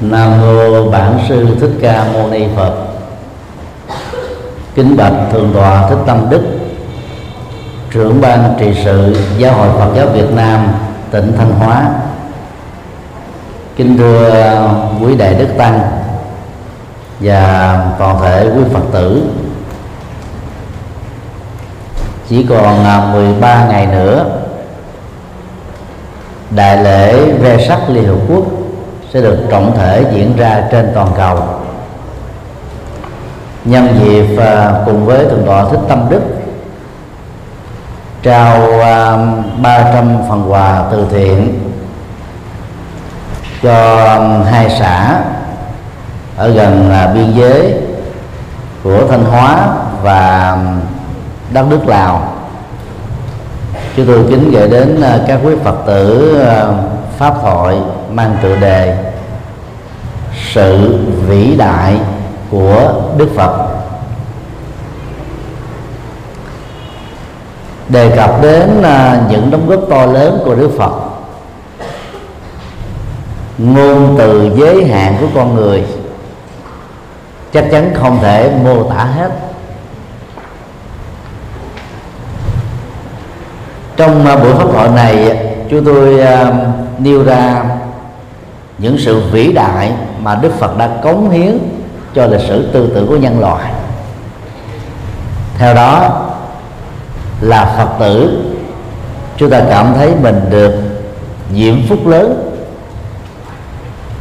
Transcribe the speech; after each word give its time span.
Nam 0.00 0.40
mô 0.40 0.90
Bản 0.90 1.18
sư 1.28 1.46
Thích 1.60 1.70
Ca 1.82 2.04
Mâu 2.12 2.28
Ni 2.28 2.44
Phật. 2.56 2.74
Kính 4.74 4.96
bạch 4.96 5.12
thượng 5.32 5.52
tọa 5.54 5.88
Thích 5.88 5.98
Tâm 6.06 6.26
Đức, 6.30 6.42
trưởng 7.90 8.20
ban 8.20 8.54
trị 8.58 8.72
sự 8.84 9.16
Giáo 9.38 9.52
hội 9.52 9.68
Phật 9.78 9.94
giáo 9.96 10.06
Việt 10.06 10.30
Nam 10.34 10.68
tỉnh 11.10 11.32
Thanh 11.38 11.50
Hóa. 11.50 11.90
Kính 13.76 13.98
thưa 13.98 14.60
quý 15.02 15.16
đại 15.16 15.34
đức 15.34 15.48
tăng 15.58 15.80
và 17.20 17.78
toàn 17.98 18.16
thể 18.22 18.50
quý 18.56 18.62
Phật 18.72 18.84
tử. 18.92 19.22
Chỉ 22.28 22.46
còn 22.48 22.84
13 23.12 23.66
ngày 23.68 23.86
nữa 23.86 24.26
đại 26.50 26.84
lễ 26.84 27.32
ve 27.32 27.68
sắc 27.68 27.80
liên 27.88 28.04
hợp 28.06 28.18
quốc 28.28 28.57
sẽ 29.14 29.20
được 29.20 29.38
trọng 29.50 29.76
thể 29.76 30.04
diễn 30.12 30.36
ra 30.36 30.62
trên 30.70 30.90
toàn 30.94 31.08
cầu. 31.16 31.38
Nhân 33.64 34.00
dịp 34.04 34.36
à, 34.38 34.72
cùng 34.86 35.06
với 35.06 35.24
thượng 35.24 35.46
tọa 35.46 35.64
thích 35.64 35.80
tâm 35.88 36.06
đức 36.10 36.20
trao 38.22 38.80
à, 38.80 39.16
300 39.62 40.18
phần 40.28 40.52
quà 40.52 40.84
từ 40.90 41.06
thiện 41.10 41.58
cho 43.62 43.96
à, 43.96 44.18
hai 44.50 44.70
xã 44.78 45.20
ở 46.36 46.48
gần 46.48 46.90
là 46.90 47.06
biên 47.06 47.32
giới 47.34 47.74
của 48.82 49.06
thanh 49.10 49.24
hóa 49.24 49.68
và 50.02 50.56
đất 51.52 51.66
nước 51.70 51.88
lào. 51.88 52.32
Chúng 53.96 54.06
tôi 54.06 54.24
kính 54.30 54.50
gửi 54.50 54.68
đến 54.68 55.00
à, 55.00 55.18
các 55.28 55.40
quý 55.44 55.54
phật 55.64 55.76
tử 55.86 56.38
à, 56.48 56.64
pháp 57.18 57.34
thoại 57.42 57.76
mang 58.12 58.36
tựa 58.42 58.56
đề 58.56 58.96
sự 60.52 60.98
vĩ 61.28 61.56
đại 61.56 61.96
của 62.50 62.92
đức 63.16 63.28
phật. 63.36 63.68
Đề 67.88 68.16
cập 68.16 68.42
đến 68.42 68.82
à, 68.82 69.20
những 69.30 69.50
đóng 69.50 69.66
góp 69.66 69.80
to 69.90 70.06
lớn 70.06 70.42
của 70.44 70.54
đức 70.54 70.70
phật. 70.78 70.92
Ngôn 73.58 74.14
từ 74.18 74.50
giới 74.56 74.84
hạn 74.84 75.16
của 75.20 75.26
con 75.34 75.54
người 75.54 75.84
chắc 77.52 77.64
chắn 77.70 77.94
không 77.94 78.18
thể 78.22 78.52
mô 78.64 78.82
tả 78.82 79.04
hết. 79.04 79.30
Trong 83.96 84.26
à, 84.26 84.36
buổi 84.36 84.54
pháp 84.54 84.66
thoại 84.72 84.88
này, 84.88 85.38
chúng 85.70 85.84
tôi 85.84 86.20
à, 86.20 86.52
nêu 86.98 87.24
ra 87.24 87.64
những 88.78 88.98
sự 88.98 89.22
vĩ 89.30 89.52
đại 89.52 89.92
mà 90.22 90.34
Đức 90.34 90.52
Phật 90.58 90.78
đã 90.78 90.88
cống 91.02 91.30
hiến 91.30 91.58
cho 92.14 92.26
lịch 92.26 92.40
sử 92.40 92.72
tư 92.72 92.90
tưởng 92.94 93.06
của 93.06 93.16
nhân 93.16 93.40
loại. 93.40 93.72
Theo 95.58 95.74
đó 95.74 96.22
là 97.40 97.64
Phật 97.64 97.88
tử, 97.98 98.44
chúng 99.36 99.50
ta 99.50 99.60
cảm 99.70 99.94
thấy 99.94 100.12
mình 100.22 100.40
được 100.50 100.74
diễm 101.54 101.74
phúc 101.88 102.06
lớn 102.06 102.52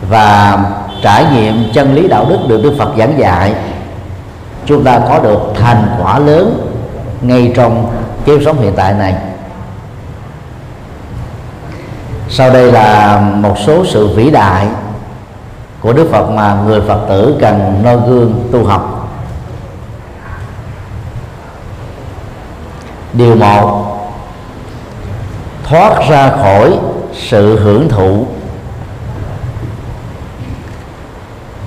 và 0.09 0.59
trải 1.01 1.25
nghiệm 1.33 1.73
chân 1.73 1.95
lý 1.95 2.07
đạo 2.07 2.25
đức 2.29 2.37
được 2.47 2.61
Đức 2.63 2.75
Phật 2.79 2.89
giảng 2.97 3.19
dạy. 3.19 3.53
Chúng 4.65 4.83
ta 4.83 4.99
có 5.09 5.19
được 5.19 5.39
thành 5.55 5.95
quả 6.03 6.19
lớn 6.19 6.71
ngay 7.21 7.51
trong 7.55 7.87
kiếp 8.25 8.39
sống 8.45 8.61
hiện 8.61 8.73
tại 8.75 8.93
này 8.93 9.15
sau 12.29 12.49
đây 12.49 12.71
là 12.71 13.19
một 13.35 13.55
số 13.65 13.85
sự 13.85 14.07
vĩ 14.07 14.29
đại 14.29 14.67
của 15.81 15.93
đức 15.93 16.07
phật 16.11 16.29
mà 16.29 16.57
người 16.65 16.81
phật 16.81 16.99
tử 17.09 17.37
cần 17.41 17.81
noi 17.83 17.97
gương 18.07 18.49
tu 18.51 18.65
học. 18.65 19.09
Điều 23.13 23.35
một, 23.35 23.97
thoát 25.63 26.09
ra 26.09 26.29
khỏi 26.29 26.79
sự 27.13 27.59
hưởng 27.59 27.89
thụ. 27.89 28.25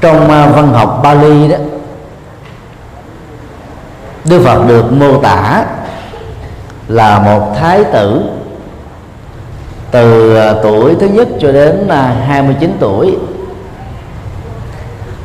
Trong 0.00 0.30
à, 0.30 0.46
văn 0.46 0.72
học 0.72 1.00
Bali 1.02 1.48
đó, 1.48 1.56
Đức 4.24 4.42
Phật 4.44 4.66
được 4.68 4.92
mô 4.92 5.16
tả 5.22 5.64
là 6.88 7.18
một 7.18 7.54
thái 7.60 7.84
tử 7.84 8.22
từ 9.90 10.36
à, 10.36 10.54
tuổi 10.62 10.94
thứ 11.00 11.06
nhất 11.06 11.28
cho 11.40 11.52
đến 11.52 11.88
à, 11.88 12.16
29 12.26 12.76
tuổi 12.80 13.16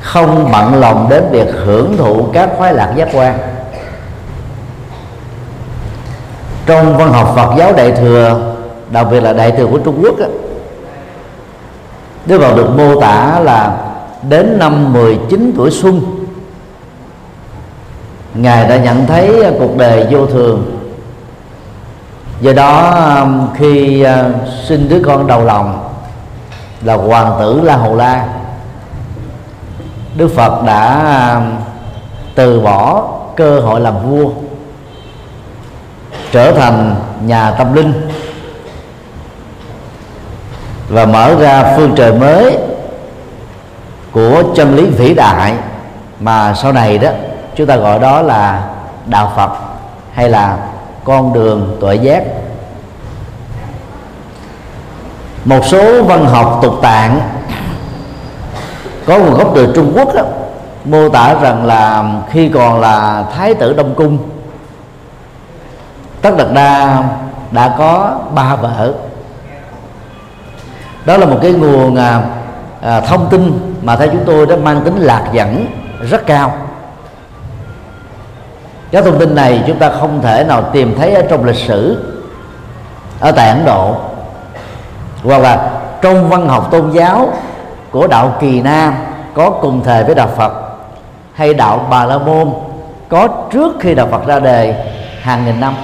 không 0.01 0.51
bận 0.51 0.79
lòng 0.79 1.07
đến 1.09 1.23
việc 1.31 1.47
hưởng 1.65 1.97
thụ 1.97 2.23
các 2.33 2.49
khoái 2.57 2.73
lạc 2.73 2.93
giác 2.95 3.07
quan. 3.13 3.37
Trong 6.65 6.97
văn 6.97 7.11
học 7.11 7.33
Phật 7.35 7.55
giáo 7.57 7.73
Đại 7.73 7.91
thừa 7.91 8.55
đặc 8.91 9.07
biệt 9.11 9.21
là 9.21 9.33
Đại 9.33 9.51
thừa 9.51 9.65
của 9.65 9.77
Trung 9.77 10.03
Quốc 10.03 10.19
á, 10.19 10.27
Đức 12.25 12.41
Phật 12.41 12.55
được 12.55 12.69
mô 12.77 13.01
tả 13.01 13.39
là 13.39 13.77
đến 14.29 14.57
năm 14.59 14.93
19 14.93 15.53
tuổi 15.55 15.71
xuân 15.71 16.25
Ngài 18.35 18.69
đã 18.69 18.77
nhận 18.77 19.05
thấy 19.05 19.43
cuộc 19.59 19.77
đời 19.77 20.07
vô 20.11 20.25
thường 20.25 20.74
do 22.41 22.53
đó 22.53 22.89
um, 23.21 23.53
khi 23.53 24.03
uh, 24.05 24.09
sinh 24.63 24.89
đứa 24.89 25.01
con 25.05 25.27
đầu 25.27 25.43
lòng 25.43 25.89
là 26.81 26.95
hoàng 26.95 27.35
tử 27.39 27.61
la 27.63 27.75
hầu 27.75 27.95
la 27.95 28.25
đức 30.15 30.31
phật 30.35 30.63
đã 30.63 31.01
um, 31.35 31.55
từ 32.35 32.59
bỏ 32.61 33.03
cơ 33.35 33.59
hội 33.59 33.79
làm 33.79 34.09
vua, 34.09 34.29
trở 36.31 36.51
thành 36.51 36.95
nhà 37.25 37.51
tâm 37.51 37.73
linh 37.73 38.09
và 40.89 41.05
mở 41.05 41.35
ra 41.39 41.73
phương 41.77 41.93
trời 41.95 42.13
mới 42.13 42.57
của 44.11 44.43
chân 44.55 44.75
lý 44.75 44.85
vĩ 44.85 45.13
đại 45.13 45.53
mà 46.19 46.53
sau 46.53 46.71
này 46.71 46.97
đó, 46.97 47.09
chúng 47.55 47.67
ta 47.67 47.75
gọi 47.75 47.99
đó 47.99 48.21
là 48.21 48.63
đạo 49.05 49.33
phật 49.35 49.49
hay 50.13 50.29
là 50.29 50.57
con 51.05 51.33
đường 51.33 51.77
tuệ 51.81 51.95
giác. 51.95 52.23
Một 55.45 55.65
số 55.65 56.03
văn 56.03 56.25
học 56.25 56.59
tục 56.61 56.73
tạng 56.81 57.19
có 59.05 59.17
nguồn 59.17 59.33
gốc 59.33 59.51
từ 59.55 59.73
Trung 59.75 59.93
Quốc 59.95 60.15
đó, 60.15 60.21
mô 60.85 61.09
tả 61.09 61.35
rằng 61.41 61.65
là 61.65 62.03
khi 62.29 62.49
còn 62.49 62.79
là 62.79 63.25
thái 63.35 63.53
tử 63.53 63.73
Đông 63.73 63.95
cung 63.95 64.17
Tất 66.21 66.37
Đạt 66.37 66.47
Đa 66.53 67.03
đã 67.51 67.75
có 67.77 68.19
ba 68.35 68.55
vợ. 68.55 68.93
Đó 71.05 71.17
là 71.17 71.25
một 71.25 71.37
cái 71.41 71.51
nguồn 71.51 71.95
à, 71.95 72.21
à, 72.81 72.99
thông 73.01 73.27
tin 73.29 73.73
mà 73.81 73.95
theo 73.95 74.07
chúng 74.07 74.23
tôi 74.25 74.45
đã 74.45 74.55
mang 74.55 74.81
tính 74.81 74.97
lạc 74.97 75.29
dẫn 75.31 75.67
rất 76.09 76.25
cao 76.25 76.64
các 78.91 79.03
thông 79.05 79.19
tin 79.19 79.35
này 79.35 79.63
chúng 79.67 79.77
ta 79.77 79.89
không 79.89 80.21
thể 80.21 80.43
nào 80.43 80.63
tìm 80.73 80.95
thấy 80.97 81.13
ở 81.13 81.21
trong 81.29 81.45
lịch 81.45 81.55
sử, 81.55 82.05
ở 83.19 83.31
tại 83.31 83.49
Ấn 83.49 83.65
Độ. 83.65 83.95
Hoặc 85.23 85.41
là 85.41 85.69
trong 86.01 86.29
văn 86.29 86.49
học 86.49 86.67
tôn 86.71 86.91
giáo 86.91 87.33
của 87.91 88.07
đạo 88.07 88.35
Kỳ 88.39 88.61
Nam 88.61 88.93
có 89.33 89.49
cùng 89.49 89.83
thời 89.83 90.03
với 90.03 90.15
đạo 90.15 90.29
Phật, 90.37 90.53
hay 91.33 91.53
đạo 91.53 91.87
Bà 91.89 92.05
La 92.05 92.17
Môn 92.17 92.53
có 93.09 93.27
trước 93.51 93.75
khi 93.79 93.95
đạo 93.95 94.07
Phật 94.11 94.27
ra 94.27 94.39
đời 94.39 94.75
hàng 95.21 95.45
nghìn 95.45 95.59
năm. 95.59 95.75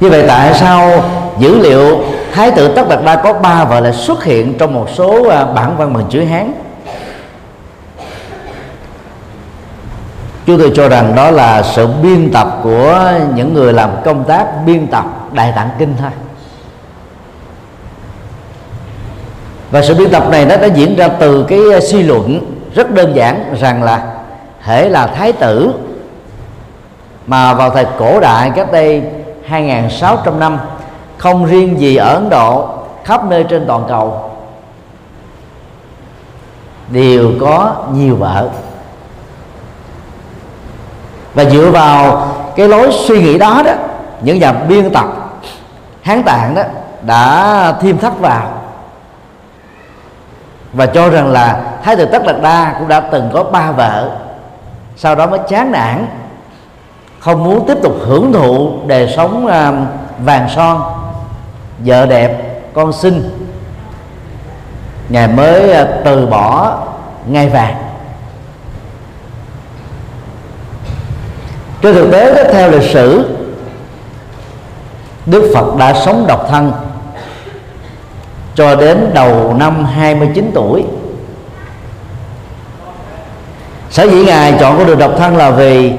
Như 0.00 0.10
vậy 0.10 0.24
tại 0.28 0.54
sao 0.54 1.04
dữ 1.38 1.58
liệu 1.58 1.98
thái 2.32 2.50
tử 2.50 2.74
tất 2.74 2.88
đạt 2.88 2.98
đa 3.04 3.16
có 3.16 3.32
ba 3.32 3.64
vợ 3.64 3.80
lại 3.80 3.92
xuất 3.92 4.24
hiện 4.24 4.58
trong 4.58 4.74
một 4.74 4.86
số 4.94 5.28
à, 5.28 5.44
bản 5.44 5.76
văn 5.76 5.92
bằng 5.94 6.04
chữ 6.10 6.24
hán? 6.24 6.52
Chúng 10.46 10.58
tôi 10.58 10.72
cho 10.74 10.88
rằng 10.88 11.14
đó 11.16 11.30
là 11.30 11.62
sự 11.62 11.86
biên 12.02 12.30
tập 12.32 12.60
của 12.62 13.10
những 13.34 13.54
người 13.54 13.72
làm 13.72 13.90
công 14.04 14.24
tác 14.24 14.46
biên 14.66 14.86
tập 14.86 15.04
đại 15.32 15.52
tạng 15.56 15.68
kinh 15.78 15.94
thôi. 15.98 16.10
Và 19.70 19.82
sự 19.82 19.94
biên 19.94 20.10
tập 20.10 20.24
này 20.30 20.46
nó 20.46 20.56
đã 20.56 20.66
diễn 20.66 20.96
ra 20.96 21.08
từ 21.08 21.44
cái 21.48 21.60
ờ, 21.72 21.80
suy 21.80 22.02
luận 22.02 22.40
rất 22.74 22.90
đơn 22.90 23.16
giản 23.16 23.54
rằng 23.60 23.82
là 23.82 24.02
hễ 24.60 24.88
là 24.88 25.06
thái 25.06 25.32
tử 25.32 25.72
mà 27.26 27.54
vào 27.54 27.70
thời 27.70 27.86
cổ 27.98 28.20
đại 28.20 28.50
cách 28.56 28.72
đây 28.72 29.02
2.600 29.50 30.38
năm, 30.38 30.58
không 31.18 31.46
riêng 31.46 31.80
gì 31.80 31.96
ở 31.96 32.14
Ấn 32.14 32.30
Độ, 32.30 32.68
khắp 33.04 33.24
nơi 33.24 33.44
trên 33.44 33.66
toàn 33.66 33.84
cầu, 33.88 34.30
đều 36.90 37.32
có 37.40 37.74
nhiều 37.92 38.16
vợ 38.16 38.48
và 41.34 41.44
dựa 41.44 41.70
vào 41.70 42.28
cái 42.56 42.68
lối 42.68 42.92
suy 42.92 43.22
nghĩ 43.22 43.38
đó 43.38 43.62
đó, 43.66 43.72
những 44.20 44.38
nhà 44.38 44.52
biên 44.52 44.90
tập, 44.90 45.06
hán 46.02 46.22
tạng 46.22 46.54
đó 46.54 46.62
đã 47.02 47.74
thêm 47.80 47.98
thắt 47.98 48.18
vào. 48.18 48.42
Và 50.72 50.86
cho 50.86 51.10
rằng 51.10 51.28
là 51.32 51.60
thái 51.82 51.96
tử 51.96 52.04
tất 52.04 52.26
đạt 52.26 52.36
đa 52.42 52.74
cũng 52.78 52.88
đã 52.88 53.00
từng 53.00 53.30
có 53.32 53.44
ba 53.44 53.70
vợ, 53.70 54.10
sau 54.96 55.14
đó 55.14 55.26
mới 55.26 55.40
chán 55.48 55.72
nản, 55.72 56.06
không 57.18 57.44
muốn 57.44 57.66
tiếp 57.66 57.76
tục 57.82 57.92
hưởng 58.06 58.32
thụ 58.32 58.72
đời 58.86 59.12
sống 59.16 59.46
à, 59.46 59.72
vàng 60.24 60.48
son, 60.48 60.82
vợ 61.78 62.06
đẹp, 62.06 62.60
con 62.74 62.92
xinh. 62.92 63.46
Ngài 65.08 65.28
mới 65.28 65.72
à, 65.72 65.86
từ 66.04 66.26
bỏ 66.26 66.78
ngai 67.26 67.48
vàng. 67.48 67.79
Trên 71.82 71.94
thực 71.94 72.10
tế 72.12 72.34
đó, 72.34 72.50
theo 72.52 72.70
lịch 72.70 72.90
sử 72.90 73.24
Đức 75.26 75.52
Phật 75.54 75.76
đã 75.78 75.94
sống 76.04 76.24
độc 76.28 76.46
thân 76.50 76.72
cho 78.54 78.74
đến 78.74 79.10
đầu 79.14 79.54
năm 79.58 79.84
29 79.84 80.50
tuổi. 80.54 80.84
Sở 83.90 84.04
dĩ 84.04 84.24
ngài 84.24 84.54
chọn 84.60 84.78
con 84.78 84.86
đường 84.86 84.98
độc 84.98 85.12
thân 85.18 85.36
là 85.36 85.50
vì 85.50 85.92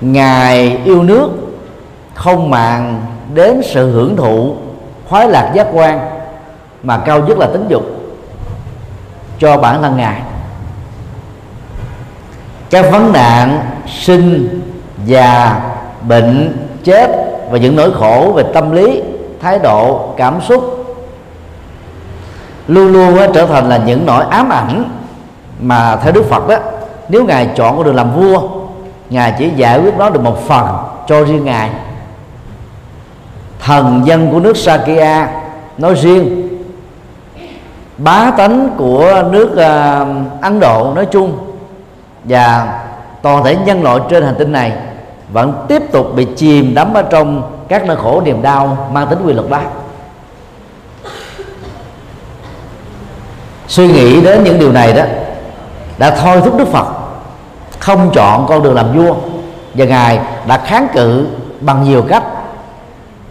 ngài 0.00 0.78
yêu 0.84 1.02
nước 1.02 1.28
không 2.14 2.50
màng 2.50 3.06
đến 3.34 3.62
sự 3.64 3.92
hưởng 3.92 4.16
thụ 4.16 4.56
khoái 5.08 5.28
lạc 5.28 5.52
giác 5.54 5.66
quan 5.72 6.00
mà 6.82 6.98
cao 6.98 7.22
nhất 7.22 7.38
là 7.38 7.46
tính 7.46 7.66
dục 7.68 7.82
cho 9.38 9.56
bản 9.56 9.82
thân 9.82 9.96
ngài. 9.96 10.20
Các 12.70 12.90
vấn 12.92 13.12
nạn 13.12 13.60
sinh 13.88 14.60
già 15.04 15.60
bệnh 16.08 16.56
chết 16.84 17.10
và 17.50 17.58
những 17.58 17.76
nỗi 17.76 17.92
khổ 17.94 18.32
về 18.36 18.44
tâm 18.54 18.72
lý 18.72 19.02
thái 19.40 19.58
độ 19.58 20.08
cảm 20.16 20.40
xúc. 20.40 20.86
Luôn 22.68 22.92
luôn 22.92 23.18
trở 23.34 23.46
thành 23.46 23.68
là 23.68 23.76
những 23.76 24.06
nỗi 24.06 24.24
ám 24.30 24.48
ảnh 24.52 24.84
mà 25.60 25.96
theo 25.96 26.12
đức 26.12 26.24
phật 26.30 26.48
đó 26.48 26.56
nếu 27.08 27.24
ngài 27.24 27.48
chọn 27.56 27.76
con 27.76 27.84
đường 27.84 27.94
làm 27.94 28.12
vua 28.12 28.48
ngài 29.10 29.34
chỉ 29.38 29.50
giải 29.56 29.80
quyết 29.80 29.94
nó 29.98 30.10
được 30.10 30.22
một 30.22 30.38
phần 30.46 30.66
cho 31.06 31.24
riêng 31.24 31.44
ngài. 31.44 31.70
Thần 33.60 34.02
dân 34.04 34.30
của 34.30 34.40
nước 34.40 34.56
Sakya 34.56 35.28
nói 35.78 35.94
riêng 35.94 36.48
bá 37.98 38.30
tánh 38.30 38.70
của 38.76 39.22
nước 39.30 39.50
uh, 39.52 40.42
Ấn 40.42 40.60
Độ 40.60 40.92
nói 40.94 41.06
chung 41.06 41.38
và 42.24 42.78
toàn 43.26 43.44
thể 43.44 43.56
nhân 43.56 43.82
loại 43.82 44.00
trên 44.10 44.24
hành 44.24 44.34
tinh 44.38 44.52
này 44.52 44.72
vẫn 45.32 45.64
tiếp 45.68 45.82
tục 45.92 46.06
bị 46.14 46.26
chìm 46.36 46.74
đắm 46.74 46.94
ở 46.94 47.02
trong 47.02 47.42
các 47.68 47.86
nỗi 47.86 47.96
khổ 47.96 48.22
niềm 48.24 48.42
đau 48.42 48.88
mang 48.92 49.06
tính 49.06 49.18
quy 49.26 49.32
luật 49.32 49.50
đó. 49.50 49.60
Suy 53.68 53.88
nghĩ 53.88 54.20
đến 54.20 54.44
những 54.44 54.58
điều 54.58 54.72
này 54.72 54.92
đó 54.92 55.02
đã 55.98 56.10
thôi 56.10 56.40
thúc 56.44 56.58
đức 56.58 56.68
phật 56.68 56.86
không 57.78 58.10
chọn 58.14 58.46
con 58.48 58.62
đường 58.62 58.74
làm 58.74 58.98
vua 58.98 59.14
và 59.74 59.84
ngài 59.84 60.20
đã 60.46 60.58
kháng 60.58 60.88
cự 60.94 61.26
bằng 61.60 61.84
nhiều 61.84 62.02
cách, 62.08 62.24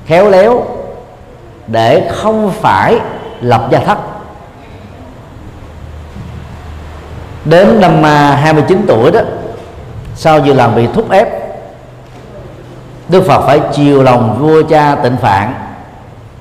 khéo 0.05 0.29
léo 0.29 0.65
để 1.67 2.09
không 2.13 2.51
phải 2.61 2.99
lập 3.41 3.67
gia 3.71 3.79
thất. 3.79 3.97
Đến 7.45 7.81
năm 7.81 8.05
à, 8.05 8.35
29 8.35 8.85
tuổi 8.87 9.11
đó 9.11 9.19
sau 10.15 10.39
vừa 10.39 10.53
làm 10.53 10.75
bị 10.75 10.87
thúc 10.93 11.11
ép? 11.11 11.27
Đức 13.09 13.23
Phật 13.27 13.45
phải 13.45 13.59
chiều 13.73 14.03
lòng 14.03 14.37
vua 14.39 14.63
cha 14.63 14.95
tịnh 14.95 15.17
phạn 15.17 15.53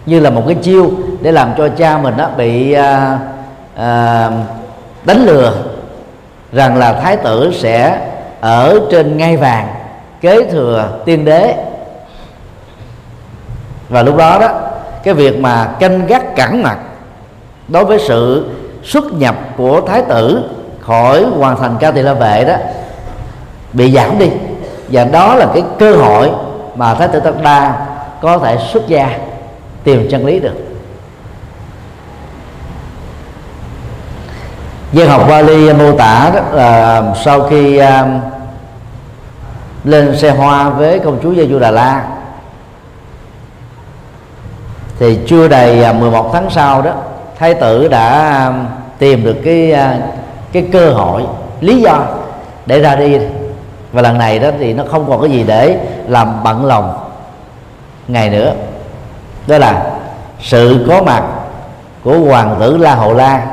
như 0.06 0.20
là 0.20 0.30
một 0.30 0.42
cái 0.46 0.54
chiêu 0.54 0.90
để 1.20 1.32
làm 1.32 1.54
cho 1.58 1.68
cha 1.68 1.98
mình 1.98 2.16
đó 2.16 2.28
bị 2.36 2.72
à, 2.72 3.18
à, 3.76 4.30
đánh 5.04 5.24
lừa 5.26 5.52
rằng 6.52 6.76
là 6.76 6.92
thái 6.92 7.16
tử 7.16 7.52
sẽ 7.54 8.00
ở 8.40 8.80
trên 8.90 9.16
ngai 9.16 9.36
vàng 9.36 9.68
kế 10.20 10.50
thừa 10.50 10.88
tiên 11.04 11.24
đế. 11.24 11.54
Và 13.88 14.02
lúc 14.02 14.16
đó 14.16 14.38
đó 14.38 14.48
cái 15.02 15.14
việc 15.14 15.38
mà 15.38 15.68
canh 15.80 16.06
gác 16.06 16.36
cẩn 16.36 16.62
mặt 16.62 16.78
đối 17.68 17.84
với 17.84 17.98
sự 17.98 18.50
xuất 18.84 19.12
nhập 19.12 19.36
của 19.56 19.80
thái 19.80 20.02
tử 20.02 20.50
khỏi 20.80 21.24
hoàn 21.24 21.56
thành 21.56 21.76
cao 21.80 21.92
thị 21.92 22.02
la 22.02 22.14
vệ 22.14 22.44
đó 22.44 22.54
bị 23.74 23.92
giảm 23.92 24.18
đi. 24.18 24.30
Và 24.88 25.04
đó 25.04 25.34
là 25.34 25.46
cái 25.54 25.62
cơ 25.78 25.96
hội 25.96 26.30
mà 26.74 26.94
thái 26.94 27.08
tử 27.08 27.20
tất 27.20 27.42
đa 27.42 27.86
có 28.20 28.38
thể 28.38 28.58
xuất 28.72 28.88
gia 28.88 29.18
tìm 29.84 30.08
chân 30.10 30.26
lý 30.26 30.40
được. 30.40 30.54
Dân 34.92 35.08
học 35.08 35.24
Bali 35.28 35.72
mô 35.72 35.92
tả 35.92 36.30
đó 36.34 36.40
là 36.52 37.02
sau 37.24 37.42
khi 37.42 37.78
um, 37.78 38.20
lên 39.84 40.16
xe 40.16 40.30
hoa 40.30 40.68
với 40.68 40.98
công 40.98 41.18
chúa 41.22 41.34
Giê 41.34 41.58
Đà 41.58 41.70
La 41.70 42.04
thì 44.98 45.18
chưa 45.26 45.48
đầy 45.48 45.84
à, 45.84 45.92
11 45.92 46.30
tháng 46.32 46.50
sau 46.50 46.82
đó 46.82 46.92
thái 47.38 47.54
tử 47.54 47.88
đã 47.88 48.44
um, 48.46 48.66
tìm 48.98 49.24
được 49.24 49.36
cái 49.44 49.72
uh, 49.72 50.02
cái 50.52 50.68
cơ 50.72 50.90
hội 50.90 51.22
lý 51.60 51.80
do 51.80 52.00
để 52.66 52.80
ra 52.80 52.96
đi 52.96 53.18
và 53.94 54.02
lần 54.02 54.18
này 54.18 54.38
đó 54.38 54.50
thì 54.58 54.72
nó 54.72 54.84
không 54.90 55.06
còn 55.08 55.20
cái 55.20 55.30
gì 55.30 55.44
để 55.46 55.78
làm 56.08 56.42
bận 56.42 56.66
lòng 56.66 57.10
ngày 58.08 58.30
nữa 58.30 58.52
đó 59.46 59.58
là 59.58 59.82
sự 60.40 60.86
có 60.88 61.02
mặt 61.02 61.22
của 62.02 62.18
hoàng 62.18 62.56
tử 62.60 62.76
la 62.76 62.94
hầu 62.94 63.14
la 63.14 63.46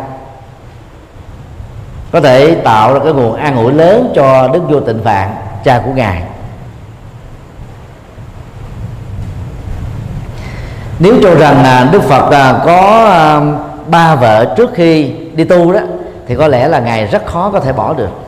có 2.11 2.21
thể 2.21 2.55
tạo 2.55 2.93
ra 2.93 2.99
cái 3.03 3.13
nguồn 3.13 3.35
an 3.35 3.55
ủi 3.55 3.73
lớn 3.73 4.11
cho 4.15 4.47
đức 4.47 4.61
vua 4.69 4.79
tịnh 4.79 5.03
phạn, 5.03 5.35
cha 5.63 5.81
của 5.85 5.91
ngài. 5.91 6.23
Nếu 10.99 11.15
cho 11.23 11.35
rằng 11.35 11.63
là 11.63 11.89
đức 11.91 12.03
phật 12.03 12.31
là 12.31 12.61
có 12.65 13.05
à, 13.05 13.41
ba 13.87 14.15
vợ 14.15 14.53
trước 14.57 14.69
khi 14.73 15.13
đi 15.33 15.43
tu 15.43 15.73
đó, 15.73 15.79
thì 16.27 16.35
có 16.35 16.47
lẽ 16.47 16.67
là 16.67 16.79
ngài 16.79 17.05
rất 17.05 17.25
khó 17.25 17.49
có 17.53 17.59
thể 17.59 17.73
bỏ 17.73 17.93
được. 17.93 18.20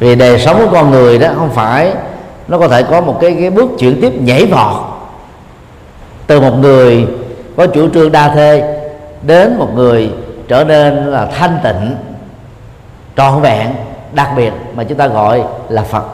Vì 0.00 0.14
đời 0.14 0.38
sống 0.38 0.58
của 0.58 0.72
con 0.72 0.90
người 0.90 1.18
đó 1.18 1.28
không 1.36 1.50
phải 1.50 1.92
nó 2.48 2.58
có 2.58 2.68
thể 2.68 2.82
có 2.82 3.00
một 3.00 3.18
cái, 3.20 3.36
cái 3.40 3.50
bước 3.50 3.70
chuyển 3.78 4.00
tiếp 4.00 4.12
nhảy 4.20 4.46
vọt. 4.46 4.76
Từ 6.26 6.40
một 6.40 6.58
người 6.58 7.06
có 7.56 7.66
chủ 7.66 7.88
trương 7.94 8.12
đa 8.12 8.28
thê 8.28 8.80
đến 9.22 9.58
một 9.58 9.68
người 9.74 10.10
trở 10.48 10.64
nên 10.64 11.06
là 11.06 11.26
thanh 11.26 11.58
tịnh 11.62 11.96
trọn 13.16 13.40
vẹn 13.40 13.68
đặc 14.12 14.28
biệt 14.36 14.52
mà 14.74 14.84
chúng 14.84 14.98
ta 14.98 15.06
gọi 15.06 15.42
là 15.68 15.82
phật. 15.82 16.04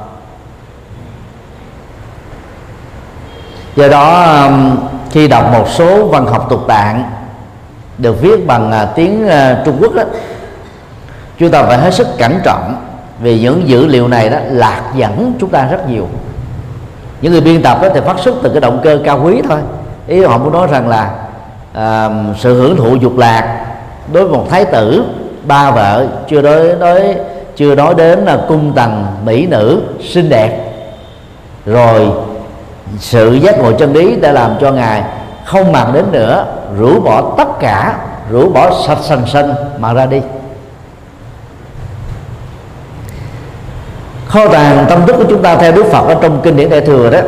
Do 3.77 3.89
đó 3.89 4.23
um, 4.23 4.77
khi 5.11 5.29
đọc 5.29 5.53
một 5.53 5.69
số 5.69 6.07
văn 6.07 6.27
học 6.27 6.47
tục 6.51 6.65
tạng 6.69 7.11
được 7.99 8.21
viết 8.21 8.47
bằng 8.47 8.73
à, 8.73 8.89
tiếng 8.95 9.29
à, 9.29 9.63
trung 9.65 9.77
quốc 9.81 9.95
đó 9.95 10.03
chúng 11.39 11.51
ta 11.51 11.63
phải 11.63 11.79
hết 11.79 11.95
sức 11.95 12.07
cẩn 12.19 12.41
trọng 12.45 12.86
vì 13.21 13.41
những 13.41 13.69
dữ 13.69 13.87
liệu 13.87 14.09
này 14.09 14.29
đó 14.29 14.39
lạc 14.51 14.83
dẫn 14.97 15.33
chúng 15.41 15.51
ta 15.51 15.67
rất 15.71 15.89
nhiều. 15.89 16.09
Những 17.21 17.33
người 17.33 17.41
biên 17.41 17.63
tập 17.63 17.79
đó 17.83 17.89
thì 17.95 18.01
phát 18.01 18.19
xuất 18.19 18.35
từ 18.43 18.51
cái 18.51 18.61
động 18.61 18.81
cơ 18.85 18.99
cao 19.05 19.21
quý 19.25 19.43
thôi. 19.49 19.59
Ý 20.07 20.25
họ 20.25 20.39
muốn 20.39 20.53
nói 20.53 20.69
rằng 20.71 20.89
là 20.89 21.11
à, 21.73 22.11
sự 22.39 22.61
hưởng 22.61 22.77
thụ 22.77 22.95
dục 22.97 23.19
lạc 23.19 23.67
đối 24.13 24.25
với 24.25 24.39
một 24.39 24.47
thái 24.51 24.65
tử 24.65 25.05
ba 25.45 25.71
vợ 25.71 26.07
chưa 26.29 26.43
đối 26.43 26.77
đối 26.77 27.15
chưa 27.57 27.75
nói 27.75 27.95
đến 27.95 28.19
là 28.19 28.39
cung 28.49 28.73
tầng 28.73 29.07
mỹ 29.25 29.47
nữ 29.47 29.83
xinh 30.03 30.29
đẹp. 30.29 30.59
Rồi 31.67 32.11
sự 32.99 33.33
giác 33.33 33.59
ngộ 33.59 33.73
chân 33.73 33.93
lý 33.93 34.17
đã 34.17 34.33
làm 34.33 34.51
cho 34.61 34.73
ngài 34.73 35.03
không 35.45 35.73
màng 35.73 35.93
đến 35.93 36.05
nữa 36.13 36.47
rũ 36.79 37.01
bỏ 37.01 37.35
tất 37.39 37.49
cả 37.61 37.97
rũ 38.31 38.49
bỏ 38.49 38.71
sạch 38.87 38.99
sành 39.03 39.27
sanh 39.27 39.55
mà 39.79 39.93
ra 39.93 40.07
đi. 40.07 40.21
Kho 44.37 44.49
tàng 44.49 44.87
tâm 44.89 45.07
thức 45.07 45.17
của 45.19 45.25
chúng 45.29 45.43
ta 45.43 45.57
theo 45.57 45.73
Đức 45.73 45.87
Phật 45.87 46.09
ở 46.09 46.17
trong 46.21 46.41
kinh 46.43 46.57
điển 46.57 46.71
đại 46.71 46.81
thừa 46.81 47.11
đó 47.11 47.19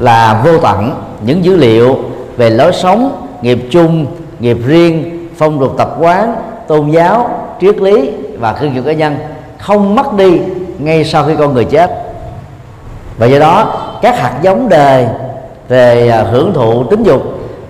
là 0.00 0.42
vô 0.44 0.58
tận 0.58 0.94
những 1.20 1.44
dữ 1.44 1.56
liệu 1.56 1.98
về 2.36 2.50
lối 2.50 2.72
sống 2.72 3.26
nghiệp 3.42 3.58
chung 3.70 4.06
nghiệp 4.38 4.56
riêng 4.66 5.28
phong 5.36 5.60
tục 5.60 5.74
tập 5.78 5.96
quán 6.00 6.34
tôn 6.66 6.90
giáo 6.90 7.30
triết 7.60 7.76
lý 7.76 8.10
và 8.38 8.52
khương 8.52 8.74
dụng 8.74 8.84
cá 8.84 8.92
nhân 8.92 9.16
không 9.58 9.94
mất 9.94 10.14
đi 10.16 10.40
ngay 10.78 11.04
sau 11.04 11.24
khi 11.24 11.36
con 11.38 11.54
người 11.54 11.64
chết. 11.64 11.90
Và 13.18 13.26
do 13.26 13.38
đó 13.38 13.80
các 14.02 14.18
hạt 14.18 14.32
giống 14.42 14.68
đời 14.68 15.06
về 15.68 16.08
à, 16.08 16.22
hưởng 16.22 16.52
thụ 16.54 16.84
tính 16.84 17.02
dục 17.02 17.22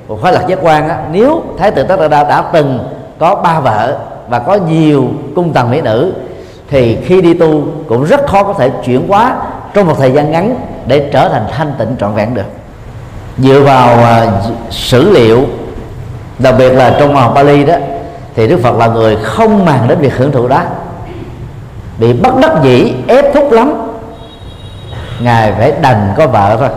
của 0.08 0.16
khoái 0.16 0.32
lạc 0.32 0.44
giác 0.48 0.58
quan 0.62 0.88
á, 0.88 0.98
nếu 1.12 1.42
thái 1.58 1.70
tử 1.70 1.82
tất 1.82 2.08
đa 2.10 2.24
đã 2.24 2.44
từng 2.52 2.78
có 3.18 3.34
ba 3.34 3.60
vợ 3.60 3.98
và 4.28 4.38
có 4.38 4.58
nhiều 4.70 5.04
cung 5.34 5.52
tầng 5.52 5.70
mỹ 5.70 5.80
nữ 5.80 6.12
thì 6.68 6.98
khi 7.04 7.20
đi 7.20 7.34
tu 7.34 7.64
cũng 7.88 8.04
rất 8.04 8.26
khó 8.26 8.42
có 8.42 8.52
thể 8.52 8.70
chuyển 8.84 9.08
hóa 9.08 9.36
trong 9.74 9.86
một 9.86 9.94
thời 9.98 10.12
gian 10.12 10.30
ngắn 10.30 10.56
để 10.86 11.10
trở 11.12 11.28
thành 11.28 11.46
thanh 11.50 11.74
tịnh 11.78 11.96
trọn 12.00 12.14
vẹn 12.14 12.34
được. 12.34 12.46
Dựa 13.38 13.60
vào 13.60 13.98
uh, 13.98 14.54
sử 14.70 15.10
liệu 15.10 15.46
đặc 16.38 16.54
biệt 16.58 16.70
là 16.70 16.96
trong 17.00 17.14
hoàng 17.14 17.34
Bali 17.34 17.64
đó 17.64 17.74
thì 18.36 18.48
Đức 18.48 18.60
Phật 18.62 18.76
là 18.76 18.86
người 18.86 19.16
không 19.16 19.64
màng 19.64 19.88
đến 19.88 19.98
việc 19.98 20.16
hưởng 20.16 20.32
thụ 20.32 20.48
đó. 20.48 20.62
Bị 21.98 22.12
bất 22.12 22.36
đắc 22.36 22.52
dĩ 22.62 22.92
ép 23.06 23.34
thúc 23.34 23.52
lắm. 23.52 23.72
Ngài 25.20 25.52
phải 25.52 25.72
đành 25.80 26.14
có 26.16 26.26
vợ 26.26 26.56
thôi. 26.58 26.68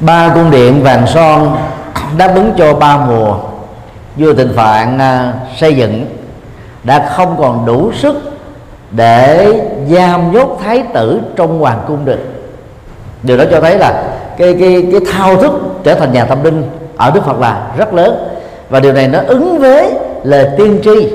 Ba 0.00 0.30
cung 0.34 0.50
điện 0.50 0.82
vàng 0.82 1.06
son 1.06 1.56
đáp 2.16 2.32
ứng 2.34 2.52
cho 2.58 2.74
ba 2.74 2.96
mùa 2.96 3.36
vua 4.16 4.32
tịnh 4.34 4.52
phạn 4.56 4.96
uh, 4.96 5.58
xây 5.58 5.76
dựng 5.76 6.19
đã 6.84 7.12
không 7.16 7.36
còn 7.38 7.66
đủ 7.66 7.92
sức 7.92 8.16
để 8.90 9.52
giam 9.90 10.32
nhốt 10.32 10.58
thái 10.62 10.82
tử 10.94 11.20
trong 11.36 11.58
hoàng 11.58 11.80
cung 11.88 12.04
được. 12.04 12.18
Điều 13.22 13.36
đó 13.36 13.44
cho 13.50 13.60
thấy 13.60 13.78
là 13.78 14.04
cái 14.38 14.56
cái 14.60 14.86
cái 14.92 15.00
thao 15.12 15.36
thức 15.36 15.52
trở 15.84 15.94
thành 15.94 16.12
nhà 16.12 16.24
tâm 16.24 16.44
linh 16.44 16.62
ở 16.96 17.10
đức 17.10 17.24
phật 17.24 17.40
là 17.40 17.70
rất 17.76 17.94
lớn. 17.94 18.28
Và 18.68 18.80
điều 18.80 18.92
này 18.92 19.08
nó 19.08 19.18
ứng 19.26 19.58
với 19.58 19.92
lời 20.22 20.48
tiên 20.58 20.80
tri 20.84 21.12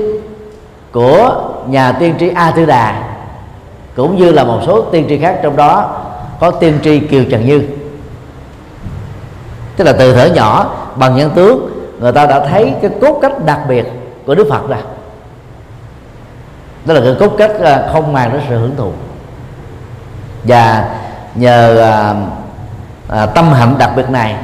của 0.92 1.42
nhà 1.66 1.92
tiên 1.92 2.14
tri 2.20 2.28
a 2.28 2.50
tư 2.50 2.64
đà, 2.66 3.02
cũng 3.96 4.16
như 4.16 4.32
là 4.32 4.44
một 4.44 4.60
số 4.66 4.82
tiên 4.82 5.06
tri 5.08 5.18
khác 5.18 5.40
trong 5.42 5.56
đó, 5.56 6.02
có 6.40 6.50
tiên 6.50 6.78
tri 6.84 6.98
kiều 7.00 7.24
trần 7.30 7.46
như. 7.46 7.62
Tức 9.76 9.84
là 9.84 9.92
từ 9.92 10.14
thở 10.14 10.26
nhỏ 10.26 10.74
bằng 10.96 11.16
nhân 11.16 11.30
tướng, 11.34 11.70
người 12.00 12.12
ta 12.12 12.26
đã 12.26 12.46
thấy 12.48 12.74
cái 12.82 12.90
cốt 13.00 13.18
cách 13.22 13.44
đặc 13.44 13.60
biệt 13.68 13.86
của 14.26 14.34
đức 14.34 14.46
phật 14.50 14.68
rồi 14.68 14.78
đó 16.86 16.94
là 16.94 17.00
cái 17.00 17.14
cốt 17.20 17.34
cách 17.38 17.50
à, 17.64 17.88
không 17.92 18.12
mang 18.12 18.32
đến 18.32 18.42
sự 18.48 18.58
hưởng 18.58 18.76
thụ. 18.76 18.92
Và 20.44 20.88
nhờ 21.34 21.78
à, 21.78 22.14
à, 23.08 23.26
tâm 23.26 23.52
hạnh 23.52 23.74
đặc 23.78 23.90
biệt 23.96 24.10
này 24.10 24.36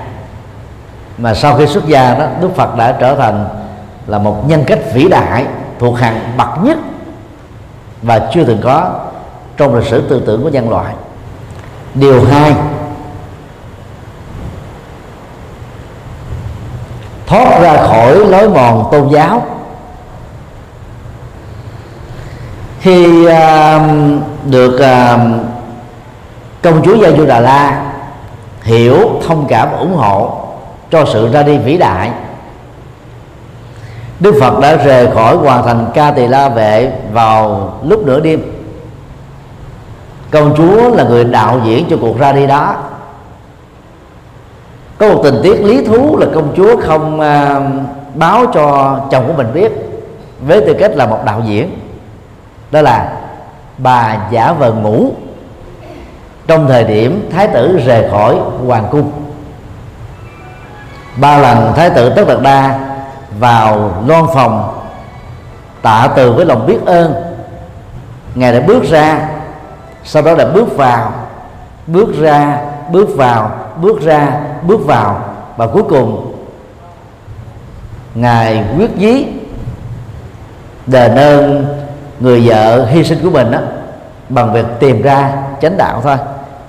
mà 1.18 1.34
sau 1.34 1.56
khi 1.56 1.66
xuất 1.66 1.86
gia 1.86 2.14
đó 2.14 2.26
Đức 2.40 2.56
Phật 2.56 2.76
đã 2.76 2.96
trở 3.00 3.14
thành 3.14 3.48
là 4.06 4.18
một 4.18 4.48
nhân 4.48 4.64
cách 4.66 4.78
vĩ 4.94 5.08
đại 5.08 5.46
thuộc 5.78 5.98
hàng 5.98 6.20
bậc 6.36 6.48
nhất 6.62 6.78
và 8.02 8.28
chưa 8.32 8.44
từng 8.44 8.60
có 8.62 8.90
trong 9.56 9.74
lịch 9.74 9.86
sử 9.86 10.08
tư 10.08 10.22
tưởng 10.26 10.42
của 10.42 10.48
nhân 10.48 10.70
loại. 10.70 10.94
Điều 11.94 12.24
hai 12.24 12.54
thoát 17.26 17.60
ra 17.60 17.76
khỏi 17.76 18.16
lối 18.16 18.48
mòn 18.48 18.88
tôn 18.92 19.08
giáo. 19.08 19.46
Khi 22.82 23.26
uh, 23.26 23.32
được 24.50 24.74
uh, 24.74 25.20
công 26.62 26.82
chúa 26.84 26.94
gia 26.94 27.10
du 27.10 27.26
đà 27.26 27.40
la 27.40 27.92
hiểu 28.62 28.96
thông 29.26 29.46
cảm 29.48 29.72
ủng 29.78 29.94
hộ 29.94 30.32
cho 30.90 31.04
sự 31.12 31.32
ra 31.32 31.42
đi 31.42 31.58
vĩ 31.58 31.76
đại 31.76 32.10
đức 34.20 34.34
phật 34.40 34.60
đã 34.60 34.76
rời 34.76 35.10
khỏi 35.14 35.36
hoàn 35.36 35.64
thành 35.64 35.86
ca 35.94 36.10
tỳ 36.10 36.28
la 36.28 36.48
vệ 36.48 36.92
vào 37.12 37.72
lúc 37.84 38.06
nửa 38.06 38.20
đêm. 38.20 38.42
Công 40.30 40.54
chúa 40.56 40.94
là 40.96 41.04
người 41.04 41.24
đạo 41.24 41.60
diễn 41.64 41.86
cho 41.90 41.96
cuộc 42.00 42.18
ra 42.18 42.32
đi 42.32 42.46
đó. 42.46 42.76
Có 44.98 45.08
một 45.08 45.20
tình 45.24 45.40
tiết 45.42 45.60
lý 45.64 45.86
thú 45.86 46.16
là 46.16 46.26
công 46.34 46.52
chúa 46.56 46.80
không 46.80 47.20
uh, 47.20 47.62
báo 48.14 48.46
cho 48.54 48.98
chồng 49.10 49.24
của 49.26 49.32
mình 49.32 49.46
biết 49.54 49.72
với 50.40 50.60
tư 50.60 50.76
cách 50.80 50.96
là 50.96 51.06
một 51.06 51.18
đạo 51.24 51.42
diễn 51.46 51.70
đó 52.72 52.82
là 52.82 53.12
bà 53.78 54.16
giả 54.30 54.52
vờ 54.52 54.72
ngủ. 54.72 55.12
Trong 56.46 56.68
thời 56.68 56.84
điểm 56.84 57.30
thái 57.32 57.48
tử 57.48 57.80
rời 57.84 58.10
khỏi 58.10 58.36
hoàng 58.66 58.88
cung, 58.90 59.12
ba 61.16 61.38
lần 61.38 61.72
thái 61.76 61.90
tử 61.90 62.12
tất 62.16 62.28
đạt 62.28 62.38
đa 62.42 62.78
vào 63.38 63.94
loan 64.06 64.24
phòng 64.34 64.78
tạ 65.82 66.08
từ 66.16 66.32
với 66.32 66.44
lòng 66.44 66.66
biết 66.66 66.78
ơn. 66.86 67.14
Ngài 68.34 68.52
đã 68.52 68.60
bước 68.60 68.84
ra, 68.84 69.28
sau 70.04 70.22
đó 70.22 70.32
là 70.32 70.44
bước 70.44 70.76
vào, 70.76 71.12
bước 71.86 72.08
ra, 72.20 72.58
bước 72.90 73.08
vào, 73.16 73.50
bước 73.80 74.02
ra, 74.02 74.40
bước 74.62 74.86
vào 74.86 75.24
và 75.56 75.66
cuối 75.66 75.82
cùng 75.82 76.34
ngài 78.14 78.64
quyết 78.78 78.90
dí 78.98 79.26
đền 80.86 81.14
ơn 81.14 81.64
người 82.22 82.48
vợ 82.48 82.84
hy 82.84 83.04
sinh 83.04 83.18
của 83.22 83.30
mình 83.30 83.50
đó 83.50 83.58
bằng 84.28 84.52
việc 84.52 84.66
tìm 84.80 85.02
ra 85.02 85.32
chánh 85.62 85.76
đạo 85.76 86.00
thôi. 86.04 86.16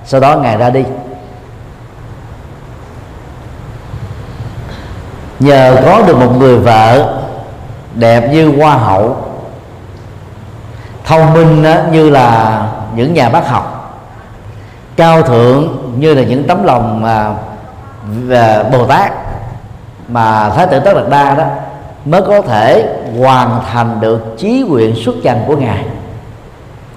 Sau 0.06 0.22
đó 0.22 0.36
ngài 0.36 0.58
ra 0.58 0.70
đi. 0.70 0.84
Nhờ 5.40 5.78
có 5.86 6.02
được 6.08 6.18
một 6.18 6.38
người 6.38 6.58
vợ 6.58 7.20
đẹp 7.94 8.30
như 8.32 8.58
hoa 8.58 8.74
hậu, 8.76 9.18
thông 11.06 11.34
minh 11.34 11.66
như 11.92 12.10
là 12.10 12.62
những 12.96 13.14
nhà 13.14 13.30
bác 13.30 13.48
học, 13.48 14.00
cao 14.96 15.22
thượng 15.22 15.78
như 16.00 16.14
là 16.14 16.24
những 16.24 16.48
tấm 16.48 16.64
lòng 16.64 17.02
mà 17.02 17.34
à, 18.32 18.64
bồ 18.64 18.86
tát 18.86 19.12
mà 20.08 20.50
thái 20.50 20.68
tử 20.68 20.80
tất 20.80 20.94
đạt 20.96 21.10
đa 21.10 21.36
đó, 21.36 21.46
mới 22.06 22.22
có 22.22 22.42
thể 22.42 22.96
hoàn 23.20 23.62
thành 23.72 24.02
được 24.02 24.36
chí 24.38 24.66
nguyện 24.68 24.96
xuất 24.96 25.16
trần 25.24 25.44
của 25.48 25.56
ngài. 25.56 25.86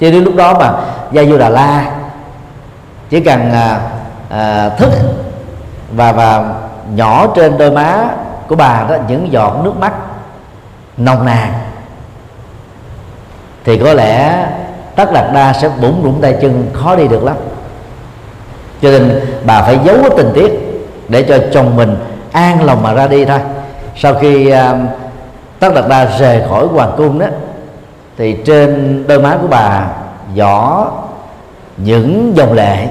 Cho 0.00 0.10
đến 0.10 0.24
lúc 0.24 0.36
đó 0.36 0.54
mà 0.58 0.72
gia 1.12 1.24
du 1.24 1.38
đà 1.38 1.48
la 1.48 1.92
chỉ 3.10 3.20
cần 3.20 3.52
à, 3.52 3.80
à, 4.30 4.68
thức 4.68 4.92
và 5.92 6.12
và 6.12 6.54
nhỏ 6.94 7.26
trên 7.36 7.58
đôi 7.58 7.70
má 7.70 8.04
của 8.48 8.56
bà 8.56 8.84
đó 8.88 8.96
những 9.08 9.32
giọt 9.32 9.60
nước 9.64 9.76
mắt 9.78 9.92
nồng 10.96 11.26
nàn 11.26 11.52
thì 13.64 13.78
có 13.78 13.94
lẽ 13.94 14.46
tất 14.96 15.12
đạt 15.12 15.24
đa 15.34 15.52
sẽ 15.52 15.68
bủng 15.68 16.00
rủng 16.02 16.20
tay 16.20 16.36
chân 16.42 16.70
khó 16.72 16.96
đi 16.96 17.08
được 17.08 17.24
lắm. 17.24 17.36
Cho 18.82 18.90
nên 18.90 19.20
bà 19.44 19.62
phải 19.62 19.78
giấu 19.84 19.96
cái 20.00 20.10
tình 20.16 20.30
tiết 20.34 20.52
để 21.08 21.22
cho 21.22 21.38
chồng 21.52 21.76
mình 21.76 21.96
an 22.32 22.64
lòng 22.64 22.82
mà 22.82 22.92
ra 22.92 23.06
đi 23.06 23.24
thôi. 23.24 23.38
Sau 23.96 24.14
khi 24.14 24.52
uh, 24.52 24.56
tất 25.60 25.74
đạt 25.74 25.84
đa 25.88 26.04
rời 26.18 26.42
khỏi 26.48 26.66
hoàng 26.66 26.94
cung 26.96 27.18
đó 27.18 27.26
thì 28.18 28.36
trên 28.44 29.04
đôi 29.08 29.20
má 29.20 29.38
của 29.42 29.46
bà 29.46 29.86
giỏ 30.36 30.86
những 31.76 32.32
dòng 32.36 32.52
lệ. 32.52 32.86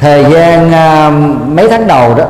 Thời 0.00 0.24
gian 0.24 0.68
uh, 0.68 1.48
mấy 1.48 1.68
tháng 1.68 1.86
đầu 1.86 2.14
đó 2.14 2.24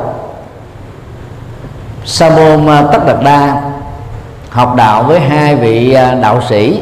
sa 2.05 2.29
môn 2.29 2.65
uh, 2.65 2.91
tất 2.91 2.99
đạt 3.07 3.17
đa 3.23 3.61
học 4.49 4.75
đạo 4.75 5.03
với 5.03 5.19
hai 5.19 5.55
vị 5.55 5.97
uh, 6.13 6.21
đạo 6.21 6.41
sĩ 6.49 6.81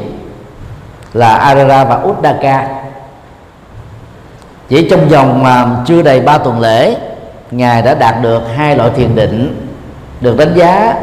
là 1.14 1.36
Arara 1.36 1.84
và 1.84 1.96
Uddaka 1.96 2.68
chỉ 4.70 4.90
trong 4.90 5.10
vòng 5.10 5.44
uh, 5.44 5.88
chưa 5.88 6.02
đầy 6.02 6.20
ba 6.22 6.38
tuần 6.38 6.60
lễ 6.60 6.96
ngài 7.52 7.82
đã 7.82 7.94
đạt 7.96 8.22
được 8.22 8.42
hai 8.56 8.76
loại 8.76 8.90
thiền 8.96 9.16
định 9.16 9.68
được 10.22 10.38
đánh 10.38 10.54
giá 10.56 10.96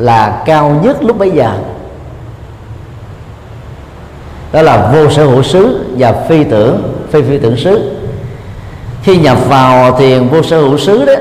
là 0.00 0.42
cao 0.44 0.80
nhất 0.82 1.02
lúc 1.02 1.18
bấy 1.18 1.30
giờ. 1.30 1.52
Đó 4.52 4.62
là 4.62 4.90
vô 4.92 5.10
sở 5.10 5.24
hữu 5.24 5.42
xứ 5.42 5.84
và 5.98 6.12
phi 6.28 6.44
tưởng 6.44 6.82
phi 7.10 7.22
phi 7.22 7.38
tưởng 7.38 7.56
xứ. 7.56 7.96
Khi 9.02 9.16
nhập 9.16 9.38
vào 9.48 9.98
thiền 9.98 10.28
vô 10.28 10.42
sở 10.42 10.60
hữu 10.60 10.78
xứ 10.78 11.04
đó 11.04 11.12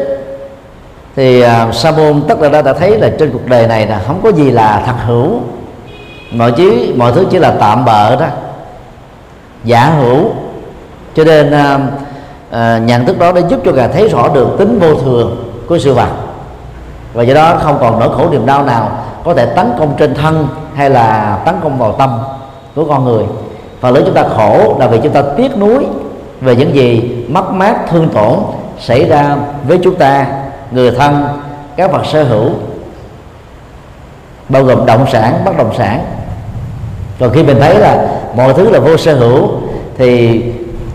thì 1.16 1.44
uh, 1.44 1.76
sa 1.76 1.92
môn 1.92 2.22
tất 2.28 2.36
cả 2.42 2.50
đã, 2.50 2.62
đã 2.62 2.74
thấy 2.74 3.00
là 3.00 3.12
trên 3.20 3.32
cuộc 3.32 3.48
đời 3.48 3.68
này 3.68 3.88
là 3.88 4.02
không 4.08 4.20
có 4.24 4.32
gì 4.32 4.52
là 4.52 4.84
thật 4.86 4.96
hữu. 5.06 5.40
Mọi 6.32 6.52
chứ 6.52 6.94
mọi 6.96 7.12
thứ 7.12 7.26
chỉ 7.32 7.40
là 7.40 7.52
tạm 7.60 7.86
bợ 7.86 8.16
đó 8.16 8.28
giả 9.64 9.90
hữu. 9.90 10.32
Cho 11.16 11.24
nên 11.24 11.48
uh, 11.50 11.82
uh, 12.50 12.88
nhận 12.88 13.06
thức 13.06 13.20
đó 13.20 13.32
đã 13.32 13.42
giúp 13.50 13.60
cho 13.66 13.72
ngài 13.72 13.88
thấy 13.88 14.08
rõ 14.08 14.30
được 14.34 14.48
tính 14.60 14.80
vô 14.80 14.96
thường 14.96 15.54
của 15.68 15.80
sự 15.80 15.94
vật 15.94 16.10
và 17.20 17.26
do 17.26 17.34
đó 17.34 17.58
không 17.62 17.78
còn 17.82 18.00
nỗi 18.00 18.10
khổ 18.18 18.30
niềm 18.32 18.46
đau 18.46 18.66
nào 18.66 18.92
có 19.24 19.34
thể 19.34 19.46
tấn 19.46 19.72
công 19.80 19.94
trên 19.98 20.16
thân 20.16 20.48
hay 20.76 20.90
là 20.90 21.38
tấn 21.46 21.56
công 21.64 21.78
vào 21.78 21.92
tâm 21.92 22.20
của 22.76 22.86
con 22.86 23.06
người. 23.06 23.24
Phần 23.82 23.94
lớn 23.94 24.04
chúng 24.06 24.16
ta 24.16 24.24
khổ 24.38 24.76
là 24.80 24.88
vì 24.88 25.00
chúng 25.04 25.12
ta 25.12 25.22
tiếc 25.38 25.58
nuối 25.58 25.86
về 26.42 26.56
những 26.56 26.76
gì 26.76 27.16
mất 27.30 27.52
mát, 27.52 27.76
thương 27.90 28.10
tổn 28.10 28.40
xảy 28.80 29.06
ra 29.06 29.36
với 29.68 29.80
chúng 29.84 29.96
ta, 29.96 30.26
người 30.72 30.92
thân, 30.92 31.24
các 31.76 31.92
vật 31.92 32.06
sở 32.06 32.24
hữu, 32.24 32.50
bao 34.50 34.64
gồm 34.64 34.86
động 34.86 35.06
sản, 35.12 35.42
bất 35.46 35.58
động 35.58 35.72
sản. 35.78 36.06
Còn 37.20 37.30
khi 37.34 37.44
mình 37.44 37.58
thấy 37.60 37.80
là 37.80 38.08
mọi 38.36 38.54
thứ 38.54 38.70
là 38.70 38.80
vô 38.80 38.98
sở 38.98 39.16
hữu, 39.16 39.50
thì 39.98 40.42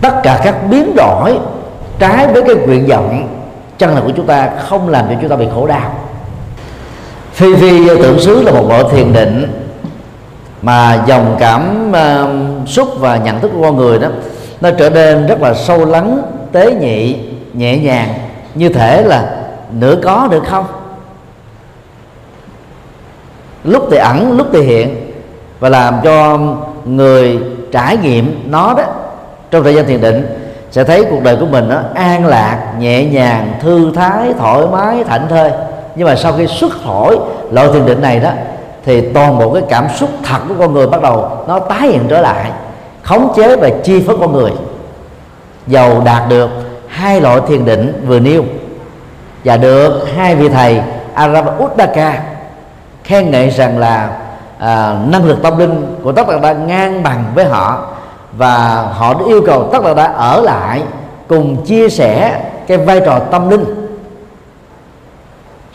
tất 0.00 0.22
cả 0.22 0.40
các 0.44 0.54
biến 0.70 0.96
đổi 0.96 1.38
trái 1.98 2.26
với 2.26 2.42
cái 2.42 2.54
nguyện 2.54 2.86
vọng 2.86 3.28
chân 3.78 3.94
là 3.94 4.00
của 4.00 4.12
chúng 4.16 4.26
ta 4.26 4.50
không 4.68 4.88
làm 4.88 5.04
cho 5.08 5.14
chúng 5.20 5.30
ta 5.30 5.36
bị 5.36 5.46
khổ 5.54 5.66
đau 5.66 5.90
phi 7.34 7.56
phi 7.56 7.88
tưởng 7.88 8.20
xứ 8.20 8.42
là 8.42 8.52
một 8.52 8.68
loại 8.68 8.84
thiền 8.90 9.12
định 9.12 9.52
mà 10.62 11.04
dòng 11.06 11.36
cảm 11.38 11.92
uh, 11.92 12.68
xúc 12.68 12.88
và 12.98 13.16
nhận 13.16 13.40
thức 13.40 13.50
của 13.54 13.62
con 13.62 13.76
người 13.76 13.98
đó 13.98 14.08
nó 14.60 14.70
trở 14.70 14.90
nên 14.90 15.26
rất 15.26 15.40
là 15.40 15.54
sâu 15.54 15.84
lắng 15.84 16.22
tế 16.52 16.74
nhị 16.74 17.16
nhẹ 17.52 17.78
nhàng. 17.78 18.14
Như 18.54 18.68
thể 18.68 19.02
là 19.02 19.36
nửa 19.72 19.96
có 20.02 20.28
được 20.30 20.44
không? 20.46 20.64
Lúc 23.64 23.88
thì 23.90 23.96
ẩn 23.96 24.36
lúc 24.36 24.46
thì 24.52 24.62
hiện. 24.62 24.96
Và 25.60 25.68
làm 25.68 25.94
cho 26.04 26.38
người 26.84 27.38
trải 27.72 27.96
nghiệm 27.96 28.50
nó 28.50 28.74
đó 28.74 28.84
trong 29.50 29.64
thời 29.64 29.74
gian 29.74 29.86
thiền 29.86 30.00
định 30.00 30.26
sẽ 30.70 30.84
thấy 30.84 31.04
cuộc 31.10 31.22
đời 31.22 31.36
của 31.36 31.46
mình 31.46 31.68
nó 31.68 31.76
an 31.94 32.26
lạc 32.26 32.74
nhẹ 32.78 33.04
nhàng 33.04 33.52
thư 33.62 33.92
thái 33.94 34.32
thoải 34.38 34.66
mái 34.72 35.04
thảnh 35.04 35.26
thơi 35.28 35.50
nhưng 35.94 36.08
mà 36.08 36.16
sau 36.16 36.32
khi 36.32 36.46
xuất 36.46 36.72
khỏi 36.84 37.18
loại 37.50 37.68
thiền 37.72 37.86
định 37.86 38.02
này 38.02 38.20
đó 38.20 38.30
thì 38.84 39.00
toàn 39.00 39.38
bộ 39.38 39.52
cái 39.52 39.62
cảm 39.68 39.86
xúc 39.96 40.10
thật 40.22 40.38
của 40.48 40.54
con 40.58 40.72
người 40.72 40.86
bắt 40.86 41.02
đầu 41.02 41.28
nó 41.48 41.58
tái 41.58 41.88
hiện 41.88 42.04
trở 42.08 42.20
lại. 42.20 42.50
Khống 43.02 43.32
chế 43.36 43.56
và 43.56 43.70
chi 43.84 44.04
phối 44.06 44.16
con 44.20 44.32
người. 44.32 44.50
Giàu 45.66 46.02
đạt 46.04 46.28
được 46.28 46.50
hai 46.88 47.20
loại 47.20 47.40
thiền 47.48 47.64
định 47.64 48.04
vừa 48.06 48.18
nêu. 48.18 48.44
Và 49.44 49.56
được 49.56 50.02
hai 50.16 50.36
vị 50.36 50.48
thầy 50.48 50.80
Arab 51.14 51.46
Uddaka 51.64 52.22
khen 53.04 53.30
ngợi 53.30 53.50
rằng 53.50 53.78
là 53.78 54.10
à, 54.58 54.96
năng 55.06 55.24
lực 55.24 55.42
tâm 55.42 55.58
linh 55.58 55.96
của 56.02 56.12
tất 56.12 56.26
cả 56.28 56.52
ngang 56.52 57.02
bằng 57.02 57.24
với 57.34 57.44
họ. 57.44 57.86
Và 58.32 58.82
họ 58.92 59.14
yêu 59.28 59.42
cầu 59.46 59.68
tất 59.72 59.78
cả 59.84 59.94
đã 59.94 60.04
ở 60.04 60.40
lại 60.40 60.82
cùng 61.28 61.64
chia 61.64 61.88
sẻ 61.88 62.40
cái 62.66 62.78
vai 62.78 63.00
trò 63.00 63.18
tâm 63.18 63.50
linh 63.50 63.83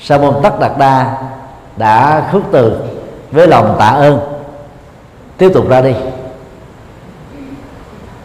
sa 0.09 0.17
môn 0.17 0.35
tất 0.43 0.59
đạt 0.59 0.71
đa 0.77 1.17
đã 1.77 2.23
khước 2.31 2.41
từ 2.51 2.79
với 3.31 3.47
lòng 3.47 3.75
tạ 3.79 3.85
ơn. 3.85 4.19
Tiếp 5.37 5.51
tục 5.53 5.69
ra 5.69 5.81
đi. 5.81 5.95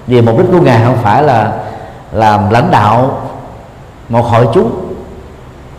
Vì 0.07 0.21
mục 0.23 0.39
đích 0.39 0.47
của 0.53 0.61
ngài 0.61 0.85
không 0.85 0.97
phải 1.03 1.23
là 1.23 1.53
làm 2.13 2.51
lãnh 2.51 2.71
đạo 2.71 3.21
một 4.09 4.23
hội 4.23 4.49
chúng. 4.55 4.95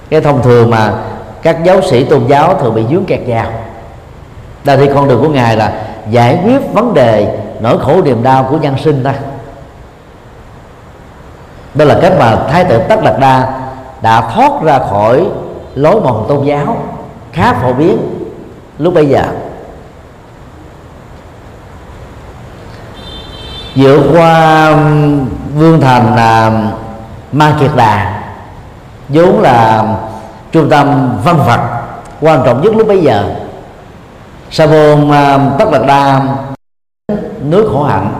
Cái 0.09 0.21
thông 0.21 0.41
thường 0.41 0.69
mà 0.69 0.93
các 1.41 1.63
giáo 1.63 1.81
sĩ 1.81 2.03
tôn 2.03 2.27
giáo 2.27 2.53
thường 2.53 2.75
bị 2.75 2.85
dướng 2.91 3.05
kẹt 3.05 3.19
vào. 3.27 3.47
Đây 4.63 4.77
thì 4.77 4.89
con 4.93 5.07
đường 5.07 5.21
của 5.21 5.29
ngài 5.29 5.57
là 5.57 5.73
giải 6.09 6.39
quyết 6.43 6.73
vấn 6.73 6.93
đề 6.93 7.39
nỗi 7.59 7.79
khổ 7.79 8.01
niềm 8.01 8.23
đau 8.23 8.43
của 8.43 8.57
nhân 8.57 8.75
sinh 8.83 9.03
ta 9.03 9.13
đó 11.73 11.85
là 11.85 11.99
cách 12.01 12.13
mà 12.19 12.35
thái 12.49 12.63
tử 12.63 12.81
tất 12.89 13.03
đạt 13.03 13.19
đa 13.19 13.53
đã 14.01 14.21
thoát 14.21 14.51
ra 14.63 14.79
khỏi 14.79 15.25
lối 15.75 16.01
mòn 16.01 16.25
tôn 16.27 16.45
giáo, 16.45 16.77
khá 17.31 17.53
phổ 17.53 17.73
biến. 17.73 17.97
Lúc 18.77 18.93
bây 18.93 19.09
giờ, 19.09 19.23
vượt 23.75 24.01
qua 24.13 24.71
vương 25.55 25.81
thành 25.81 26.15
là 26.15 26.51
ma 27.31 27.57
kiệt 27.59 27.71
đà, 27.75 28.23
vốn 29.09 29.41
là 29.41 29.85
trung 30.51 30.69
tâm 30.69 31.17
văn 31.23 31.37
vật 31.47 31.59
quan 32.21 32.41
trọng 32.45 32.61
nhất 32.61 32.75
lúc 32.75 32.87
bấy 32.87 33.01
giờ. 33.01 33.35
Sa 34.51 34.65
môn 34.65 35.11
à, 35.11 35.39
tất 35.59 35.65
đạt 35.71 35.81
đa, 35.87 36.21
nước 37.39 37.69
khổ 37.73 37.83
hạnh, 37.83 38.13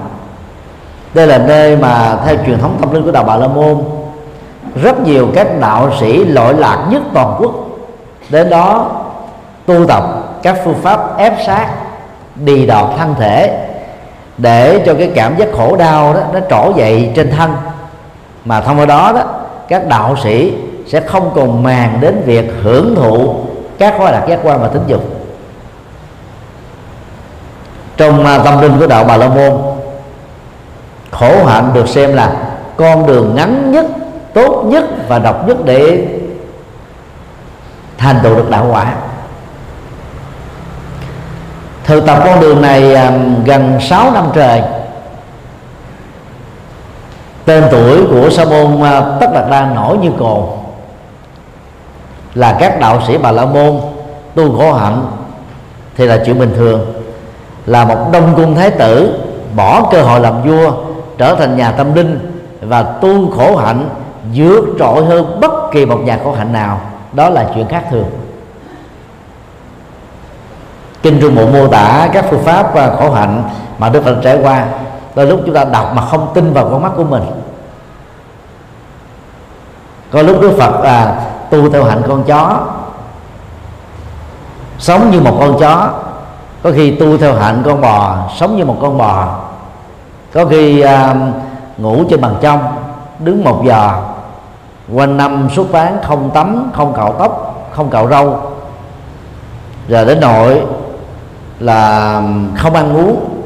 đây 1.14 1.28
là 1.28 1.38
nơi 1.38 1.78
mà 1.78 2.18
theo 2.26 2.36
truyền 2.46 2.60
thống 2.60 2.78
tâm 2.82 2.94
linh 2.94 3.04
của 3.04 3.12
đạo 3.12 3.24
bà 3.24 3.36
la 3.36 3.48
môn 3.48 3.84
rất 4.76 5.00
nhiều 5.00 5.28
các 5.36 5.48
đạo 5.60 5.92
sĩ 6.00 6.26
lỗi 6.26 6.54
lạc 6.54 6.88
nhất 6.90 7.02
toàn 7.14 7.36
quốc. 7.40 7.52
Đến 8.30 8.50
đó, 8.50 8.92
tu 9.66 9.86
tập 9.86 10.04
các 10.44 10.58
phương 10.64 10.82
pháp 10.82 11.18
ép 11.18 11.34
sát, 11.46 11.68
đi 12.36 12.66
đọt 12.66 12.90
thân 12.98 13.16
thể 13.20 13.68
để 14.38 14.84
cho 14.86 14.94
cái 14.94 15.12
cảm 15.16 15.38
giác 15.38 15.48
khổ 15.58 15.76
đau 15.76 16.14
đó, 16.14 16.20
nó 16.34 16.40
trỗi 16.50 16.74
dậy 16.76 17.12
trên 17.16 17.32
thân. 17.32 17.56
Mà 18.46 18.62
thông 18.62 18.80
qua 18.80 18.86
đó 18.86 19.12
đó, 19.16 19.24
các 19.68 19.88
đạo 19.88 20.16
sĩ 20.24 20.54
sẽ 20.88 21.02
không 21.02 21.32
còn 21.36 21.64
màng 21.64 21.98
đến 22.02 22.22
việc 22.26 22.52
hưởng 22.64 22.96
thụ 22.96 23.36
các 23.78 23.94
khoa 23.98 24.12
đặc 24.12 24.24
giác 24.28 24.40
quan 24.44 24.62
và 24.62 24.68
tính 24.68 24.84
dục. 24.88 25.04
Trong 27.98 28.26
à, 28.26 28.40
tâm 28.46 28.62
linh 28.62 28.80
của 28.80 28.88
đạo 28.88 29.04
bà 29.04 29.18
la 29.18 29.28
môn, 29.28 29.54
khổ 31.12 31.46
hạnh 31.46 31.72
được 31.74 31.88
xem 31.88 32.14
là 32.14 32.36
con 32.78 33.08
đường 33.08 33.36
ngắn 33.36 33.72
nhất 33.72 33.86
tốt 34.36 34.64
nhất 34.66 34.86
và 35.08 35.20
độc 35.20 35.48
nhất 35.48 35.58
để 35.66 36.08
thành 37.98 38.20
tựu 38.24 38.36
được 38.36 38.50
đạo 38.50 38.68
quả. 38.72 38.96
Thực 41.84 42.06
tập 42.06 42.22
con 42.26 42.40
đường 42.40 42.62
này 42.62 42.96
um, 42.96 43.44
gần 43.44 43.78
6 43.82 44.12
năm 44.12 44.26
trời. 44.34 44.62
Tên 47.46 47.64
tuổi 47.72 48.06
của 48.12 48.30
sa 48.30 48.46
môn 48.46 48.76
uh, 48.76 49.20
tất 49.20 49.28
đạt 49.34 49.50
đa 49.50 49.66
nổi 49.76 49.98
như 49.98 50.12
cồn. 50.20 50.44
Là 52.34 52.58
các 52.60 52.80
đạo 52.80 53.02
sĩ 53.08 53.18
bà 53.18 53.32
la 53.32 53.46
môn, 53.46 53.80
tu 54.36 54.58
khổ 54.58 54.74
hạnh, 54.74 55.06
thì 55.98 56.06
là 56.06 56.24
chuyện 56.26 56.40
bình 56.40 56.54
thường. 56.56 56.94
Là 57.66 57.86
một 57.86 58.10
đông 58.12 58.34
cung 58.36 58.56
thái 58.56 58.72
tử, 58.72 59.20
bỏ 59.56 59.88
cơ 59.92 60.02
hội 60.02 60.20
làm 60.20 60.44
vua, 60.44 60.72
trở 61.18 61.36
thành 61.36 61.58
nhà 61.58 61.72
tâm 61.72 61.94
linh 61.94 62.42
và 62.62 62.84
tu 62.84 63.32
khổ 63.32 63.56
hạnh 63.56 63.90
vượt 64.34 64.66
trội 64.80 65.06
hơn 65.06 65.40
bất 65.42 65.52
kỳ 65.72 65.86
một 65.86 66.00
nhà 66.04 66.20
khổ 66.24 66.32
hạnh 66.32 66.54
nào. 66.54 66.80
Đó 67.14 67.30
là 67.30 67.50
chuyện 67.56 67.68
khác 67.68 67.84
thường. 67.92 68.10
Kinh 71.02 71.20
trung 71.22 71.36
bộ 71.36 71.46
mô 71.46 71.68
tả 71.68 72.10
các 72.14 72.26
phương 72.30 72.44
pháp 72.44 72.76
à, 72.76 72.92
khổ 73.00 73.12
hạnh 73.12 73.44
mà 73.78 73.90
đức 73.90 74.04
phật 74.04 74.16
trải 74.24 74.40
qua. 74.44 74.66
Đôi 75.16 75.26
lúc 75.26 75.40
chúng 75.46 75.56
ta 75.56 75.64
đọc 75.64 75.92
mà 75.94 76.02
không 76.06 76.32
tin 76.34 76.54
vào 76.54 76.68
con 76.72 76.82
mắt 76.82 76.92
của 76.96 77.04
mình. 77.04 77.24
Có 80.12 80.22
lúc 80.22 80.42
đức 80.42 80.56
phật 80.58 80.84
à, 80.84 81.16
tu 81.50 81.70
theo 81.70 81.84
hạnh 81.84 82.02
con 82.08 82.24
chó. 82.24 82.68
Sống 84.80 85.12
như 85.12 85.22
một 85.22 85.38
con 85.40 85.60
chó. 85.60 85.90
Có 86.64 86.72
khi 86.76 86.92
tu 86.92 87.18
theo 87.18 87.34
hạnh 87.34 87.64
con 87.66 87.82
bò 87.82 88.18
sống 88.36 88.58
như 88.58 88.66
một 88.66 88.78
con 88.82 88.98
bò. 88.98 89.40
Có 90.34 90.46
khi 90.46 90.82
à, 90.82 91.16
ngủ 91.78 92.04
trên 92.10 92.22
bàn 92.22 92.36
trong 92.42 92.60
đứng 93.20 93.44
một 93.44 93.64
giờ 93.66 93.92
quanh 94.94 95.18
năm 95.18 95.50
suốt 95.56 95.72
bán 95.72 95.98
không 96.04 96.32
tắm, 96.34 96.72
không 96.76 96.94
cạo 96.94 97.16
tóc, 97.20 97.66
không 97.72 97.90
cạo 97.90 98.08
râu. 98.08 98.40
Rồi 99.88 100.06
đến 100.06 100.20
nội 100.20 100.62
là 101.60 102.22
không 102.58 102.74
ăn 102.74 102.98
uống. 102.98 103.42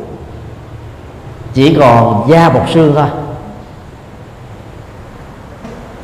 Chỉ 1.54 1.78
còn 1.80 2.30
da 2.30 2.50
bọc 2.50 2.70
xương 2.70 2.94
thôi. 2.96 3.08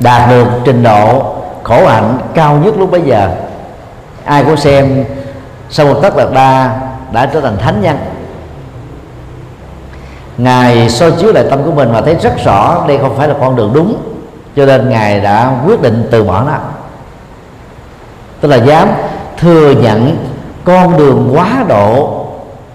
Đạt 0.00 0.30
được 0.30 0.46
trình 0.64 0.82
độ 0.82 1.34
khổ 1.62 1.86
hạnh 1.86 2.18
cao 2.34 2.56
nhất 2.56 2.74
lúc 2.78 2.90
bấy 2.90 3.00
giờ. 3.00 3.30
Ai 4.24 4.44
cũng 4.44 4.56
xem 4.56 5.04
sau 5.70 5.86
một 5.86 5.98
tất 6.02 6.16
đạt 6.16 6.28
đa 6.34 6.80
đã 7.12 7.26
trở 7.26 7.40
thành 7.40 7.58
thánh 7.58 7.82
nhân. 7.82 7.98
Ngài 10.38 10.90
soi 10.90 11.12
chiếu 11.12 11.32
lại 11.32 11.44
tâm 11.50 11.64
của 11.64 11.72
mình 11.72 11.92
và 11.92 12.00
thấy 12.00 12.14
rất 12.14 12.44
rõ 12.44 12.84
đây 12.88 12.98
không 12.98 13.16
phải 13.16 13.28
là 13.28 13.34
con 13.40 13.56
đường 13.56 13.70
đúng 13.74 14.15
cho 14.56 14.66
nên 14.66 14.88
ngài 14.88 15.20
đã 15.20 15.52
quyết 15.66 15.82
định 15.82 16.08
từ 16.10 16.24
bỏ 16.24 16.42
nó. 16.42 16.52
Tức 18.40 18.48
là 18.48 18.56
dám 18.56 18.88
thừa 19.38 19.70
nhận 19.70 20.26
con 20.64 20.96
đường 20.96 21.30
quá 21.34 21.64
độ 21.68 22.24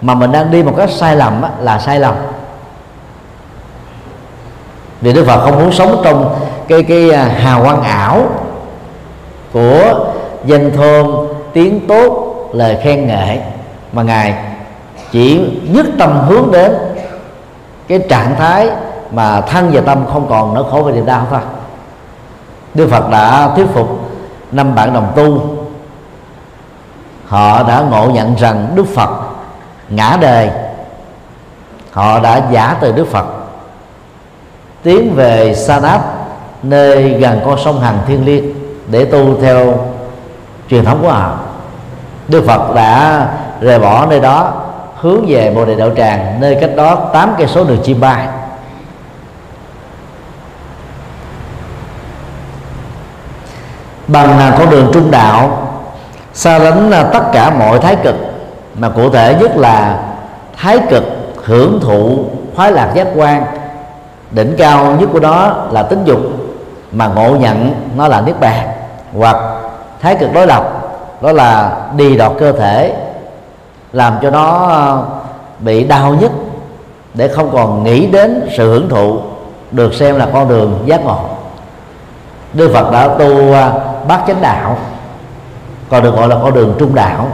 mà 0.02 0.14
mình 0.14 0.32
đang 0.32 0.52
đi 0.52 0.64
một 0.64 0.74
cách 0.78 0.90
sai 0.90 1.16
lầm 1.16 1.42
là 1.60 1.80
sai 1.80 2.00
lầm. 2.00 2.16
Vì 5.02 5.14
Đức 5.14 5.26
Phật 5.28 5.40
không 5.42 5.60
muốn 5.60 5.72
sống 5.72 6.02
trong 6.04 6.36
cái 6.68 6.84
cái 6.84 7.12
à, 7.12 7.24
hào 7.24 7.64
quang 7.64 7.84
ảo 7.84 8.30
của 9.54 10.10
danh 10.46 10.72
thôn 10.72 11.28
tiếng 11.54 11.88
tốt, 11.88 12.36
lời 12.54 12.78
khen 12.84 13.08
ngợi, 13.08 13.40
mà 13.94 14.04
ngài 14.04 14.36
chỉ 15.12 15.42
nhất 15.74 15.86
tâm 16.00 16.20
hướng 16.28 16.52
đến 16.52 16.72
cái 17.88 18.00
trạng 18.10 18.36
thái 18.36 18.70
mà 19.12 19.42
thân 19.42 19.70
và 19.74 19.82
tâm 19.82 20.06
không 20.14 20.28
còn 20.30 20.54
nỗi 20.54 20.64
khổ 20.72 20.82
và 20.82 20.92
niềm 20.92 21.06
đau 21.06 21.28
thôi. 21.30 21.40
Đức 22.74 22.88
Phật 22.92 23.10
đã 23.10 23.50
thuyết 23.56 23.68
phục 23.74 24.12
năm 24.52 24.76
bạn 24.76 24.94
đồng 24.94 25.12
tu. 25.16 25.58
Họ 27.28 27.64
đã 27.64 27.80
ngộ 27.80 28.10
nhận 28.10 28.36
rằng 28.36 28.68
Đức 28.76 28.86
Phật 28.96 29.10
ngã 29.90 30.18
đời 30.22 30.50
họ 31.92 32.20
đã 32.20 32.42
giả 32.52 32.78
từ 32.82 32.92
Đức 32.92 33.08
Phật. 33.08 33.26
Tiến 34.84 35.14
về 35.16 35.56
Sa 35.56 35.80
Nát 35.80 36.00
nơi 36.64 37.10
gần 37.10 37.42
con 37.46 37.60
sông 37.64 37.80
Hằng 37.80 38.00
Thiên 38.08 38.26
Liên, 38.26 38.54
để 38.88 39.06
tu 39.06 39.42
theo 39.42 39.74
truyền 40.70 40.86
thống 40.86 41.00
của 41.02 41.12
họ. 41.12 41.40
Đức 42.28 42.44
Phật 42.48 42.76
đã 42.76 43.28
rời 43.62 43.80
bỏ 43.80 44.06
nơi 44.06 44.20
đó, 44.20 44.54
hướng 44.96 45.26
về 45.28 45.54
Bồ 45.56 45.66
Đề 45.66 45.76
Đạo 45.76 45.90
Tràng, 45.98 46.40
nơi 46.40 46.58
cách 46.62 46.72
đó 46.76 46.96
8 47.14 47.34
cây 47.38 47.48
số 47.48 47.64
đường 47.64 47.82
chim 47.84 48.00
bay 48.00 48.28
bằng 54.12 54.38
là 54.38 54.56
con 54.60 54.70
đường 54.70 54.90
trung 54.94 55.12
đạo, 55.12 55.68
xa 56.34 56.60
lánh 56.60 56.92
tất 57.14 57.24
cả 57.32 57.50
mọi 57.60 57.80
thái 57.80 57.96
cực, 57.96 58.16
mà 58.76 58.90
cụ 58.90 59.10
thể 59.10 59.36
nhất 59.40 59.58
là 59.58 60.00
thái 60.58 60.80
cực 60.90 61.04
hưởng 61.44 61.80
thụ 61.82 62.26
khoái 62.56 62.72
lạc 62.72 62.92
giác 62.96 63.08
quan. 63.16 63.44
Đỉnh 64.32 64.56
cao 64.58 64.96
nhất 65.00 65.10
của 65.14 65.20
đó 65.20 65.68
là 65.72 65.84
tính 65.84 66.04
dục, 66.06 66.20
mà 66.92 67.08
ngộ 67.08 67.36
nhận 67.36 67.74
nó 67.98 68.08
là 68.08 68.22
niết 68.22 68.40
bàn, 68.40 68.68
hoặc 69.18 69.38
thái 70.02 70.16
cực 70.16 70.34
đối 70.34 70.48
lập, 70.48 70.64
đó 71.22 71.32
là 71.32 71.78
đi 71.96 72.18
đọt 72.18 72.32
cơ 72.40 72.52
thể, 72.52 72.94
làm 73.94 74.14
cho 74.22 74.30
nó 74.30 74.68
ờ, 74.68 75.04
bị 75.60 75.84
đau 75.84 76.14
nhất 76.14 76.32
để 77.14 77.28
không 77.28 77.50
còn 77.54 77.84
nghĩ 77.84 78.06
đến 78.06 78.50
sự 78.58 78.74
hưởng 78.74 78.90
thụ, 78.90 79.18
được 79.72 79.94
xem 79.94 80.16
là 80.16 80.28
con 80.34 80.50
đường 80.50 80.84
giác 80.86 81.06
ngộ. 81.06 81.20
Đức 82.54 82.72
Phật 82.74 82.92
đã 82.92 83.08
tu 83.08 83.54
ờ, 83.54 83.72
bát 84.08 84.24
chánh 84.28 84.42
đạo. 84.42 84.78
Còn 85.90 86.04
được 86.04 86.16
gọi 86.16 86.28
là 86.28 86.36
con 86.44 86.54
đường 86.54 86.76
trung 86.80 86.96
đạo, 86.96 87.28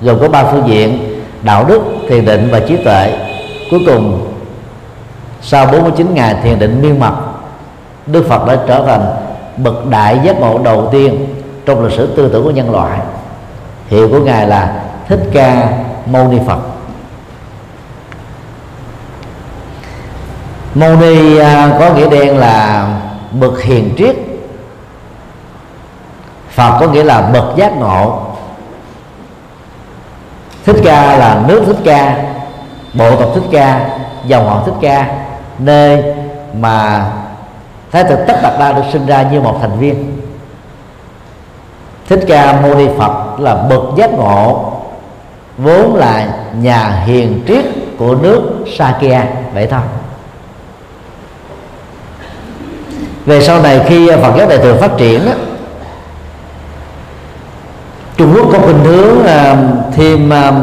gồm 0.00 0.20
có 0.20 0.28
ba 0.28 0.44
phương 0.44 0.68
diện, 0.68 1.20
đạo 1.42 1.64
đức, 1.68 1.80
thiền 2.08 2.24
định 2.24 2.48
và 2.52 2.60
trí 2.60 2.76
tuệ. 2.76 3.18
Cuối 3.70 3.80
cùng, 3.86 4.32
sau 5.42 5.66
49 5.66 6.14
ngày 6.14 6.36
thiền 6.42 6.58
định 6.58 6.82
miên 6.82 7.00
mật 7.00 7.14
Đức 8.06 8.26
Phật 8.28 8.46
đã 8.46 8.56
trở 8.68 8.84
thành 8.86 9.06
bậc 9.56 9.86
đại 9.86 10.20
giác 10.24 10.40
ngộ 10.40 10.58
đầu 10.58 10.88
tiên 10.92 11.26
trong 11.66 11.84
lịch 11.84 11.92
sử 11.92 12.14
tư 12.16 12.30
tưởng 12.32 12.44
của 12.44 12.50
nhân 12.50 12.70
loại. 12.70 12.98
Hiệu 13.88 14.08
của 14.08 14.18
ngài 14.18 14.46
là 14.46 14.82
thích 15.08 15.20
ca 15.32 15.68
mâu 16.06 16.28
ni 16.28 16.38
phật. 16.46 16.58
Mâu 20.74 20.96
ni 20.96 21.36
à, 21.36 21.76
có 21.80 21.94
nghĩa 21.94 22.10
đen 22.10 22.38
là 22.38 22.86
bậc 23.32 23.62
hiền 23.62 23.94
triết 23.98 24.16
phật 26.54 26.76
có 26.80 26.86
nghĩa 26.86 27.04
là 27.04 27.20
bậc 27.20 27.56
giác 27.56 27.76
ngộ. 27.76 28.20
Thích 30.64 30.76
ca 30.84 31.16
là 31.16 31.42
nước 31.48 31.62
thích 31.66 31.78
ca, 31.84 32.16
bộ 32.94 33.16
tộc 33.16 33.30
thích 33.34 33.44
ca, 33.52 33.88
dòng 34.26 34.48
họ 34.48 34.62
thích 34.66 34.74
ca, 34.80 35.06
nơi 35.58 36.04
mà 36.60 37.06
thái 37.92 38.04
tử 38.04 38.16
tất 38.26 38.34
đạt 38.42 38.52
đa 38.58 38.72
được 38.72 38.82
sinh 38.92 39.06
ra 39.06 39.22
như 39.22 39.40
một 39.40 39.58
thành 39.60 39.78
viên. 39.78 40.20
Thích 42.08 42.20
ca 42.28 42.60
mâu 42.60 42.74
ni 42.74 42.86
phật 42.98 43.40
là 43.40 43.54
bậc 43.54 43.82
giác 43.96 44.12
ngộ, 44.12 44.72
vốn 45.58 45.94
là 45.94 46.26
nhà 46.60 47.02
hiền 47.06 47.44
triết 47.48 47.64
của 47.98 48.14
nước 48.14 48.64
Sakya 48.76 49.24
vậy 49.54 49.66
thôi. 49.66 49.80
Về 53.26 53.40
sau 53.40 53.62
này 53.62 53.80
khi 53.86 54.10
Phật 54.22 54.36
giáo 54.38 54.48
đại 54.48 54.58
thừa 54.58 54.74
phát 54.80 54.90
triển 54.96 55.20
Trung 58.16 58.34
Quốc 58.34 58.46
có 58.52 58.58
khuynh 58.58 58.84
hướng 58.84 59.18
uh, 59.18 59.94
thêm 59.94 60.30
uh, 60.30 60.54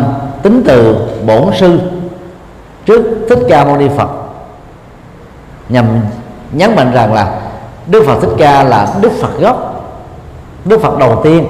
tính 0.43 0.63
từ 0.65 1.07
bổn 1.25 1.53
sư 1.59 1.79
trước 2.85 3.25
thích 3.29 3.39
ca 3.49 3.65
mâu 3.65 3.77
ni 3.77 3.87
Phật. 3.97 4.09
Nhằm 5.69 5.85
nhấn 6.51 6.75
mạnh 6.75 6.91
rằng 6.93 7.13
là 7.13 7.39
Đức 7.87 8.03
Phật 8.07 8.19
Thích 8.21 8.35
Ca 8.37 8.63
là 8.63 8.87
Đức 9.01 9.11
Phật 9.21 9.39
gốc 9.39 9.85
Đức 10.65 10.81
Phật 10.81 10.97
đầu 10.97 11.21
tiên. 11.23 11.45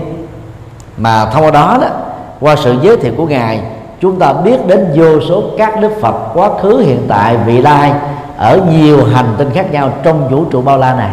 Mà 0.98 1.26
thông 1.26 1.44
qua 1.44 1.52
đó 1.52 1.78
đó 1.82 1.88
qua 2.40 2.56
sự 2.56 2.76
giới 2.82 2.98
thiệu 2.98 3.14
của 3.18 3.26
ngài 3.26 3.62
chúng 4.02 4.20
ta 4.20 4.34
biết 4.34 4.68
đến 4.68 4.92
vô 4.96 5.22
số 5.30 5.44
các 5.58 5.80
đức 5.82 5.92
phật 6.02 6.16
quá 6.34 6.50
khứ 6.62 6.78
hiện 6.78 7.06
tại 7.08 7.38
vị 7.38 7.62
lai 7.62 7.94
ở 8.38 8.60
nhiều 8.72 9.06
hành 9.06 9.36
tinh 9.38 9.50
khác 9.54 9.72
nhau 9.72 9.94
trong 10.04 10.30
vũ 10.30 10.46
trụ 10.46 10.62
bao 10.62 10.78
la 10.78 10.94
này. 10.94 11.12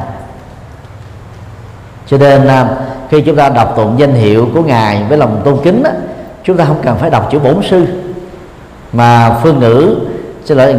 Cho 2.07 2.19
nên 2.19 2.47
à, 2.47 2.69
khi 3.11 3.21
chúng 3.21 3.37
ta 3.37 3.49
đọc 3.49 3.73
tụng 3.77 3.95
danh 3.99 4.15
hiệu 4.15 4.49
của 4.55 4.63
ngài 4.63 5.05
với 5.09 5.19
lòng 5.19 5.41
tôn 5.45 5.59
kính 5.65 5.83
đó, 5.83 5.91
chúng 6.45 6.57
ta 6.57 6.65
không 6.65 6.79
cần 6.83 6.97
phải 6.99 7.11
đọc 7.11 7.29
chữ 7.31 7.39
bổn 7.39 7.63
sư. 7.71 7.87
Mà 8.93 9.37
phương 9.43 9.59
ngữ 9.59 9.97
xin 10.45 10.59
lỗi 10.59 10.77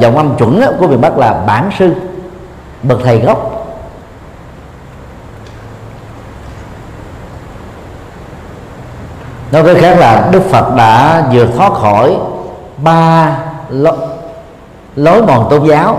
dòng 0.00 0.16
âm 0.16 0.36
chuẩn 0.36 0.62
của 0.78 0.86
miền 0.86 1.00
bắc 1.00 1.18
là 1.18 1.32
bản 1.46 1.70
sư 1.78 1.94
bậc 2.82 2.98
thầy 3.04 3.18
gốc. 3.18 3.48
Nói 9.52 9.64
cách 9.66 9.76
khác 9.80 9.98
là 9.98 10.28
đức 10.32 10.42
phật 10.50 10.74
đã 10.76 11.22
vượt 11.32 11.48
thoát 11.56 11.72
khỏi 11.72 12.16
ba 12.76 13.36
lối, 13.70 13.96
lối 14.96 15.22
mòn 15.22 15.46
tôn 15.50 15.68
giáo 15.68 15.98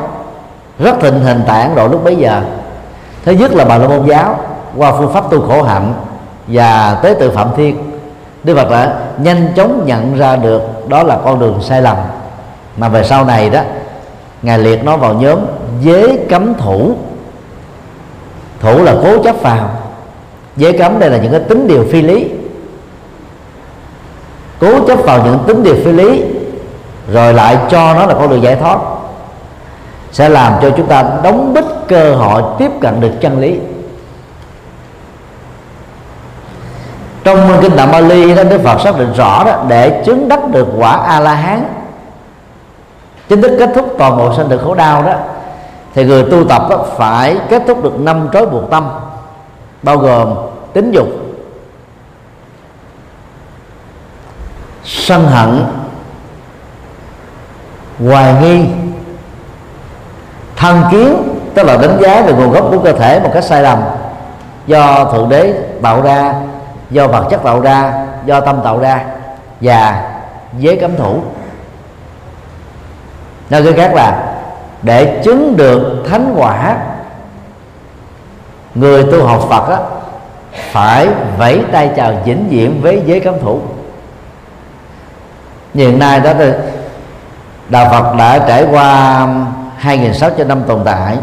rất 0.79 0.95
thịnh 1.01 1.19
hình 1.19 1.41
tại 1.47 1.61
ấn 1.61 1.75
độ 1.75 1.87
lúc 1.87 2.03
bấy 2.03 2.15
giờ. 2.15 2.41
Thứ 3.25 3.31
nhất 3.31 3.53
là 3.53 3.65
bà 3.65 3.77
la 3.77 3.87
môn 3.87 4.07
giáo 4.07 4.39
qua 4.77 4.91
phương 4.91 5.13
pháp 5.13 5.31
tu 5.31 5.47
khổ 5.47 5.63
hạnh 5.63 5.93
và 6.47 6.99
tế 7.03 7.15
tự 7.19 7.31
phạm 7.31 7.47
thiên. 7.55 7.77
Đức 8.43 8.55
phật 8.55 8.69
đã 8.69 8.99
nhanh 9.17 9.53
chóng 9.55 9.85
nhận 9.85 10.17
ra 10.17 10.35
được 10.35 10.89
đó 10.89 11.03
là 11.03 11.17
con 11.25 11.39
đường 11.39 11.59
sai 11.61 11.81
lầm. 11.81 11.97
Mà 12.77 12.89
về 12.89 13.03
sau 13.03 13.25
này 13.25 13.49
đó, 13.49 13.61
ngài 14.41 14.59
liệt 14.59 14.83
nó 14.83 14.97
vào 14.97 15.13
nhóm 15.13 15.39
giới 15.81 16.19
cấm 16.29 16.53
thủ. 16.53 16.95
Thủ 18.59 18.83
là 18.83 18.95
cố 19.03 19.23
chấp 19.23 19.35
vào 19.41 19.69
giới 20.55 20.77
cấm 20.77 20.99
đây 20.99 21.09
là 21.09 21.17
những 21.17 21.31
cái 21.31 21.41
tính 21.41 21.67
điều 21.67 21.85
phi 21.91 22.01
lý. 22.01 22.29
Cố 24.59 24.87
chấp 24.87 24.99
vào 25.03 25.25
những 25.25 25.39
tính 25.47 25.63
điều 25.63 25.75
phi 25.75 25.91
lý, 25.91 26.23
rồi 27.11 27.33
lại 27.33 27.57
cho 27.69 27.93
nó 27.93 28.05
là 28.05 28.13
con 28.13 28.29
đường 28.29 28.43
giải 28.43 28.55
thoát, 28.55 28.79
sẽ 30.11 30.29
làm 30.29 30.53
cho 30.61 30.69
chúng 30.77 30.87
ta 30.87 31.03
đóng 31.23 31.53
bích 31.53 31.65
cơ 31.87 32.15
hội 32.15 32.43
tiếp 32.59 32.71
cận 32.81 33.01
được 33.01 33.11
chân 33.21 33.39
lý 33.39 33.59
trong 37.23 37.52
kinh 37.63 37.77
tạng 37.77 37.91
Bali 37.91 38.35
đó, 38.35 38.43
Đức 38.43 38.61
Phật 38.63 38.81
xác 38.83 38.97
định 38.97 39.13
rõ 39.13 39.43
đó, 39.43 39.63
để 39.67 40.03
chứng 40.05 40.29
đắc 40.29 40.39
được 40.51 40.67
quả 40.77 40.91
A 40.91 41.19
La 41.19 41.33
Hán 41.33 41.65
chính 43.29 43.41
thức 43.41 43.55
kết 43.59 43.69
thúc 43.75 43.95
toàn 43.97 44.17
bộ 44.17 44.33
sinh 44.37 44.49
tử 44.49 44.57
khổ 44.57 44.73
đau 44.73 45.03
đó, 45.03 45.13
thì 45.93 46.05
người 46.05 46.23
tu 46.31 46.43
tập 46.43 46.61
đó 46.69 46.85
phải 46.97 47.37
kết 47.49 47.63
thúc 47.67 47.83
được 47.83 47.99
năm 47.99 48.29
trói 48.33 48.45
buộc 48.45 48.69
tâm, 48.71 48.89
bao 49.83 49.97
gồm 49.97 50.33
tính 50.73 50.91
dục, 50.91 51.07
sân 54.83 55.27
hận, 55.27 55.65
hoài 58.07 58.33
nghi 58.41 58.65
thân 60.55 60.83
kiến, 60.91 61.15
tức 61.53 61.63
là 61.63 61.77
đánh 61.77 61.97
giá 62.01 62.21
về 62.21 62.33
nguồn 62.33 62.51
gốc 62.51 62.67
của 62.71 62.79
cơ 62.79 62.91
thể 62.91 63.19
một 63.19 63.29
cách 63.33 63.43
sai 63.43 63.61
lầm 63.61 63.79
do 64.67 65.05
thượng 65.11 65.29
đế 65.29 65.53
tạo 65.81 66.01
ra 66.01 66.33
do 66.89 67.07
vật 67.07 67.27
chất 67.29 67.43
tạo 67.43 67.61
ra 67.61 67.93
do 68.25 68.39
tâm 68.39 68.61
tạo 68.63 68.79
ra 68.79 69.03
và 69.61 70.11
giới 70.57 70.77
cấm 70.77 70.95
thủ. 70.95 71.21
Nói 73.49 73.63
cái 73.63 73.73
khác 73.73 73.93
là 73.93 74.33
để 74.81 75.21
chứng 75.23 75.57
được 75.57 76.03
thánh 76.09 76.33
quả 76.37 76.77
người 78.75 79.03
tu 79.03 79.25
học 79.25 79.45
Phật 79.49 79.69
á, 79.69 79.77
phải 80.71 81.07
vẫy 81.37 81.61
tay 81.71 81.91
chào 81.95 82.13
vĩnh 82.25 82.47
viễn 82.49 82.81
với 82.81 83.01
giới 83.05 83.19
cấm 83.19 83.39
thủ. 83.41 83.59
Hiện 85.73 85.99
nay 85.99 86.19
đó 86.19 86.31
thì 86.37 86.51
đạo 87.69 87.87
Phật 87.91 88.15
đã 88.17 88.39
trải 88.47 88.65
qua 88.71 89.27
2.600 89.81 90.47
năm 90.47 90.63
tồn 90.67 90.81
tại 90.85 91.17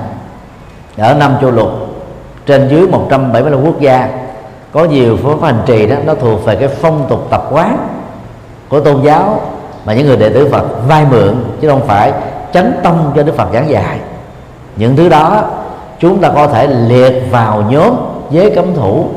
ở 0.99 1.14
năm 1.14 1.37
châu 1.40 1.51
lục 1.51 1.70
trên 2.46 2.68
dưới 2.68 2.88
175 2.88 3.64
quốc 3.64 3.81
gia 3.81 4.09
có 4.72 4.85
nhiều 4.85 5.18
phương 5.22 5.40
pháp 5.40 5.46
hành 5.46 5.62
trì 5.66 5.87
đó, 5.87 5.96
nó 6.04 6.14
thuộc 6.14 6.44
về 6.44 6.56
cái 6.56 6.68
phong 6.68 7.06
tục 7.09 7.26
tập 7.30 7.44
quán 7.50 7.88
của 8.68 8.80
tôn 8.80 9.02
giáo 9.02 9.40
mà 9.85 9.94
những 9.94 10.06
người 10.06 10.16
đệ 10.16 10.28
tử 10.28 10.48
Phật 10.52 10.64
vay 10.88 11.06
mượn, 11.11 11.44
chứ 11.61 11.68
không 11.68 11.87
phải 11.87 12.12
chánh 12.52 12.72
tông 12.83 13.12
cho 13.16 13.22
Đức 13.22 13.37
Phật 13.37 13.48
giảng 13.52 13.70
dạy. 13.70 13.98
Những 14.76 14.96
thứ 14.96 15.09
đó 15.09 15.42
chúng 15.98 16.20
ta 16.20 16.30
có 16.35 16.46
thể 16.46 16.66
liệt 16.66 17.22
vào 17.30 17.64
nhóm 17.70 17.94
giới 18.30 18.50
cấm 18.50 18.74
thủ. 18.74 19.09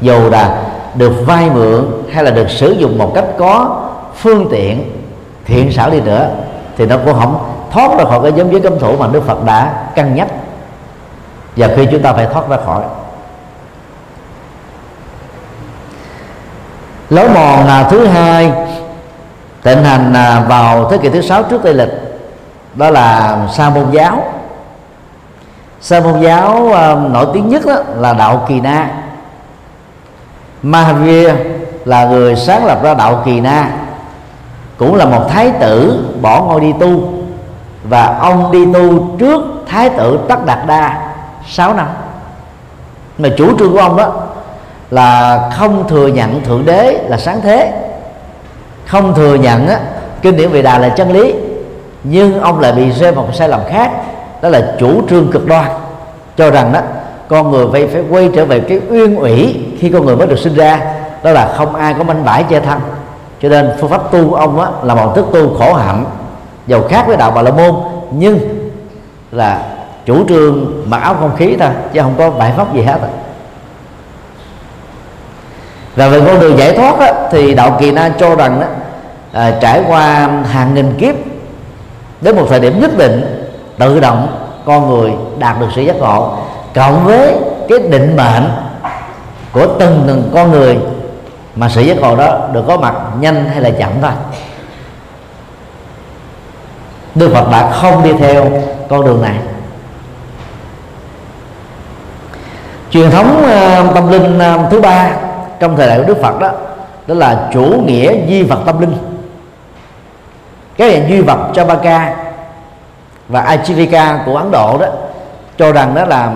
Dù 0.00 0.30
là 0.30 0.62
được 0.94 1.12
vay 1.26 1.50
mượn 1.50 1.84
hay 2.12 2.24
là 2.24 2.30
được 2.30 2.50
sử 2.50 2.70
dụng 2.70 2.98
một 2.98 3.12
cách 3.14 3.24
có 3.38 3.82
phương 4.14 4.48
tiện, 4.50 4.92
thiện 5.44 5.72
xảo 5.72 5.90
đi 5.90 6.00
nữa, 6.00 6.28
thì 6.76 6.86
nó 6.86 6.96
cũng 7.04 7.14
không 7.14 7.38
thoát 7.70 7.98
ra 7.98 8.04
khỏi 8.04 8.20
cái 8.22 8.32
giống 8.32 8.52
giới 8.52 8.60
cấm 8.60 8.78
thủ 8.78 8.96
mà 8.98 9.06
Đức 9.12 9.26
Phật 9.26 9.44
đã 9.44 9.84
cân 9.94 10.14
nhắc. 10.14 10.28
Và 11.56 11.68
khi 11.76 11.86
chúng 11.90 12.02
ta 12.02 12.12
phải 12.12 12.26
thoát 12.26 12.48
ra 12.48 12.56
khỏi 12.66 12.82
lối 17.12 17.28
mòn 17.28 17.66
là 17.66 17.88
thứ 17.90 18.06
hai 18.06 18.52
tịnh 19.62 19.84
hành 19.84 20.12
à, 20.12 20.44
vào 20.48 20.90
thế 20.90 20.98
kỷ 20.98 21.08
thứ 21.08 21.22
sáu 21.22 21.42
trước 21.42 21.60
tây 21.62 21.74
lịch 21.74 21.88
đó 22.74 22.90
là 22.90 23.38
sa 23.52 23.70
môn 23.70 23.90
giáo. 23.90 24.32
Sa 25.80 26.00
môn 26.00 26.20
giáo 26.20 26.62
uh, 26.62 27.10
nổi 27.10 27.26
tiếng 27.34 27.48
nhất 27.48 27.66
đó 27.66 27.76
là 27.96 28.12
đạo 28.12 28.44
kỳ 28.48 28.60
na. 28.60 28.90
Mahavir 30.62 31.30
là 31.84 32.04
người 32.04 32.36
sáng 32.36 32.66
lập 32.66 32.82
ra 32.82 32.94
đạo 32.94 33.22
kỳ 33.24 33.40
na 33.40 33.70
cũng 34.76 34.94
là 34.94 35.04
một 35.04 35.28
thái 35.28 35.52
tử 35.60 36.04
bỏ 36.20 36.42
ngôi 36.42 36.60
đi 36.60 36.72
tu 36.80 37.12
và 37.88 38.18
ông 38.20 38.52
đi 38.52 38.72
tu 38.74 39.16
trước 39.18 39.42
thái 39.66 39.90
tử 39.90 40.18
tất 40.28 40.46
đạt 40.46 40.58
đa 40.66 41.12
6 41.46 41.74
năm. 41.74 41.86
Mà 43.18 43.28
chủ 43.38 43.58
trương 43.58 43.72
của 43.72 43.80
ông 43.80 43.96
đó 43.96 44.12
là 44.92 45.40
không 45.56 45.88
thừa 45.88 46.06
nhận 46.06 46.42
thượng 46.44 46.64
đế 46.64 46.98
là 47.08 47.16
sáng 47.16 47.40
thế. 47.40 47.72
Không 48.86 49.14
thừa 49.14 49.34
nhận 49.34 49.68
á, 49.68 49.80
kinh 50.22 50.36
điển 50.36 50.50
Vị 50.50 50.62
đà 50.62 50.78
là 50.78 50.88
chân 50.88 51.12
lý 51.12 51.34
nhưng 52.04 52.40
ông 52.40 52.60
lại 52.60 52.72
bị 52.72 52.90
rơi 52.90 53.12
vào 53.12 53.24
một 53.24 53.34
sai 53.34 53.48
lầm 53.48 53.60
khác 53.68 53.90
đó 54.42 54.48
là 54.48 54.74
chủ 54.78 55.08
trương 55.10 55.32
cực 55.32 55.46
đoan 55.46 55.66
cho 56.36 56.50
rằng 56.50 56.72
đó 56.72 56.80
con 57.28 57.50
người 57.50 57.66
phải 57.72 57.86
phải 57.86 58.02
quay 58.10 58.30
trở 58.34 58.44
về 58.44 58.60
cái 58.60 58.80
uyên 58.90 59.16
ủy 59.16 59.66
khi 59.78 59.90
con 59.90 60.06
người 60.06 60.16
mới 60.16 60.26
được 60.26 60.38
sinh 60.38 60.54
ra 60.54 60.80
đó 61.22 61.30
là 61.30 61.54
không 61.56 61.74
ai 61.74 61.94
có 61.94 62.04
manh 62.04 62.24
bãi 62.24 62.42
che 62.42 62.60
thân. 62.60 62.80
Cho 63.42 63.48
nên 63.48 63.70
phương 63.80 63.90
pháp 63.90 64.12
tu 64.12 64.28
của 64.30 64.36
ông 64.36 64.60
á, 64.60 64.66
là 64.82 64.94
một 64.94 65.12
thức 65.16 65.26
tu 65.32 65.54
khổ 65.54 65.74
hạnh 65.74 66.04
giàu 66.66 66.82
khác 66.88 67.04
với 67.06 67.16
đạo 67.16 67.30
bà 67.30 67.42
la 67.42 67.50
môn 67.50 67.74
nhưng 68.10 68.38
là 69.30 69.62
chủ 70.06 70.28
trương 70.28 70.82
mặc 70.86 70.98
áo 71.02 71.14
không 71.20 71.36
khí 71.36 71.56
thôi 71.60 71.70
chứ 71.92 72.00
không 72.02 72.14
có 72.18 72.30
bài 72.30 72.52
pháp 72.56 72.74
gì 72.74 72.82
hết 72.82 72.98
rồi 73.00 73.10
và 75.96 76.08
về 76.08 76.20
con 76.26 76.40
đường 76.40 76.58
giải 76.58 76.76
thoát 76.76 76.98
á, 76.98 77.12
thì 77.30 77.54
đạo 77.54 77.76
kỳ 77.80 77.92
na 77.92 78.10
cho 78.18 78.34
rằng 78.34 78.60
đó, 78.60 78.66
à, 79.32 79.52
trải 79.60 79.82
qua 79.88 80.28
hàng 80.50 80.74
nghìn 80.74 80.94
kiếp 80.98 81.14
đến 82.20 82.36
một 82.36 82.46
thời 82.48 82.60
điểm 82.60 82.80
nhất 82.80 82.90
định 82.98 83.48
tự 83.78 84.00
động 84.00 84.48
con 84.66 84.88
người 84.88 85.12
đạt 85.38 85.60
được 85.60 85.68
sự 85.74 85.82
giác 85.82 85.96
ngộ 85.96 86.38
cộng 86.74 87.04
với 87.04 87.34
cái 87.68 87.78
định 87.78 88.16
mệnh 88.16 88.50
của 89.52 89.66
từng 89.78 90.04
từng 90.06 90.30
con 90.34 90.50
người 90.50 90.78
mà 91.56 91.68
sự 91.68 91.80
giác 91.80 91.96
ngộ 91.96 92.16
đó 92.16 92.48
được 92.52 92.64
có 92.68 92.76
mặt 92.76 92.94
nhanh 93.20 93.48
hay 93.48 93.60
là 93.60 93.70
chậm 93.70 93.90
thôi. 94.02 94.10
Đức 97.14 97.30
Phật 97.34 97.50
đã 97.50 97.70
không 97.70 98.04
đi 98.04 98.12
theo 98.12 98.50
con 98.88 99.04
đường 99.04 99.22
này. 99.22 99.34
Truyền 102.90 103.10
thống 103.10 103.44
uh, 103.44 103.94
tâm 103.94 104.10
linh 104.10 104.38
uh, 104.38 104.70
thứ 104.70 104.80
ba 104.80 105.10
trong 105.62 105.76
thời 105.76 105.86
đại 105.86 105.98
của 105.98 106.04
Đức 106.04 106.22
Phật 106.22 106.40
đó 106.40 106.50
đó 107.06 107.14
là 107.14 107.48
chủ 107.52 107.82
nghĩa 107.86 108.14
duy 108.26 108.42
vật 108.42 108.58
tâm 108.66 108.80
linh. 108.80 108.92
Cái 110.76 110.90
dạng 110.90 111.08
duy 111.10 111.20
vật 111.20 111.38
Chavaka 111.54 112.16
và 113.28 113.56
Ajivika 113.56 114.18
của 114.26 114.36
Ấn 114.36 114.50
Độ 114.50 114.78
đó 114.78 114.86
cho 115.58 115.72
rằng 115.72 115.94
đó 115.94 116.04
là 116.04 116.32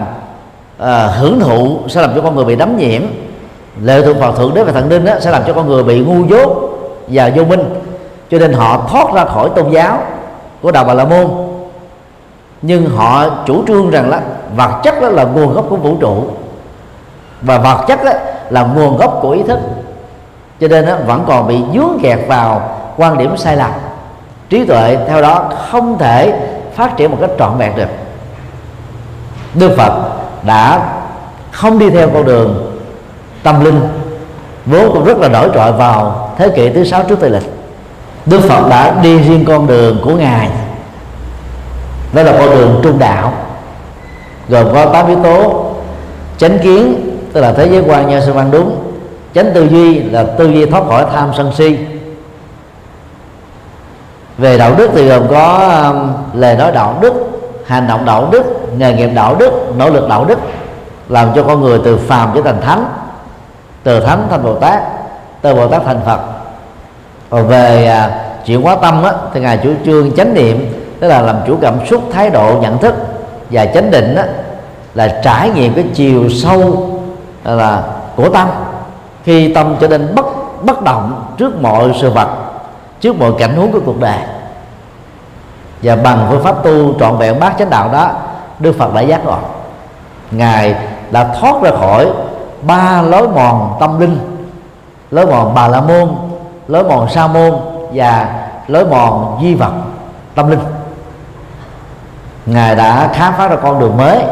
uh, 0.82 1.16
hưởng 1.16 1.40
thụ 1.40 1.78
sẽ 1.88 2.00
làm 2.00 2.14
cho 2.14 2.20
con 2.20 2.34
người 2.34 2.44
bị 2.44 2.56
đấm 2.56 2.76
nhiễm. 2.76 3.02
Lệ 3.82 4.02
thuộc 4.02 4.18
vào 4.18 4.32
thượng 4.32 4.54
đế 4.54 4.64
và 4.64 4.72
thần 4.72 4.88
linh 4.88 5.04
đó, 5.04 5.12
sẽ 5.20 5.30
làm 5.30 5.42
cho 5.46 5.52
con 5.52 5.66
người 5.66 5.84
bị 5.84 6.00
ngu 6.00 6.26
dốt 6.26 6.78
và 7.08 7.30
vô 7.36 7.44
minh. 7.44 7.74
Cho 8.30 8.38
nên 8.38 8.52
họ 8.52 8.86
thoát 8.88 9.14
ra 9.14 9.24
khỏi 9.24 9.50
tôn 9.56 9.70
giáo 9.70 10.02
của 10.62 10.70
đạo 10.70 10.84
bà 10.84 10.94
la 10.94 11.04
môn. 11.04 11.26
Nhưng 12.62 12.86
họ 12.86 13.24
chủ 13.46 13.64
trương 13.66 13.90
rằng 13.90 14.10
là 14.10 14.20
vật 14.56 14.80
chất 14.82 15.00
đó 15.00 15.08
là 15.08 15.24
nguồn 15.24 15.54
gốc 15.54 15.66
của 15.68 15.76
vũ 15.76 15.96
trụ. 16.00 16.24
Và 17.42 17.58
vật 17.58 17.84
chất 17.88 18.04
đó 18.04 18.12
là 18.50 18.62
nguồn 18.62 18.96
gốc 18.96 19.18
của 19.22 19.30
ý 19.30 19.42
thức. 19.42 19.58
Cho 20.60 20.68
nên 20.68 20.86
nó 20.86 20.96
vẫn 21.06 21.24
còn 21.26 21.48
bị 21.48 21.62
dướng 21.74 21.98
kẹt 22.02 22.18
vào 22.28 22.78
quan 22.96 23.18
điểm 23.18 23.36
sai 23.36 23.56
lầm. 23.56 23.70
Trí 24.48 24.64
tuệ 24.64 24.98
theo 25.08 25.22
đó 25.22 25.50
không 25.70 25.98
thể 25.98 26.40
phát 26.74 26.96
triển 26.96 27.10
một 27.10 27.16
cách 27.20 27.30
trọn 27.38 27.58
vẹn 27.58 27.76
được. 27.76 27.88
Đức 29.54 29.74
Phật 29.76 29.92
đã 30.42 30.92
không 31.50 31.78
đi 31.78 31.90
theo 31.90 32.08
con 32.14 32.24
đường 32.24 32.78
tâm 33.42 33.64
linh, 33.64 33.80
vốn 34.66 34.90
cũng 34.92 35.04
rất 35.04 35.18
là 35.18 35.28
nổi 35.28 35.48
trội 35.54 35.72
vào 35.72 36.30
thế 36.38 36.48
kỷ 36.48 36.70
thứ 36.70 36.84
sáu 36.84 37.02
trước 37.02 37.20
tây 37.20 37.30
lịch. 37.30 37.52
Đức 38.26 38.40
Phật 38.48 38.68
đã 38.68 38.94
đi 39.02 39.18
riêng 39.18 39.44
con 39.44 39.66
đường 39.66 40.00
của 40.04 40.10
ngài, 40.14 40.50
đó 42.12 42.22
là 42.22 42.32
con 42.38 42.50
đường 42.50 42.80
trung 42.82 42.98
đạo, 42.98 43.32
gồm 44.48 44.66
có 44.74 44.86
tám 44.86 45.06
yếu 45.06 45.18
tố 45.22 45.64
chánh 46.38 46.58
kiến 46.58 47.05
tức 47.36 47.42
là 47.42 47.52
thế 47.52 47.68
giới 47.70 47.82
quan 47.86 48.08
nhân 48.08 48.22
sinh 48.22 48.34
văn 48.34 48.50
đúng. 48.50 48.76
Chánh 49.34 49.50
tư 49.54 49.68
duy 49.68 50.02
là 50.02 50.22
tư 50.22 50.46
duy 50.46 50.66
thoát 50.66 50.84
khỏi 50.88 51.04
tham 51.12 51.30
sân 51.36 51.52
si. 51.54 51.78
Về 54.38 54.58
đạo 54.58 54.74
đức 54.78 54.90
thì 54.94 55.08
gồm 55.08 55.28
có 55.30 55.70
um, 55.84 56.12
lời 56.40 56.56
nói 56.56 56.72
đạo 56.72 56.98
đức 57.00 57.12
hành 57.66 57.86
động 57.86 58.04
đạo 58.04 58.28
đức 58.32 58.42
nghề 58.78 58.92
nghiệp 58.92 59.10
đạo 59.14 59.36
đức 59.38 59.52
nỗ 59.78 59.90
lực 59.90 60.08
đạo 60.08 60.24
đức 60.24 60.38
làm 61.08 61.28
cho 61.34 61.42
con 61.42 61.60
người 61.60 61.80
từ 61.84 61.96
phàm 61.96 62.30
trở 62.34 62.40
thành 62.42 62.60
thánh 62.60 62.84
từ 63.82 64.00
thánh 64.00 64.26
thành 64.30 64.42
bồ 64.42 64.54
tát 64.54 64.82
từ 65.42 65.54
bồ 65.54 65.68
tát 65.68 65.82
thành 65.84 66.00
phật. 66.06 66.20
Còn 67.30 67.48
về 67.48 67.86
à, 67.86 68.24
chuyển 68.46 68.62
hóa 68.62 68.76
tâm 68.82 69.02
á, 69.02 69.12
thì 69.34 69.40
ngài 69.40 69.58
chủ 69.62 69.70
trương 69.84 70.16
chánh 70.16 70.34
niệm 70.34 70.72
tức 71.00 71.08
là 71.08 71.22
làm 71.22 71.36
chủ 71.46 71.56
cảm 71.62 71.86
xúc 71.86 72.02
thái 72.12 72.30
độ 72.30 72.52
nhận 72.60 72.78
thức 72.78 72.94
và 73.50 73.66
chánh 73.66 73.90
định 73.90 74.14
á, 74.14 74.26
là 74.94 75.20
trải 75.24 75.50
nghiệm 75.50 75.74
cái 75.74 75.84
chiều 75.94 76.28
sâu 76.28 76.92
là 77.54 77.82
của 78.16 78.28
tâm 78.28 78.48
khi 79.24 79.54
tâm 79.54 79.76
trở 79.80 79.88
nên 79.88 80.14
bất 80.14 80.26
bất 80.62 80.82
động 80.82 81.34
trước 81.36 81.62
mọi 81.62 81.92
sự 82.00 82.10
vật, 82.10 82.28
trước 83.00 83.16
mọi 83.18 83.32
cảnh 83.38 83.56
huống 83.56 83.72
của 83.72 83.80
cuộc 83.86 84.00
đời. 84.00 84.18
Và 85.82 85.96
bằng 85.96 86.26
phương 86.30 86.44
pháp 86.44 86.64
tu 86.64 86.98
trọn 87.00 87.16
vẹn 87.16 87.40
bát 87.40 87.54
chánh 87.58 87.70
đạo 87.70 87.88
đó, 87.92 88.10
đức 88.58 88.72
phật 88.78 88.94
đã 88.94 89.00
giác 89.00 89.24
ngộ 89.24 89.38
ngài 90.30 90.74
đã 91.10 91.34
thoát 91.40 91.62
ra 91.62 91.70
khỏi 91.70 92.10
ba 92.62 93.02
lối 93.02 93.28
mòn 93.28 93.76
tâm 93.80 94.00
linh, 94.00 94.18
lối 95.10 95.26
mòn 95.26 95.54
bà 95.54 95.68
la 95.68 95.80
môn, 95.80 96.16
lối 96.68 96.84
mòn 96.84 97.08
sa 97.08 97.26
môn 97.26 97.52
và 97.92 98.28
lối 98.66 98.84
mòn 98.84 99.38
di 99.42 99.54
vật 99.54 99.72
tâm 100.34 100.50
linh. 100.50 100.60
Ngài 102.46 102.76
đã 102.76 103.10
khám 103.14 103.34
phá 103.38 103.48
ra 103.48 103.56
con 103.62 103.80
đường 103.80 103.96
mới 103.96 104.22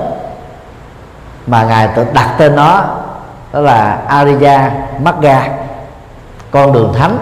mà 1.47 1.65
ngài 1.65 1.89
tự 1.89 2.07
đặt 2.13 2.35
tên 2.39 2.57
nó 2.57 2.85
đó 3.55 3.61
là 3.61 4.03
Ariya 4.09 4.71
Magga, 5.03 5.49
con 6.51 6.73
đường 6.73 6.93
thánh, 6.99 7.19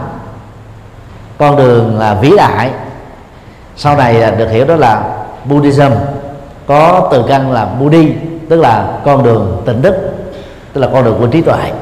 con 1.39 1.57
đường 1.57 1.99
là 1.99 2.15
vĩ 2.15 2.33
đại. 2.37 2.71
Sau 3.77 3.97
này 3.97 4.33
được 4.39 4.51
hiểu 4.51 4.65
đó 4.65 4.77
là 4.77 5.03
Buddhism, 5.45 5.93
có 6.67 7.09
từ 7.13 7.25
căn 7.29 7.53
là 7.53 7.65
Buddhi, 7.65 8.15
tức 8.49 8.57
là 8.57 8.99
con 9.05 9.23
đường 9.23 9.63
tịnh 9.67 9.83
đức, 9.83 9.95
tức 10.73 10.81
là 10.81 10.89
con 10.93 11.05
đường 11.05 11.17
của 11.19 11.27
trí 11.27 11.41
tuệ. 11.41 11.73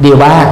Điều 0.00 0.16
ba, 0.16 0.44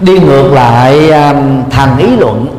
đi 0.00 0.18
ngược 0.18 0.52
lại 0.52 1.10
um, 1.10 1.70
thành 1.70 1.98
ý 1.98 2.16
luận 2.16 2.57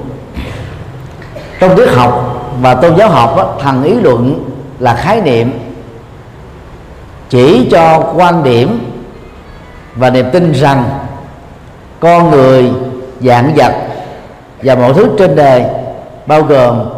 trong 1.59 1.77
triết 1.77 1.89
học 1.89 2.41
và 2.61 2.73
tôn 2.73 2.95
giáo 2.97 3.09
học 3.09 3.37
đó, 3.37 3.53
thần 3.59 3.83
ý 3.83 3.93
luận 3.93 4.45
là 4.79 4.95
khái 4.95 5.21
niệm 5.21 5.59
chỉ 7.29 7.67
cho 7.71 8.13
quan 8.15 8.43
điểm 8.43 8.91
và 9.95 10.09
niềm 10.09 10.29
tin 10.33 10.51
rằng 10.51 10.83
con 11.99 12.31
người 12.31 12.71
dạng 13.21 13.53
vật 13.55 13.73
và 14.63 14.75
mọi 14.75 14.93
thứ 14.93 15.09
trên 15.17 15.35
đời 15.35 15.65
bao 16.25 16.41
gồm 16.41 16.89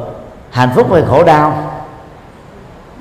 hạnh 0.51 0.69
phúc 0.75 0.87
hay 0.93 1.01
khổ 1.09 1.23
đau 1.23 1.71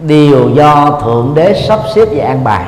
đều 0.00 0.48
do 0.48 1.00
thượng 1.04 1.32
đế 1.34 1.64
sắp 1.68 1.80
xếp 1.94 2.08
và 2.12 2.26
an 2.26 2.44
bài. 2.44 2.64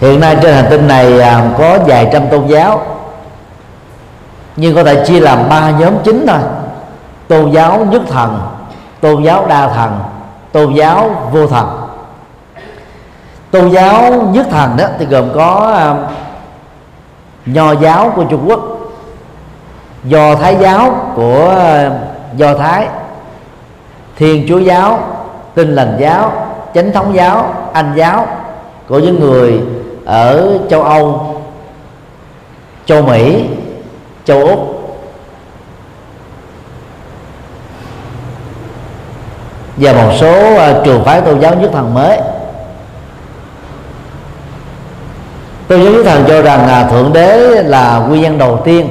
Hiện 0.00 0.20
nay 0.20 0.36
trên 0.42 0.54
hành 0.54 0.66
tinh 0.70 0.88
này 0.88 1.20
à, 1.20 1.50
có 1.58 1.78
vài 1.86 2.08
trăm 2.12 2.28
tôn 2.28 2.46
giáo 2.46 2.86
nhưng 4.56 4.74
có 4.74 4.84
thể 4.84 5.04
chia 5.06 5.20
làm 5.20 5.48
ba 5.48 5.70
nhóm 5.70 5.94
chính 6.04 6.26
thôi. 6.26 6.38
Tôn 7.28 7.50
giáo 7.50 7.86
nhất 7.90 8.02
thần 8.08 8.40
tôn 9.00 9.22
giáo 9.22 9.46
đa 9.48 9.68
thần 9.68 10.00
tôn 10.52 10.74
giáo 10.74 11.10
vô 11.32 11.46
thần. 11.46 11.80
Tôn 13.50 13.70
giáo 13.70 14.12
nhất 14.32 14.46
thần 14.50 14.76
đó 14.76 14.84
thì 14.98 15.06
gồm 15.06 15.28
có 15.34 15.76
uh, 15.90 16.12
nho 17.46 17.72
giáo 17.72 18.12
của 18.16 18.24
trung 18.24 18.44
quốc 18.46 18.60
do 20.04 20.34
thái 20.34 20.56
giáo 20.60 21.12
của 21.14 21.54
uh, 21.86 21.92
do 22.36 22.54
thái 22.54 22.88
thiên 24.16 24.46
chúa 24.48 24.58
giáo 24.58 24.98
tinh 25.54 25.74
lành 25.74 25.96
giáo 26.00 26.32
chánh 26.74 26.92
thống 26.92 27.14
giáo 27.14 27.54
anh 27.72 27.92
giáo 27.96 28.26
của 28.88 28.98
những 28.98 29.20
người 29.20 29.60
ở 30.04 30.58
châu 30.70 30.82
âu 30.82 31.36
châu 32.86 33.02
mỹ 33.02 33.46
châu 34.24 34.46
úc. 34.46 34.78
Và 39.76 39.92
một 39.92 40.12
số 40.20 40.54
uh, 40.54 40.84
trường 40.84 41.04
phái 41.04 41.20
tôn 41.20 41.40
giáo 41.40 41.54
nhất 41.54 41.70
thần 41.72 41.94
mới. 41.94 42.20
Tôn 45.68 45.82
giáo 45.84 45.92
nhất 45.92 46.02
thần 46.04 46.24
cho 46.28 46.42
rằng 46.42 46.66
là 46.66 46.88
thượng 46.88 47.12
đế 47.12 47.62
là 47.62 47.98
nguyên 47.98 48.22
nhân 48.22 48.38
đầu 48.38 48.60
tiên. 48.64 48.88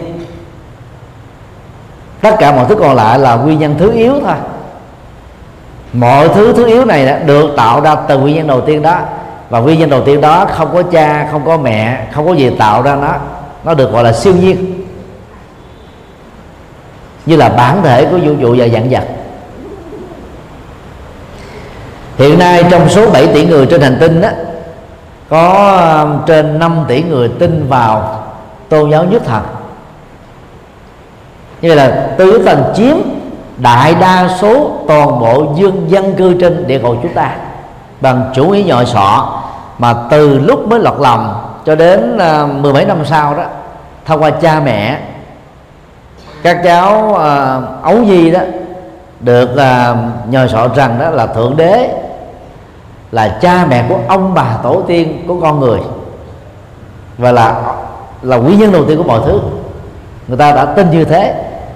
Tất 2.22 2.36
cả 2.40 2.52
mọi 2.52 2.66
thứ 2.70 2.76
còn 2.76 2.96
lại 2.96 3.20
là 3.20 3.36
nguyên 3.36 3.60
nhân 3.60 3.76
thứ 3.80 3.92
yếu 3.92 4.14
thôi. 4.26 4.36
Mọi 5.94 6.30
thứ 6.30 6.54
thứ 6.54 6.66
yếu 6.66 6.86
này 6.86 7.20
được 7.26 7.50
tạo 7.58 7.82
ra 7.82 7.96
từ 7.96 8.18
nguyên 8.18 8.36
nhân 8.36 8.48
đầu 8.48 8.62
tiên 8.62 8.82
đó. 8.82 9.00
Và 9.50 9.60
nguyên 9.60 9.80
nhân 9.80 9.90
đầu 9.90 10.02
tiên 10.06 10.22
đó 10.22 10.46
không 10.46 10.70
có 10.74 10.84
cha 10.84 11.28
không 11.32 11.46
có 11.46 11.58
mẹ 11.58 12.08
không 12.14 12.28
có 12.28 12.34
gì 12.34 12.56
tạo 12.60 12.82
ra 12.82 12.96
nó. 12.96 13.14
Nó 13.64 13.74
được 13.74 13.92
gọi 13.92 14.04
là 14.04 14.14
siêu 14.14 14.34
nhiên 14.34 14.71
như 17.26 17.36
là 17.36 17.50
bản 17.50 17.82
thể 17.84 18.06
của 18.06 18.18
vũ 18.18 18.34
trụ 18.42 18.56
và 18.58 18.68
dạng 18.68 18.90
vật. 18.90 19.04
Hiện 22.18 22.40
nay 22.40 22.64
trong 22.72 22.90
số 22.90 23.12
7 23.12 23.28
tỷ 23.28 23.46
người 23.46 23.66
trên 23.66 23.82
hành 23.82 23.98
tinh 24.00 24.22
đó 24.22 24.30
có 25.30 25.78
um, 26.04 26.26
trên 26.28 26.60
5 26.60 26.86
tỷ 26.88 27.04
người 27.04 27.30
tin 27.40 27.68
vào 27.70 28.24
tôn 28.70 28.92
giáo 28.92 29.04
nhất 29.04 29.22
thần. 29.26 29.44
Như 31.62 31.74
là 31.74 32.08
tứ 32.18 32.44
thần 32.46 32.64
chiếm 32.76 32.96
đại 33.58 33.96
đa 33.96 34.30
số 34.42 34.72
toàn 34.88 35.20
bộ 35.20 35.54
dân 35.58 35.86
dân 35.88 36.16
cư 36.16 36.34
trên 36.42 36.68
địa 36.68 36.80
cầu 36.80 36.98
chúng 37.04 37.14
ta. 37.14 37.36
Bằng 38.02 38.32
chủ 38.36 38.46
nghĩa 38.46 38.64
nhồi 38.64 38.86
sọ 38.86 39.42
mà 39.78 39.96
từ 40.10 40.40
lúc 40.40 40.68
mới 40.68 40.80
lọt 40.80 41.00
lòng 41.00 41.52
cho 41.66 41.76
đến 41.76 42.16
uh, 42.18 42.50
mười 42.50 42.74
mấy 42.74 42.86
năm 42.86 43.06
sau 43.06 43.34
đó 43.34 43.44
thông 44.06 44.24
qua 44.24 44.30
cha 44.30 44.62
mẹ 44.66 45.00
các 46.44 46.62
cháu 46.64 47.16
à, 47.16 47.62
ấu 47.82 47.98
nhi 47.98 48.32
đó 48.32 48.40
được 49.20 49.58
à, 49.58 49.96
nhờ 50.30 50.48
sọ 50.48 50.68
rằng 50.76 51.00
đó 51.00 51.10
là 51.10 51.28
thượng 51.28 51.58
đế 51.58 51.90
là 53.12 53.38
cha 53.42 53.66
mẹ 53.70 53.86
của 53.90 53.98
ông 54.08 54.34
bà 54.34 54.58
tổ 54.64 54.82
tiên 54.88 55.24
của 55.28 55.40
con 55.42 55.60
người 55.60 55.80
và 57.18 57.32
là 57.32 57.62
là 58.22 58.36
quý 58.36 58.56
nhân 58.56 58.72
đầu 58.72 58.86
tiên 58.86 58.98
của 58.98 59.04
mọi 59.04 59.20
thứ. 59.26 59.40
Người 60.28 60.38
ta 60.38 60.52
đã 60.52 60.66
tin 60.66 60.92
như 60.92 61.06
thế 61.06 61.34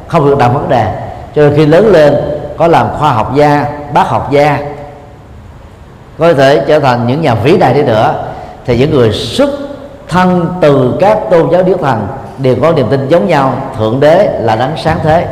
không 0.08 0.30
được 0.30 0.38
đặt 0.38 0.48
vấn 0.48 0.70
đề. 0.70 0.94
Cho 1.36 1.42
nên 1.42 1.54
khi 1.56 1.66
lớn 1.66 1.92
lên 1.92 2.16
có 2.58 2.68
làm 2.68 2.88
khoa 3.00 3.12
học 3.12 3.36
gia 3.36 3.66
bác 3.94 4.08
học 4.08 4.32
gia 4.32 4.60
có 6.20 6.34
thể 6.34 6.66
trở 6.68 6.80
thành 6.80 7.08
những 7.08 7.22
nhà 7.22 7.36
vĩ 7.36 7.58
đại 7.58 7.74
đi 7.74 7.84
nữa 7.84 8.26
thì 8.66 8.78
những 8.78 8.92
người 8.92 9.12
xuất 9.12 9.50
thân 10.08 10.48
từ 10.62 10.98
các 11.00 11.20
tôn 11.32 11.50
giáo 11.52 11.64
điếu 11.64 11.78
thần 11.78 12.08
đều 12.38 12.56
có 12.62 12.72
niềm 12.72 12.88
tin 12.92 13.08
giống 13.08 13.28
nhau. 13.28 13.54
Thượng 13.78 14.00
đế 14.00 14.40
là 14.42 14.56
đấng 14.56 14.78
sáng 14.78 15.00
thế. 15.04 15.28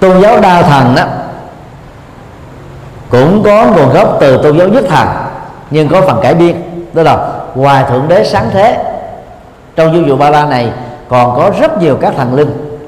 Tôn 0.00 0.20
giáo 0.20 0.40
đa 0.40 0.62
thần 0.62 0.94
đó 0.94 1.04
cũng 3.10 3.42
có 3.42 3.66
nguồn 3.66 3.92
gốc 3.92 4.16
từ 4.20 4.42
tôn 4.42 4.58
giáo 4.58 4.68
nhất 4.68 4.84
thần 4.88 5.08
nhưng 5.70 5.88
có 5.88 6.00
phần 6.00 6.20
cải 6.22 6.34
biên. 6.34 6.62
Đó 6.92 7.02
là 7.02 7.28
ngoài 7.54 7.84
thượng 7.88 8.08
đế 8.08 8.24
sáng 8.24 8.50
thế 8.52 8.84
trong 9.76 9.92
vũ 9.92 10.08
trụ 10.08 10.16
ba 10.16 10.30
la 10.30 10.44
này 10.44 10.72
còn 11.08 11.36
có 11.36 11.50
rất 11.60 11.78
nhiều 11.78 11.98
các 12.00 12.14
thần 12.16 12.34
linh. 12.34 12.78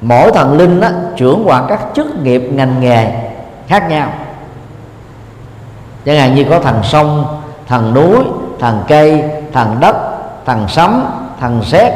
Mỗi 0.00 0.32
thần 0.32 0.58
linh 0.58 0.80
đó, 0.80 0.88
trưởng 1.16 1.42
quản 1.46 1.66
các 1.68 1.80
chức 1.94 2.22
nghiệp 2.22 2.38
ngành 2.38 2.80
nghề 2.80 3.12
khác 3.68 3.88
nhau. 3.88 4.08
Chẳng 6.04 6.16
hạn 6.16 6.34
như 6.34 6.44
có 6.50 6.58
thần 6.60 6.80
sông 6.82 7.41
thần 7.72 7.94
núi 7.94 8.24
thần 8.60 8.82
cây 8.88 9.24
thần 9.52 9.76
đất 9.80 9.96
thần 10.46 10.68
sấm 10.68 11.06
thần 11.40 11.62
sét. 11.64 11.92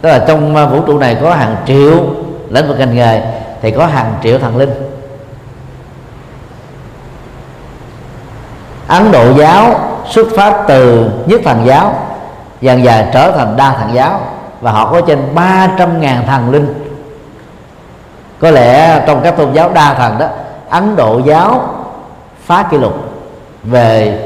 Tức 0.00 0.08
là 0.08 0.24
trong 0.28 0.56
à, 0.56 0.66
vũ 0.66 0.80
trụ 0.86 0.98
này 0.98 1.16
có 1.22 1.34
hàng 1.34 1.56
triệu 1.66 2.04
lĩnh 2.50 2.68
vực 2.68 2.78
ngành 2.78 2.94
nghề, 2.94 3.22
thì 3.62 3.70
có 3.70 3.86
hàng 3.86 4.14
triệu 4.22 4.38
thần 4.38 4.56
linh. 4.56 4.70
Ấn 8.88 9.12
Độ 9.12 9.32
giáo 9.32 9.80
xuất 10.10 10.26
phát 10.36 10.64
từ 10.68 11.10
nhất 11.26 11.40
thần 11.44 11.66
giáo, 11.66 11.94
dần 12.60 12.84
dần 12.84 13.06
trở 13.12 13.32
thành 13.32 13.56
đa 13.56 13.72
thần 13.72 13.94
giáo, 13.94 14.20
và 14.60 14.72
họ 14.72 14.92
có 14.92 15.00
trên 15.00 15.34
300 15.34 16.00
ngàn 16.00 16.26
thần 16.26 16.50
linh. 16.50 16.74
Có 18.40 18.50
lẽ 18.50 19.02
trong 19.06 19.20
các 19.22 19.36
tôn 19.36 19.52
giáo 19.52 19.70
đa 19.74 19.94
thần 19.94 20.18
đó, 20.18 20.26
Ấn 20.68 20.96
Độ 20.96 21.20
giáo 21.24 21.68
phá 22.46 22.62
kỷ 22.70 22.78
lục 22.78 23.03
về 23.64 24.18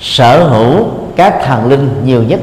sở 0.00 0.44
hữu 0.44 0.84
các 1.16 1.34
thần 1.44 1.68
linh 1.68 1.90
nhiều 2.04 2.22
nhất. 2.22 2.40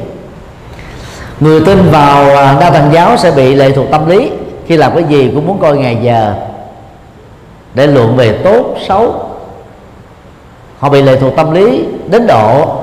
Người 1.40 1.60
tin 1.60 1.90
vào 1.90 2.36
à, 2.36 2.56
đa 2.60 2.70
thần 2.70 2.92
giáo 2.92 3.16
sẽ 3.16 3.30
bị 3.30 3.54
lệ 3.54 3.70
thuộc 3.70 3.86
tâm 3.90 4.08
lý, 4.08 4.30
khi 4.66 4.76
làm 4.76 4.94
cái 4.94 5.04
gì 5.04 5.30
cũng 5.34 5.46
muốn 5.46 5.58
coi 5.58 5.76
ngày 5.76 5.98
giờ 6.02 6.34
để 7.74 7.86
luận 7.86 8.16
về 8.16 8.38
tốt, 8.44 8.76
xấu. 8.88 9.30
Họ 10.78 10.88
bị 10.88 11.02
lệ 11.02 11.16
thuộc 11.20 11.36
tâm 11.36 11.52
lý 11.52 11.84
đến 12.06 12.26
độ 12.26 12.80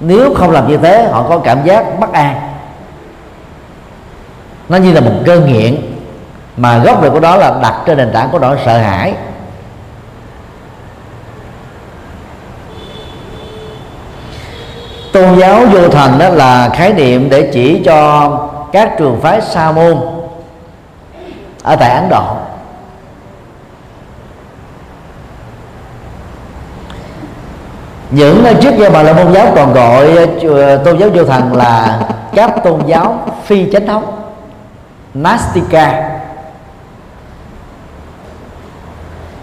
nếu 0.00 0.34
không 0.34 0.50
làm 0.50 0.68
như 0.68 0.76
thế, 0.76 1.08
họ 1.10 1.26
có 1.28 1.38
cảm 1.38 1.64
giác 1.64 2.00
bất 2.00 2.12
an. 2.12 2.40
Nó 4.68 4.76
như 4.76 4.92
là 4.92 5.00
một 5.00 5.12
cơn 5.26 5.52
nghiện, 5.52 5.76
mà 6.56 6.78
gốc 6.78 7.02
rễ 7.02 7.10
của 7.10 7.20
đó 7.20 7.36
là 7.36 7.58
đặt 7.62 7.74
trên 7.86 7.98
nền 7.98 8.12
tảng 8.12 8.30
của 8.30 8.38
nỗi 8.38 8.56
sợ 8.64 8.78
hãi. 8.78 9.14
Tôn 15.14 15.38
giáo 15.38 15.66
vô 15.72 15.88
thần 15.88 16.18
đó 16.18 16.28
là 16.28 16.70
khái 16.74 16.92
niệm 16.92 17.30
để 17.30 17.50
chỉ 17.52 17.82
cho 17.84 18.30
các 18.72 18.94
trường 18.98 19.20
phái 19.20 19.40
sa 19.40 19.72
môn 19.72 19.96
ở 21.62 21.76
tại 21.76 21.90
ấn 21.90 22.08
độ. 22.08 22.22
Những 28.10 28.44
trước 28.60 28.74
giờ 28.78 28.90
bà 28.90 29.02
la 29.02 29.12
môn 29.12 29.32
giáo 29.32 29.52
còn 29.56 29.72
gọi 29.72 30.28
ờ, 30.42 30.76
tôn 30.76 30.98
giáo 30.98 31.08
vô 31.14 31.24
thần 31.24 31.56
là 31.56 32.00
các 32.34 32.64
tôn 32.64 32.80
giáo 32.86 33.18
phi 33.44 33.72
chánh 33.72 33.86
thống 33.86 34.04
nastika 35.14 36.10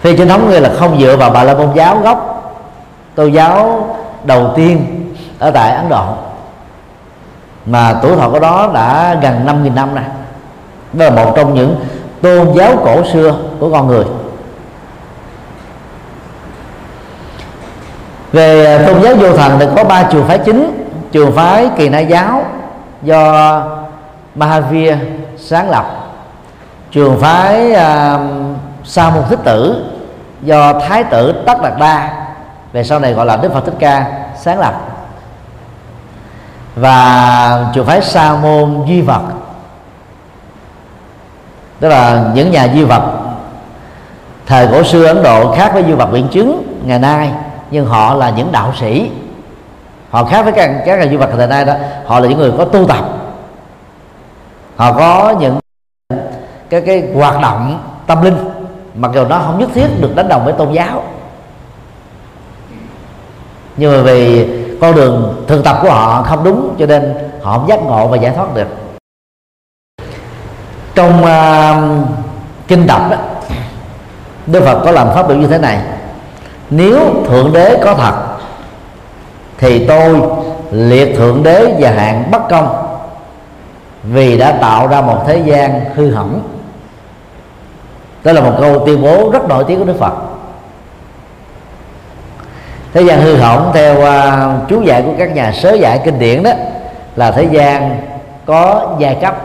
phi 0.01 0.17
chánh 0.17 0.27
thống 0.27 0.49
nghĩa 0.49 0.59
là 0.59 0.71
không 0.79 1.01
dựa 1.01 1.17
vào 1.17 1.29
bà 1.29 1.43
la 1.43 1.53
môn 1.53 1.69
giáo 1.75 1.97
gốc. 1.97 2.27
Tôn 3.15 3.31
giáo 3.31 3.87
đầu 4.23 4.53
tiên 4.55 5.00
ở 5.41 5.51
tại 5.51 5.71
ấn 5.71 5.89
độ. 5.89 6.03
Mà 7.65 7.93
tuổi 8.01 8.15
thọ 8.15 8.29
của 8.29 8.39
đó 8.39 8.71
đã 8.73 9.15
gần 9.21 9.45
5.000 9.45 9.73
năm 9.73 9.95
này 9.95 10.03
đó 10.93 11.05
là 11.05 11.11
một 11.11 11.33
trong 11.35 11.53
những 11.53 11.75
tôn 12.21 12.53
giáo 12.53 12.73
cổ 12.85 13.03
xưa 13.13 13.35
của 13.59 13.71
con 13.71 13.87
người. 13.87 14.05
Về 18.31 18.83
tôn 18.87 19.01
giáo 19.01 19.15
vô 19.15 19.37
thần 19.37 19.59
thì 19.59 19.65
có 19.75 19.83
ba 19.83 20.03
trường 20.03 20.27
phái 20.27 20.37
chính. 20.37 20.87
Trường 21.11 21.31
phái 21.31 21.69
kỳ 21.77 21.89
na 21.89 21.99
giáo 21.99 22.43
do 23.01 23.63
Mahavir 24.35 24.93
sáng 25.37 25.69
lập. 25.69 25.85
Trường 26.91 27.19
phái 27.19 27.71
uh, 27.71 28.21
sa 28.83 29.09
môn 29.09 29.23
thích 29.29 29.39
tử 29.43 29.85
do 30.41 30.79
thái 30.79 31.03
tử 31.03 31.43
tất 31.45 31.61
đạt 31.63 31.73
đa 31.79 32.09
về 32.73 32.83
sau 32.83 32.99
này 32.99 33.13
gọi 33.13 33.25
là 33.25 33.37
đức 33.37 33.53
phật 33.53 33.65
thích 33.65 33.75
ca 33.79 34.05
sáng 34.41 34.59
lập 34.59 34.90
và 36.75 37.71
trường 37.73 37.85
phái 37.85 38.01
sa 38.01 38.35
môn 38.35 38.85
duy 38.87 39.01
vật. 39.01 39.21
Tức 41.79 41.89
là 41.89 42.31
những 42.33 42.51
nhà 42.51 42.63
duy 42.63 42.83
vật, 42.83 43.01
thời 44.45 44.67
cổ 44.67 44.83
xưa 44.83 45.05
ấn 45.05 45.23
độ 45.23 45.55
khác 45.55 45.71
với 45.73 45.83
duy 45.83 45.93
vật 45.93 46.05
biện 46.05 46.27
chứng 46.31 46.81
ngày 46.85 46.99
nay, 46.99 47.31
nhưng 47.71 47.85
họ 47.85 48.13
là 48.13 48.29
những 48.29 48.51
đạo 48.51 48.73
sĩ. 48.79 49.11
Họ 50.09 50.25
khác 50.25 50.43
với 50.43 50.53
các 50.53 50.71
các 50.85 50.99
nhà 50.99 51.05
duy 51.05 51.17
vật 51.17 51.29
ngày 51.37 51.47
nay 51.47 51.65
đó, 51.65 51.73
họ 52.05 52.19
là 52.19 52.27
những 52.27 52.37
người 52.37 52.51
có 52.57 52.65
tu 52.65 52.87
tập. 52.87 53.05
Họ 54.75 54.93
có 54.93 55.35
những 55.39 55.59
cái 56.69 56.81
cái 56.81 57.03
hoạt 57.15 57.41
động 57.41 57.83
tâm 58.07 58.21
linh, 58.21 58.37
mặc 58.95 59.11
dù 59.15 59.25
nó 59.25 59.39
không 59.45 59.59
nhất 59.59 59.69
thiết 59.73 59.87
được 60.01 60.15
đánh 60.15 60.27
đồng 60.27 60.45
với 60.45 60.53
tôn 60.53 60.71
giáo. 60.71 61.03
Nhưng 63.77 63.91
mà 63.91 64.01
vì 64.03 64.47
con 64.81 64.95
đường 64.95 65.43
thực 65.47 65.63
tập 65.63 65.79
của 65.81 65.89
họ 65.89 66.23
không 66.23 66.43
đúng 66.43 66.75
cho 66.79 66.85
nên 66.85 67.13
họ 67.41 67.57
không 67.57 67.67
giác 67.67 67.83
ngộ 67.83 68.07
và 68.07 68.17
giải 68.17 68.33
thoát 68.35 68.55
được. 68.55 68.67
Trong 70.95 71.23
uh, 71.23 72.07
kinh 72.67 72.87
đọc 72.87 73.01
đó 73.11 73.17
đức 74.47 74.63
phật 74.65 74.81
có 74.85 74.91
làm 74.91 75.07
pháp 75.13 75.27
biểu 75.27 75.37
như 75.37 75.47
thế 75.47 75.57
này. 75.57 75.81
Nếu 76.69 76.99
thượng 77.27 77.53
đế 77.53 77.81
có 77.83 77.95
thật 77.95 78.13
thì 79.57 79.87
tôi 79.87 80.21
liệt 80.71 81.17
thượng 81.17 81.43
đế 81.43 81.75
và 81.79 81.89
hạng 81.89 82.31
bất 82.31 82.41
công 82.49 82.97
vì 84.03 84.37
đã 84.37 84.51
tạo 84.51 84.87
ra 84.87 85.01
một 85.01 85.23
thế 85.27 85.37
gian 85.37 85.81
hư 85.95 86.13
hỏng. 86.13 86.41
Đó 88.23 88.31
là 88.31 88.41
một 88.41 88.53
câu 88.59 88.85
tuyên 88.85 89.01
bố 89.01 89.29
rất 89.31 89.47
nổi 89.49 89.63
tiếng 89.67 89.79
của 89.79 89.85
đức 89.85 89.99
phật 89.99 90.13
thế 92.93 93.01
gian 93.01 93.21
hư 93.21 93.37
hỏng 93.37 93.71
theo 93.73 93.95
uh, 94.01 94.69
chú 94.69 94.81
giải 94.81 95.01
của 95.01 95.13
các 95.17 95.35
nhà 95.35 95.51
sớ 95.51 95.73
giải 95.73 96.01
kinh 96.05 96.19
điển 96.19 96.43
đó 96.43 96.51
là 97.15 97.31
thế 97.31 97.43
gian 97.43 98.01
có 98.45 98.87
giai 98.99 99.15
cấp. 99.15 99.35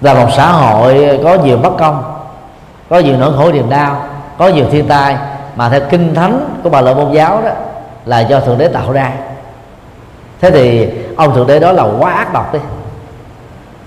Là 0.00 0.14
một 0.14 0.28
xã 0.36 0.52
hội 0.52 1.20
có 1.24 1.34
nhiều 1.34 1.58
bất 1.58 1.76
công 1.78 2.14
có 2.88 2.98
nhiều 2.98 3.16
nỗi 3.16 3.32
khổ 3.36 3.52
niềm 3.52 3.70
đau 3.70 4.02
có 4.38 4.48
nhiều 4.48 4.66
thiên 4.70 4.88
tai 4.88 5.16
mà 5.56 5.68
theo 5.68 5.80
kinh 5.90 6.14
thánh 6.14 6.60
của 6.62 6.70
bà 6.70 6.80
lợi 6.80 6.94
môn 6.94 7.12
giáo 7.12 7.42
đó 7.44 7.50
là 8.04 8.20
do 8.20 8.40
thượng 8.40 8.58
đế 8.58 8.68
tạo 8.68 8.92
ra. 8.92 9.12
Thế 10.40 10.50
thì 10.50 10.90
ông 11.16 11.34
thượng 11.34 11.46
đế 11.46 11.60
đó 11.60 11.72
là 11.72 11.84
quá 11.98 12.12
ác 12.12 12.32
độc 12.32 12.52
đi. 12.52 12.58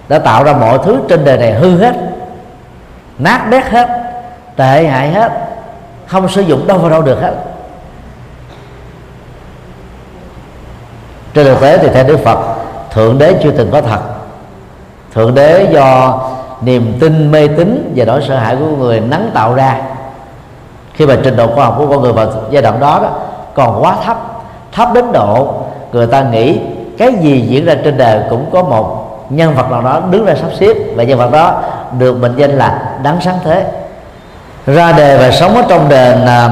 Đã 0.09 0.19
tạo 0.19 0.43
ra 0.43 0.53
mọi 0.53 0.79
thứ 0.85 0.99
trên 1.09 1.25
đời 1.25 1.37
này 1.37 1.53
hư 1.53 1.77
hết 1.77 1.95
nát 3.17 3.47
bét 3.51 3.65
hết 3.65 3.87
tệ 4.55 4.87
hại 4.87 5.11
hết 5.11 5.31
không 6.11 6.29
sử 6.29 6.41
dụng 6.41 6.67
đâu 6.67 6.77
vào 6.77 6.89
đâu 6.89 7.01
được 7.01 7.21
hết. 7.21 7.33
Trên 11.33 11.45
thực 11.45 11.61
tế 11.61 11.77
thì 11.77 11.87
theo 11.93 12.03
đức 12.03 12.19
phật 12.23 12.39
thượng 12.91 13.17
đế 13.17 13.35
chưa 13.43 13.51
từng 13.51 13.71
có 13.71 13.81
thật. 13.81 13.99
Thượng 15.13 15.35
đế 15.35 15.67
do 15.71 16.19
niềm 16.61 16.97
tin 16.99 17.31
mê 17.31 17.47
tín 17.47 17.93
và 17.95 18.05
nỗi 18.05 18.21
sợ 18.27 18.35
hãi 18.35 18.55
của 18.55 18.65
người 18.65 18.99
nắng 18.99 19.31
tạo 19.33 19.55
ra. 19.55 19.81
Khi 20.93 21.05
mà 21.05 21.17
trình 21.23 21.35
độ 21.35 21.47
khoa 21.47 21.65
học 21.65 21.75
của 21.77 21.87
con 21.87 22.01
người 22.01 22.13
vào 22.13 22.27
giai 22.49 22.61
đoạn 22.61 22.79
đó, 22.79 22.99
đó 23.03 23.09
còn 23.53 23.83
quá 23.83 23.97
thấp. 24.05 24.17
Thấp 24.71 24.89
đến 24.93 25.11
độ 25.11 25.53
người 25.91 26.07
ta 26.07 26.21
nghĩ 26.21 26.59
cái 26.97 27.13
gì 27.13 27.41
diễn 27.41 27.65
ra 27.65 27.75
trên 27.83 27.97
đời 27.97 28.21
cũng 28.29 28.49
có 28.51 28.63
một 28.63 29.07
nhân 29.29 29.55
vật 29.55 29.71
nào 29.71 29.81
đó 29.81 30.01
đứng 30.11 30.25
ra 30.25 30.35
sắp 30.35 30.49
xếp 30.59 30.73
và 30.95 31.03
nhân 31.03 31.17
vật 31.17 31.31
đó 31.31 31.61
được 31.99 32.17
mệnh 32.17 32.35
danh 32.35 32.51
là 32.51 32.97
đáng 33.03 33.21
sáng 33.21 33.39
thế 33.43 33.65
ra 34.65 34.91
đề 34.91 35.17
và 35.17 35.31
sống 35.31 35.55
ở 35.55 35.63
trong 35.69 35.89
đền 35.89 36.25
à, 36.25 36.49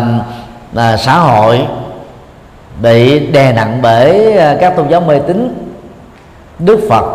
à, 0.76 0.98
xã 0.98 1.14
hội 1.20 1.68
bị 2.82 3.20
đè 3.20 3.54
nặng 3.54 3.80
bởi 3.82 4.38
à, 4.38 4.58
các 4.62 4.76
tôn 4.76 4.90
giáo 4.90 5.02
mê 5.02 5.20
tín. 5.20 5.66
Đức 6.60 6.80
phật 6.90 7.06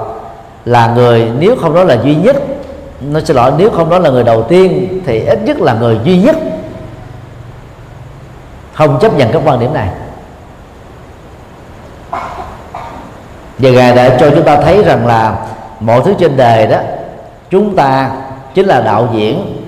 là 0.65 0.87
người 0.87 1.31
nếu 1.39 1.57
không 1.61 1.75
đó 1.75 1.85
là 1.85 1.97
duy 2.05 2.15
nhất 2.15 2.37
nó 3.01 3.21
xin 3.21 3.37
lỗi 3.37 3.53
nếu 3.59 3.71
không 3.71 3.91
đó 3.91 3.99
là 3.99 4.11
người 4.11 4.25
đầu 4.25 4.43
tiên 4.43 5.01
thì 5.07 5.25
ít 5.25 5.39
nhất 5.45 5.61
là 5.61 5.75
người 5.75 5.99
duy 6.05 6.19
nhất 6.19 6.37
không 8.73 8.99
chấp 9.01 9.15
nhận 9.17 9.33
các 9.33 9.43
quan 9.45 9.61
điểm 9.61 9.75
này. 9.75 9.89
Và 13.59 13.71
ngài 13.71 13.97
đã 13.97 14.17
cho 14.21 14.31
chúng 14.31 14.45
ta 14.45 14.57
thấy 14.57 14.83
rằng 14.83 15.07
là 15.07 15.37
mọi 15.81 16.01
thứ 16.05 16.15
trên 16.19 16.37
đời 16.37 16.67
đó 16.67 16.79
chúng 17.51 17.77
ta 17.77 18.11
chính 18.55 18.67
là 18.67 18.81
đạo 18.81 19.09
diễn 19.15 19.64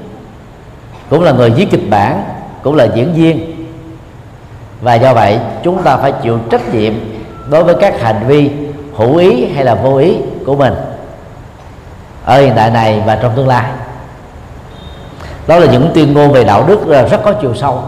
cũng 1.11 1.23
là 1.23 1.33
người 1.33 1.51
viết 1.51 1.67
kịch 1.71 1.91
bản, 1.91 2.25
cũng 2.63 2.75
là 2.75 2.89
diễn 2.95 3.15
viên. 3.15 3.67
Và 4.81 4.95
do 4.95 5.15
vậy, 5.15 5.39
chúng 5.63 5.83
ta 5.83 5.97
phải 5.97 6.13
chịu 6.23 6.39
trách 6.51 6.75
nhiệm 6.75 6.95
đối 7.51 7.65
với 7.65 7.75
các 7.81 8.01
hành 8.01 8.25
vi 8.27 8.51
hữu 8.97 9.17
ý 9.17 9.47
hay 9.47 9.65
là 9.65 9.75
vô 9.75 9.97
ý 9.97 10.17
của 10.47 10.57
mình 10.57 10.75
ở 12.25 12.41
hiện 12.41 12.55
đại 12.55 12.71
này 12.71 13.03
và 13.07 13.19
trong 13.23 13.33
tương 13.37 13.49
lai. 13.49 13.71
Đó 15.47 15.59
là 15.59 15.73
những 15.73 15.91
tuyên 15.95 16.13
ngôn 16.13 16.33
về 16.33 16.45
đạo 16.45 16.65
đức 16.67 17.07
rất 17.11 17.21
có 17.25 17.33
chiều 17.33 17.55
sâu 17.55 17.83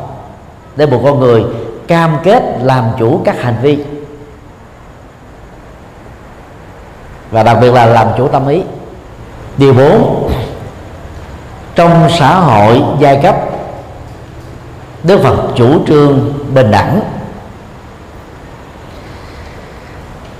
để 0.76 0.86
một 0.86 1.00
con 1.04 1.20
người 1.20 1.44
cam 1.88 2.16
kết 2.22 2.42
làm 2.62 2.84
chủ 2.98 3.20
các 3.24 3.42
hành 3.42 3.56
vi. 3.62 3.78
Và 7.30 7.42
đặc 7.42 7.58
biệt 7.60 7.74
là 7.74 7.86
làm 7.86 8.08
chủ 8.16 8.28
tâm 8.28 8.48
ý. 8.48 8.62
Điều 9.56 9.74
4 9.74 10.17
trong 11.78 12.08
xã 12.18 12.34
hội 12.34 12.82
giai 12.98 13.20
cấp. 13.22 13.36
Đức 15.02 15.20
Phật 15.22 15.36
chủ 15.54 15.86
trương 15.86 16.34
bình 16.54 16.70
đẳng 16.70 17.00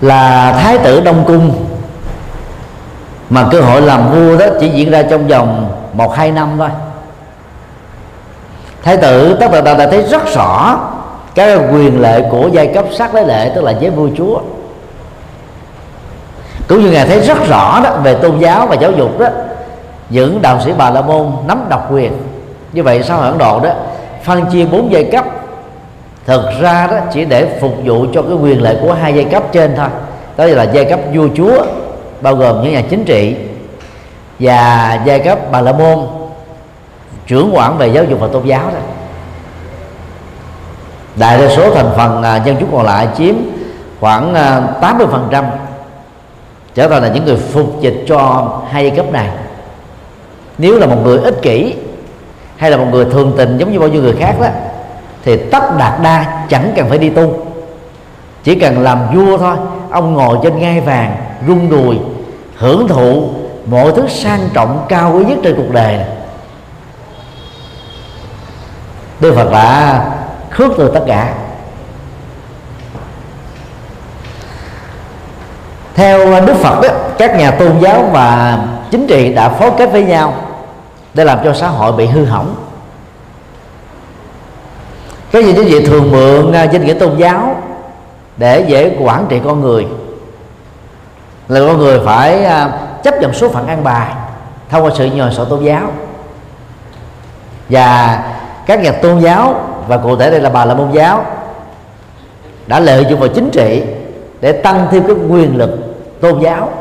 là 0.01 0.53
thái 0.53 0.78
tử 0.78 1.01
đông 1.01 1.24
cung, 1.26 1.66
mà 3.30 3.49
cơ 3.51 3.61
hội 3.61 3.80
làm 3.80 4.11
vua 4.11 4.39
đó 4.39 4.47
chỉ 4.61 4.68
diễn 4.68 4.91
ra 4.91 5.03
trong 5.03 5.28
vòng 5.28 5.72
một, 5.93 6.16
hai 6.16 6.30
năm 6.30 6.55
thôi. 6.59 6.68
Thái 8.82 8.97
tử 8.97 9.36
tất 9.41 9.47
cả 9.53 9.61
đã 9.61 9.89
thấy 9.91 10.03
rất 10.03 10.34
rõ 10.34 10.80
các 11.34 11.61
quyền 11.72 12.01
lệ 12.01 12.22
của 12.30 12.49
giai 12.53 12.66
cấp 12.74 12.84
sát 12.99 13.14
lấy 13.14 13.26
lệ, 13.26 13.53
tức 13.55 13.64
là 13.64 13.70
giới 13.80 13.91
vua 13.91 14.09
chúa. 14.16 14.41
Cũng 16.68 16.82
như 16.82 16.91
ngài 16.91 17.07
thấy 17.07 17.20
rất 17.20 17.39
rõ 17.49 17.80
đó 17.84 17.91
về 18.03 18.14
tôn 18.14 18.39
giáo 18.39 18.66
và 18.66 18.74
giáo 18.74 18.93
dục 18.93 19.18
đó 19.18 19.26
những 20.11 20.42
đạo 20.42 20.61
sĩ 20.64 20.72
bà 20.78 20.90
la 20.90 21.00
môn 21.00 21.32
nắm 21.46 21.66
độc 21.68 21.92
quyền. 21.92 22.12
Như 22.72 22.82
vậy 22.82 23.02
sau 23.02 23.20
ấn 23.20 23.38
độ 23.38 23.61
đó, 23.61 23.70
phân 24.24 24.46
chia 24.52 24.64
bốn 24.64 24.92
giai 24.92 25.04
cấp. 25.04 25.24
Thực 26.26 26.42
ra 26.61 26.86
đó, 26.86 26.96
chỉ 27.12 27.24
để 27.24 27.59
phục 27.61 27.72
vụ 27.84 28.06
cho 28.14 28.22
cái 28.22 28.32
quyền 28.32 28.62
lợi 28.62 28.78
của 28.82 28.92
hai 28.92 29.14
giai 29.14 29.24
cấp 29.24 29.42
trên 29.52 29.74
thôi. 29.76 29.88
Đó 30.36 30.44
là 30.44 30.62
giai 30.62 30.84
cấp 30.84 31.00
vua 31.14 31.28
chúa, 31.36 31.64
bao 32.20 32.34
gồm 32.34 32.62
những 32.62 32.72
nhà 32.72 32.82
chính 32.90 33.04
trị, 33.04 33.36
và 34.38 34.98
giai 35.04 35.18
cấp 35.18 35.38
bà 35.52 35.61
la 35.61 35.72
môn, 35.72 35.98
trưởng 37.26 37.50
quản 37.54 37.78
về 37.78 37.88
giáo 37.88 38.04
dục 38.04 38.20
và 38.20 38.28
tôn 38.32 38.46
giáo 38.46 38.62
đó. 38.74 38.80
Đại 41.16 41.38
đa 41.38 41.48
số 41.56 41.74
thành 41.74 41.90
phần 41.96 42.22
à, 42.22 42.36
dân 42.36 42.56
chúng 42.61 42.68
còn 42.72 42.86
lại 42.86 43.09
chiếm 43.18 43.34
khoảng 44.00 44.34
à, 44.34 44.62
80% 44.80 45.44
trở 46.74 46.88
thành 46.88 47.02
là 47.02 47.09
những 47.09 47.24
người 47.24 47.36
phục 47.36 47.80
dịch 47.80 48.04
cho 48.09 48.50
hai 48.70 48.84
giai 48.84 48.96
cấp 48.96 49.06
này 49.12 49.28
nếu 50.59 50.78
là 50.78 50.86
một 50.86 50.96
người 51.04 51.18
ích 51.18 51.42
kỷ 51.42 51.74
hay 52.56 52.70
là 52.70 52.76
một 52.76 52.86
người 52.90 53.04
thường 53.04 53.34
tình 53.36 53.59
giống 53.59 53.72
như 53.72 53.78
bao 53.80 53.88
nhiêu 53.88 54.02
người 54.02 54.14
khác 54.18 54.34
đó 54.40 54.46
thì 55.24 55.36
tất 55.36 55.76
đạt 55.78 56.02
đa 56.02 56.44
chẳng 56.48 56.72
cần 56.76 56.88
phải 56.88 56.98
đi 56.98 57.11
tu. 57.11 57.46
Chỉ 58.44 58.54
cần 58.54 58.82
làm 58.82 58.98
vua 59.14 59.38
thôi 59.38 59.56
ông 59.90 60.14
ngồi 60.14 60.38
trên 60.42 60.59
ngai 60.59 60.80
vàng 60.80 61.16
rung 61.48 61.70
đùi 61.70 61.96
hưởng 62.56 62.88
thụ 62.88 63.30
mọi 63.66 63.92
thứ 63.92 64.09
sang 64.09 64.40
trọng 64.52 64.86
cao 64.88 65.12
quý 65.14 65.24
nhất 65.24 65.38
trên 65.42 65.54
cuộc 65.56 65.72
đời. 65.72 65.96
Này. 65.96 66.06
Đức 69.20 69.34
Phật 69.34 69.52
đã 69.52 70.04
khước 70.50 70.72
từ 70.78 70.90
tất 70.94 71.00
cả. 71.06 71.34
Theo 75.94 76.40
Đức 76.46 76.54
Phật 76.54 76.80
đó, 76.82 76.88
các 77.18 77.36
nhà 77.36 77.50
tôn 77.50 77.78
giáo 77.80 78.11
và 78.12 78.59
chính 78.90 79.06
trị 79.06 79.34
đã 79.34 79.48
phối 79.48 79.70
kết 79.78 79.86
với 79.92 80.04
nhau 80.04 80.34
để 81.19 81.25
làm 81.25 81.39
cho 81.45 81.53
xã 81.53 81.69
hội 81.69 81.93
bị 81.93 82.07
hư 82.07 82.25
hỏng. 82.25 82.55
Cái 85.33 85.45
gì 85.45 85.53
quý 85.53 85.64
vị 85.64 85.87
thường 85.87 86.12
mượn 86.12 86.53
à, 86.53 86.64
danh 86.64 86.85
nghĩa 86.85 86.95
tôn 86.95 87.16
giáo 87.16 87.57
để 88.37 88.64
dễ 88.69 88.97
quản 89.01 89.27
trị 89.29 89.41
con 89.45 89.61
người. 89.61 89.87
Là 91.49 91.61
con 91.61 91.79
người 91.79 92.01
phải 92.05 92.45
à, 92.45 92.71
chấp 93.03 93.21
nhận 93.21 93.33
số 93.33 93.49
phận 93.49 93.66
an 93.66 93.85
bài 93.85 94.12
thông 94.69 94.85
qua 94.85 94.91
sự 94.95 95.05
nhờ 95.05 95.31
sở 95.37 95.45
tôn 95.45 95.64
giáo. 95.64 95.93
Và 97.69 98.23
các 98.66 98.83
nhà 98.83 98.93
tôn 98.93 99.21
giáo, 99.21 99.61
và 99.89 99.97
cụ 99.97 100.16
thể 100.16 100.31
đây 100.31 100.41
là 100.41 100.51
bà 100.51 100.64
la 100.64 100.75
môn 100.75 100.93
giáo, 100.93 101.25
đã 102.66 102.81
lợi 102.81 103.07
dụng 103.11 103.21
vào 103.21 103.29
chính 103.29 103.51
trị 103.51 103.83
để 104.41 104.53
tăng 104.53 104.87
thêm 104.91 105.03
cái 105.07 105.16
quyền 105.29 105.57
lực 105.57 105.71
tôn 106.21 106.41
giáo 106.41 106.73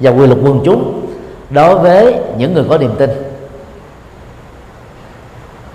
và 0.00 0.10
quyền 0.10 0.30
lực 0.30 0.38
quần 0.44 0.60
chúng 0.64 1.06
đối 1.50 1.78
với 1.78 2.14
những 2.36 2.54
người 2.54 2.64
có 2.68 2.78
niềm 2.78 2.94
tin. 2.98 3.29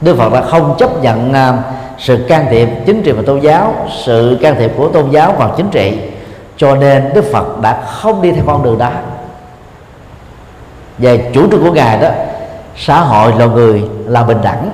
Đức 0.05 0.17
Phật 0.17 0.33
đã 0.33 0.41
không 0.41 0.75
chấp 0.77 1.03
nhận 1.03 1.33
à, 1.33 1.53
sự 1.97 2.25
can 2.27 2.45
thiệp 2.49 2.69
chính 2.85 3.03
trị 3.03 3.11
và 3.11 3.21
tôn 3.25 3.39
giáo, 3.39 3.75
sự 4.05 4.37
can 4.41 4.55
thiệp 4.59 4.71
của 4.77 4.87
tôn 4.87 5.09
giáo 5.11 5.33
vào 5.37 5.53
chính 5.57 5.69
trị. 5.71 5.97
Cho 6.57 6.75
nên 6.75 7.13
Đức 7.13 7.25
Phật 7.31 7.61
đã 7.61 7.81
không 7.81 8.21
đi 8.21 8.31
theo 8.31 8.43
con 8.47 8.63
đường 8.63 8.77
đó. 8.77 8.89
Về 10.97 11.31
chủ 11.33 11.51
trương 11.51 11.63
của 11.63 11.71
ngài 11.71 11.99
đó, 11.99 12.09
xã 12.75 12.99
hội 12.99 13.33
là 13.39 13.45
người 13.45 13.83
là 14.05 14.23
bình 14.23 14.37
đẳng. 14.43 14.69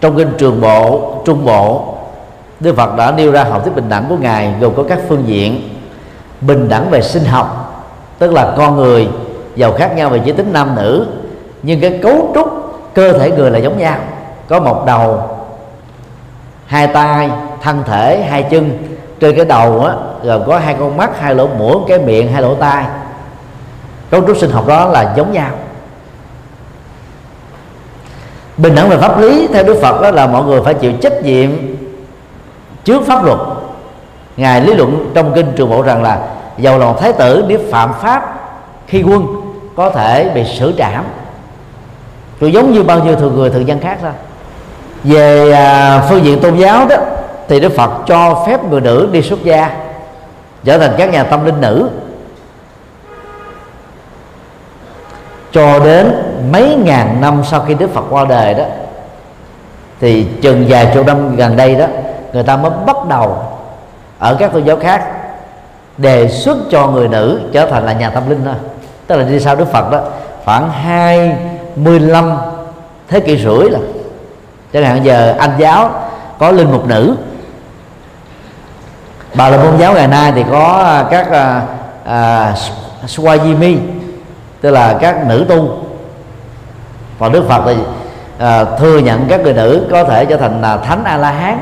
Trong 0.00 0.16
kinh 0.16 0.32
trường 0.38 0.60
bộ, 0.60 1.12
trung 1.24 1.44
bộ, 1.44 1.94
Đức 2.60 2.76
Phật 2.76 2.96
đã 2.96 3.10
nêu 3.10 3.32
ra 3.32 3.44
học 3.44 3.64
thuyết 3.64 3.74
bình 3.74 3.88
đẳng 3.88 4.06
của 4.08 4.16
ngài 4.16 4.54
gồm 4.60 4.74
có 4.76 4.82
các 4.88 4.98
phương 5.08 5.22
diện. 5.26 5.68
Bình 6.40 6.68
đẳng 6.68 6.90
về 6.90 7.02
sinh 7.02 7.24
học, 7.24 7.82
tức 8.18 8.32
là 8.32 8.54
con 8.56 8.76
người 8.76 9.08
giàu 9.56 9.72
khác 9.72 9.96
nhau 9.96 10.08
về 10.08 10.20
giới 10.24 10.36
tính 10.36 10.52
nam 10.52 10.74
nữ, 10.76 11.06
nhưng 11.62 11.80
cái 11.80 11.98
cấu 12.02 12.30
trúc 12.34 12.48
cơ 12.94 13.12
thể 13.18 13.30
người 13.30 13.50
là 13.50 13.58
giống 13.58 13.78
nhau 13.78 13.96
có 14.48 14.60
một 14.60 14.86
đầu, 14.86 15.22
hai 16.66 16.86
tay, 16.86 17.30
thân 17.62 17.82
thể, 17.86 18.22
hai 18.30 18.42
chân. 18.42 18.78
Trên 19.20 19.36
cái 19.36 19.44
đầu 19.44 19.84
á, 19.84 19.94
gồm 20.22 20.42
có 20.46 20.58
hai 20.58 20.76
con 20.78 20.96
mắt, 20.96 21.20
hai 21.20 21.34
lỗ 21.34 21.46
mũi, 21.46 21.76
cái 21.88 21.98
miệng, 21.98 22.32
hai 22.32 22.42
lỗ 22.42 22.54
tai. 22.54 22.84
Cấu 24.10 24.26
trúc 24.26 24.36
sinh 24.36 24.50
học 24.50 24.66
đó 24.66 24.88
là 24.88 25.12
giống 25.16 25.32
nhau. 25.32 25.50
Bình 28.56 28.74
đẳng 28.74 28.88
về 28.88 28.96
pháp 28.96 29.18
lý, 29.18 29.48
theo 29.52 29.64
đức 29.64 29.78
phật 29.82 30.02
đó 30.02 30.10
là 30.10 30.26
mọi 30.26 30.44
người 30.44 30.60
phải 30.62 30.74
chịu 30.74 30.92
trách 31.00 31.22
nhiệm 31.22 31.50
trước 32.84 33.06
pháp 33.06 33.24
luật. 33.24 33.38
Ngài 34.36 34.60
lý 34.60 34.74
luận 34.74 35.10
trong 35.14 35.32
kinh 35.34 35.52
trường 35.56 35.70
bộ 35.70 35.82
rằng 35.82 36.02
là, 36.02 36.18
dầu 36.58 36.78
là 36.78 36.92
thái 37.00 37.12
tử, 37.12 37.44
nếu 37.48 37.58
phạm 37.70 37.92
pháp 38.00 38.34
khi 38.86 39.02
quân, 39.02 39.26
có 39.76 39.90
thể 39.90 40.30
bị 40.34 40.44
xử 40.44 40.72
trảm. 40.78 41.04
Rồi 42.40 42.52
giống 42.52 42.72
như 42.72 42.82
bao 42.82 43.04
nhiêu 43.04 43.16
thường 43.16 43.34
người, 43.34 43.50
thường 43.50 43.68
dân 43.68 43.80
khác 43.80 43.98
thôi 44.02 44.10
về 45.04 45.52
à, 45.52 46.02
phương 46.08 46.24
diện 46.24 46.40
tôn 46.40 46.56
giáo 46.56 46.86
đó 46.88 46.96
thì 47.48 47.60
đức 47.60 47.72
phật 47.76 47.90
cho 48.06 48.44
phép 48.46 48.64
người 48.64 48.80
nữ 48.80 49.08
đi 49.12 49.22
xuất 49.22 49.44
gia 49.44 49.70
trở 50.64 50.78
thành 50.78 50.94
các 50.98 51.12
nhà 51.12 51.22
tâm 51.22 51.44
linh 51.44 51.60
nữ. 51.60 51.90
Cho 55.52 55.78
đến 55.78 56.12
mấy 56.52 56.74
ngàn 56.74 57.20
năm 57.20 57.42
sau 57.50 57.64
khi 57.68 57.74
đức 57.74 57.94
phật 57.94 58.04
qua 58.10 58.24
đời 58.24 58.54
đó 58.54 58.64
thì 60.00 60.26
chừng 60.42 60.64
vài 60.68 60.90
chục 60.94 61.06
năm 61.06 61.36
gần 61.36 61.56
đây 61.56 61.74
đó 61.74 61.86
người 62.32 62.42
ta 62.42 62.56
mới 62.56 62.70
bắt 62.86 62.96
đầu 63.08 63.42
ở 64.18 64.36
các 64.38 64.52
tôn 64.52 64.64
giáo 64.64 64.76
khác 64.76 65.04
đề 65.98 66.28
xuất 66.28 66.56
cho 66.70 66.86
người 66.86 67.08
nữ 67.08 67.40
trở 67.52 67.66
thành 67.66 67.86
là 67.86 67.92
nhà 67.92 68.10
tâm 68.10 68.30
linh 68.30 68.40
thôi. 68.44 68.54
Tức 69.06 69.16
là 69.16 69.22
đi 69.22 69.40
sau 69.40 69.56
đức 69.56 69.72
phật 69.72 69.90
đó 69.90 70.00
khoảng 70.44 70.70
25 70.70 72.38
thế 73.08 73.20
kỷ 73.20 73.36
rưỡi 73.36 73.70
là 73.70 73.78
chẳng 74.72 74.84
hạn 74.84 75.04
giờ 75.04 75.34
anh 75.38 75.50
giáo 75.58 75.90
có 76.38 76.50
linh 76.50 76.72
mục 76.72 76.86
nữ 76.86 77.16
bà 79.34 79.48
là 79.48 79.64
môn 79.64 79.78
giáo 79.78 79.94
ngày 79.94 80.08
nay 80.08 80.32
thì 80.34 80.44
có 80.50 80.82
à, 80.84 81.04
các 81.10 81.30
à, 81.30 81.62
à, 82.04 82.54
Swajimi 83.06 83.76
tức 84.60 84.70
là 84.70 84.98
các 85.00 85.26
nữ 85.26 85.44
tu. 85.48 85.68
Và 87.18 87.28
đức 87.28 87.44
phật 87.48 87.62
thì 87.66 87.76
à, 88.38 88.64
thừa 88.64 88.98
nhận 88.98 89.24
các 89.28 89.40
người 89.40 89.54
nữ 89.54 89.86
có 89.90 90.04
thể 90.04 90.24
trở 90.24 90.36
thành 90.36 90.62
là 90.62 90.76
thánh 90.76 91.04
a 91.04 91.16
la 91.16 91.30
hán 91.30 91.58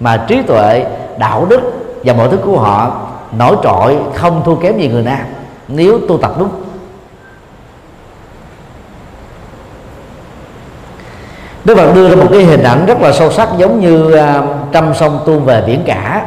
mà 0.00 0.16
trí 0.16 0.42
tuệ 0.42 0.86
đạo 1.18 1.46
đức 1.50 1.60
và 2.04 2.12
mọi 2.12 2.28
thứ 2.28 2.36
của 2.44 2.58
họ 2.58 3.00
nổi 3.38 3.56
trội 3.62 3.98
không 4.14 4.42
thua 4.44 4.54
kém 4.54 4.78
gì 4.78 4.88
người 4.88 5.02
nam. 5.02 5.20
Nếu 5.68 6.00
tu 6.08 6.18
tập 6.18 6.32
đúng. 6.38 6.48
Đức 11.66 11.76
Phật 11.76 11.94
đưa 11.94 12.08
ra 12.08 12.16
một 12.16 12.28
cái 12.32 12.44
hình 12.44 12.62
ảnh 12.62 12.86
rất 12.86 13.00
là 13.00 13.12
sâu 13.12 13.32
sắc 13.32 13.48
giống 13.58 13.80
như 13.80 14.14
uh, 14.14 14.44
trăm 14.72 14.94
sông 14.94 15.20
tuôn 15.26 15.44
về 15.44 15.62
biển 15.66 15.82
cả. 15.86 16.24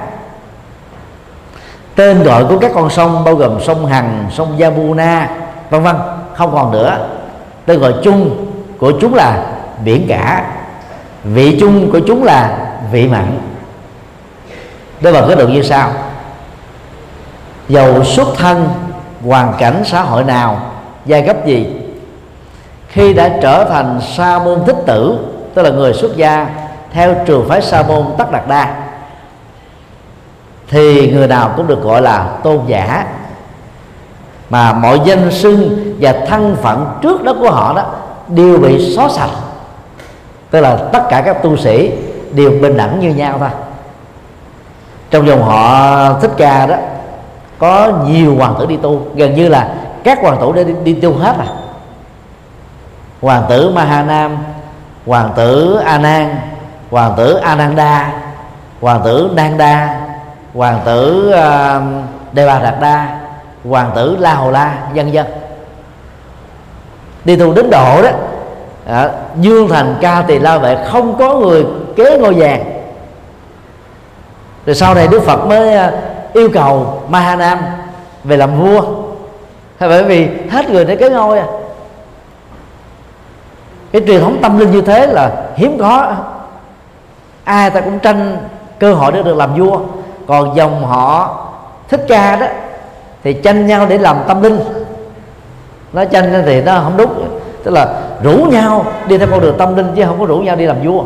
Tên 1.96 2.24
gọi 2.24 2.46
của 2.46 2.60
các 2.60 2.72
con 2.76 2.90
sông 2.90 3.24
bao 3.24 3.36
gồm 3.36 3.62
sông 3.62 3.86
Hằng, 3.86 4.28
sông 4.32 4.60
Yamuna, 4.60 5.30
vân 5.70 5.84
vân 5.84 5.96
không 6.36 6.52
còn 6.54 6.72
nữa. 6.72 7.08
Tên 7.66 7.80
gọi 7.80 7.94
chung 8.04 8.46
của 8.80 8.92
chúng 9.02 9.14
là 9.16 9.46
biển 9.86 10.06
cả 10.10 10.52
vị 11.24 11.58
chung 11.60 11.92
của 11.92 12.00
chúng 12.08 12.24
là 12.24 12.58
vị 12.92 13.08
mặn. 13.08 13.40
Đức 15.02 15.14
Phật 15.14 15.26
có 15.28 15.36
được 15.36 15.48
như 15.48 15.64
sau. 15.64 15.92
Dầu 17.70 18.04
xuất 18.04 18.28
thân 18.38 18.70
hoàn 19.26 19.54
cảnh 19.58 19.84
xã 19.86 20.02
hội 20.02 20.24
nào 20.24 20.62
giai 21.06 21.22
cấp 21.22 21.46
gì 21.46 21.79
khi 22.90 23.14
đã 23.14 23.30
trở 23.42 23.64
thành 23.64 24.00
sa 24.02 24.40
môn 24.40 24.60
thích 24.66 24.78
tử 24.86 25.18
tức 25.54 25.62
là 25.62 25.70
người 25.70 25.94
xuất 25.94 26.16
gia 26.16 26.48
theo 26.94 27.16
trường 27.26 27.50
phái 27.50 27.62
sa 27.62 27.84
môn 27.88 28.06
tất 28.18 28.32
đạt 28.32 28.48
đa 28.48 28.90
thì 30.70 31.12
người 31.12 31.28
nào 31.28 31.54
cũng 31.56 31.68
được 31.68 31.84
gọi 31.84 32.02
là 32.02 32.28
tôn 32.44 32.60
giả. 32.68 33.06
Mà 34.50 34.74
mọi 34.74 35.00
danh 35.06 35.32
xưng 35.32 35.94
và 36.00 36.14
thân 36.28 36.56
phận 36.62 36.88
trước 37.02 37.24
đó 37.24 37.34
của 37.40 37.52
họ 37.52 37.74
đó 37.74 37.86
đều 38.28 38.58
bị 38.58 38.96
xóa 38.96 39.10
sạch. 39.10 39.30
Tức 40.50 40.62
là 40.62 40.76
tất 40.76 41.04
cả 41.10 41.22
các 41.22 41.44
tu 41.44 41.58
sĩ 41.58 41.92
đều 42.32 42.52
bình 42.62 42.78
đẳng 42.78 43.00
như 43.00 43.10
nhau 43.10 43.36
thôi. 43.40 43.50
Trong 45.12 45.28
dòng 45.28 45.44
họ 45.44 46.14
thích 46.14 46.32
ca 46.38 46.66
đó 46.66 46.76
có 47.60 47.92
nhiều 48.08 48.36
hoàng 48.36 48.56
tử 48.60 48.66
đi 48.66 48.78
tu 48.78 49.02
gần 49.16 49.36
như 49.36 49.48
là 49.48 49.74
các 50.04 50.22
hoàng 50.22 50.38
tử 50.42 50.52
đã 50.56 50.64
đi, 50.64 50.74
đi 50.84 50.94
tu 50.94 51.14
hết 51.14 51.36
à 51.40 51.48
hoàng 53.22 53.46
tử 53.50 53.70
Mahanam 53.70 54.38
hoàng 55.06 55.32
tử 55.36 55.76
Anan, 55.86 56.36
hoàng 56.92 57.14
tử 57.18 57.36
Ananda 57.36 58.14
hoàng 58.82 59.02
tử 59.04 59.32
Nanda 59.36 60.00
hoàng 60.54 60.82
tử 60.86 61.30
uh, 61.30 61.84
Đề 62.34 62.48
Bà 62.48 62.60
Đạt 62.60 62.76
Đa 62.82 63.20
hoàng 63.66 63.92
tử 63.96 64.18
La 64.20 64.34
Hồ 64.34 64.52
La 64.52 64.74
vân 64.96 65.12
vân. 65.12 65.26
Đi 67.26 67.36
tu 67.36 67.54
đến 67.54 67.70
độ 67.70 68.02
đó 68.02 68.10
à, 68.88 69.10
dương 69.36 69.70
thành 69.70 69.96
ca 70.02 70.24
tỳ 70.28 70.40
la 70.40 70.58
vệ 70.58 70.78
không 70.92 71.18
có 71.20 71.36
người 71.36 71.66
kế 71.96 72.18
ngôi 72.18 72.34
vàng. 72.34 72.64
Rồi 74.66 74.76
sau 74.76 74.94
này 74.94 75.08
đức 75.08 75.24
phật 75.24 75.46
mới 75.46 75.76
à, 75.76 75.92
yêu 76.34 76.50
cầu 76.54 77.02
mahanam 77.10 77.60
về 78.24 78.38
làm 78.38 78.60
vua. 78.60 78.82
Bởi 79.80 80.04
vì 80.04 80.28
hết 80.50 80.70
người 80.70 80.86
để 80.86 80.96
kế 80.96 81.10
ngôi 81.10 81.40
à 81.40 81.46
cái 83.92 84.02
truyền 84.08 84.22
thống 84.22 84.38
tâm 84.42 84.60
linh 84.60 84.72
như 84.72 84.82
thế 84.82 85.08
là 85.08 85.32
hiếm 85.56 85.78
có. 85.80 86.16
Ai 87.44 87.70
ta 87.70 87.82
cũng 87.82 88.00
tranh 88.00 88.38
cơ 88.80 88.94
hội 88.94 89.12
để 89.12 89.24
được 89.24 89.38
làm 89.38 89.56
vua. 89.56 89.80
Còn 90.28 90.56
dòng 90.56 90.86
họ 90.86 91.38
thích 91.90 92.06
ca 92.08 92.36
đó 92.36 92.48
thì 93.24 93.34
tranh 93.34 93.68
nhau 93.68 93.86
để 93.90 93.98
làm 93.98 94.18
tâm 94.28 94.42
linh. 94.42 94.60
Nó 95.94 96.06
tranh 96.06 96.44
thì 96.46 96.62
nó 96.62 96.80
không 96.84 96.98
đúng. 96.98 97.40
Tức 97.64 97.72
là 97.72 97.88
rủ 98.24 98.46
nhau 98.52 98.86
đi 99.08 99.18
theo 99.18 99.28
con 99.32 99.42
đường 99.42 99.58
tâm 99.58 99.76
linh 99.76 99.88
chứ 99.96 100.06
không 100.06 100.20
có 100.20 100.26
rủ 100.26 100.38
nhau 100.38 100.56
đi 100.56 100.66
làm 100.66 100.78
vua. 100.84 101.04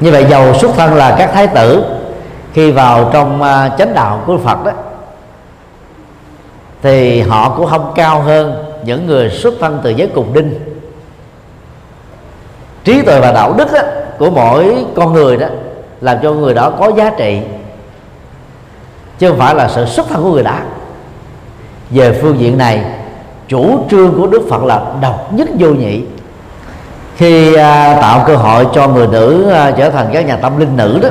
Như 0.00 0.12
vậy 0.12 0.26
giàu 0.30 0.54
xuất 0.54 0.70
thân 0.76 0.94
là 0.94 1.14
các 1.18 1.30
thái 1.32 1.46
tử 1.46 1.84
khi 2.52 2.70
vào 2.70 3.10
trong 3.12 3.42
à, 3.42 3.68
chánh 3.78 3.94
đạo 3.94 4.20
của 4.26 4.38
Phật 4.38 4.64
đó, 4.64 4.72
thì 6.82 7.20
họ 7.20 7.48
cũng 7.56 7.66
không 7.66 7.92
cao 7.94 8.20
hơn 8.20 8.64
những 8.84 9.06
người 9.06 9.30
xuất 9.30 9.54
thân 9.60 9.80
từ 9.82 9.90
giới 9.90 10.08
cùng 10.14 10.32
đinh 10.34 10.75
trí 12.86 13.02
tuệ 13.02 13.20
và 13.20 13.32
đạo 13.32 13.54
đức 13.58 13.72
đó, 13.72 13.80
của 14.18 14.30
mỗi 14.30 14.84
con 14.96 15.12
người 15.12 15.36
đó 15.36 15.46
làm 16.00 16.18
cho 16.22 16.32
người 16.32 16.54
đó 16.54 16.70
có 16.70 16.92
giá 16.96 17.10
trị. 17.10 17.40
Chứ 19.18 19.28
không 19.28 19.38
phải 19.38 19.54
là 19.54 19.68
sự 19.68 19.86
xuất 19.86 20.08
thân 20.08 20.22
của 20.22 20.32
người 20.32 20.42
đó 20.42 20.56
về 21.90 22.18
phương 22.22 22.40
diện 22.40 22.58
này 22.58 22.84
chủ 23.48 23.78
trương 23.90 24.16
của 24.16 24.26
đức 24.26 24.42
phật 24.50 24.64
là 24.64 24.82
độc 25.02 25.32
nhất 25.32 25.48
vô 25.58 25.68
nhị. 25.68 26.02
Khi 27.16 27.54
à, 27.54 27.98
tạo 28.02 28.24
cơ 28.26 28.36
hội 28.36 28.66
cho 28.74 28.88
người 28.88 29.06
nữ 29.06 29.50
à, 29.50 29.70
trở 29.70 29.90
thành 29.90 30.06
các 30.12 30.26
nhà 30.26 30.36
tâm 30.36 30.58
linh 30.58 30.76
nữ 30.76 30.98
đó 31.02 31.08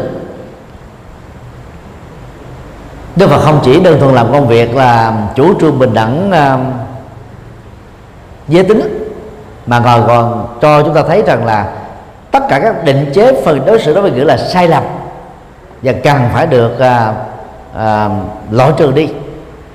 đức 3.15 3.29
phật 3.29 3.39
không 3.39 3.59
chỉ 3.63 3.79
đơn 3.79 3.99
thuần 3.99 4.15
làm 4.15 4.31
công 4.31 4.47
việc 4.47 4.75
là 4.75 5.13
chủ 5.35 5.59
trương 5.59 5.79
bình 5.79 5.93
đẳng 5.93 6.31
à, 6.31 6.57
giới 8.47 8.63
tính 8.63 9.11
mà 9.65 9.81
còn 9.85 10.07
còn 10.07 10.44
cho 10.65 10.83
chúng 10.83 10.93
ta 10.93 11.03
thấy 11.03 11.23
rằng 11.25 11.45
là 11.45 11.67
tất 12.31 12.43
cả 12.49 12.59
các 12.59 12.83
định 12.83 13.11
chế 13.13 13.41
phần 13.45 13.65
đối 13.65 13.79
xử 13.79 13.93
đối 13.93 14.01
với 14.01 14.11
người 14.11 14.25
là 14.25 14.37
sai 14.37 14.67
lầm. 14.67 14.83
Và 15.81 15.93
cần 16.03 16.21
phải 16.33 16.47
được 16.47 16.79
à, 16.79 17.13
à, 17.77 18.09
loại 18.51 18.71
trừ 18.77 18.91
đi 18.91 19.09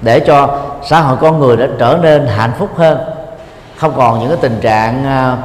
để 0.01 0.20
cho 0.20 0.59
xã 0.84 1.01
hội 1.01 1.16
con 1.20 1.38
người 1.38 1.57
đã 1.57 1.66
trở 1.78 1.99
nên 2.03 2.26
hạnh 2.26 2.53
phúc 2.59 2.70
hơn. 2.76 2.99
Không 3.76 3.93
còn 3.97 4.20
những 4.20 4.28
cái 4.28 4.38
tình 4.41 4.59
trạng 4.61 5.05
à, 5.05 5.36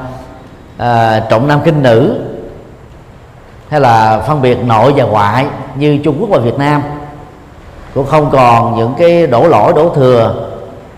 à, 0.78 1.20
trọng 1.30 1.48
nam 1.48 1.60
kinh 1.64 1.84
nữ 1.84 2.20
hay 3.70 3.80
là 3.80 4.20
phân 4.28 4.42
biệt 4.42 4.58
nội 4.66 4.94
và 4.96 5.04
ngoại 5.04 5.46
như 5.76 6.00
Trung 6.04 6.18
Quốc 6.20 6.30
và 6.30 6.38
Việt 6.38 6.58
Nam. 6.58 6.82
Cũng 7.94 8.06
không 8.06 8.30
còn 8.32 8.78
những 8.78 8.94
cái 8.98 9.28
đổ 9.28 9.48
lỗi 9.48 9.74
đổ 9.76 9.90
thừa 9.96 10.36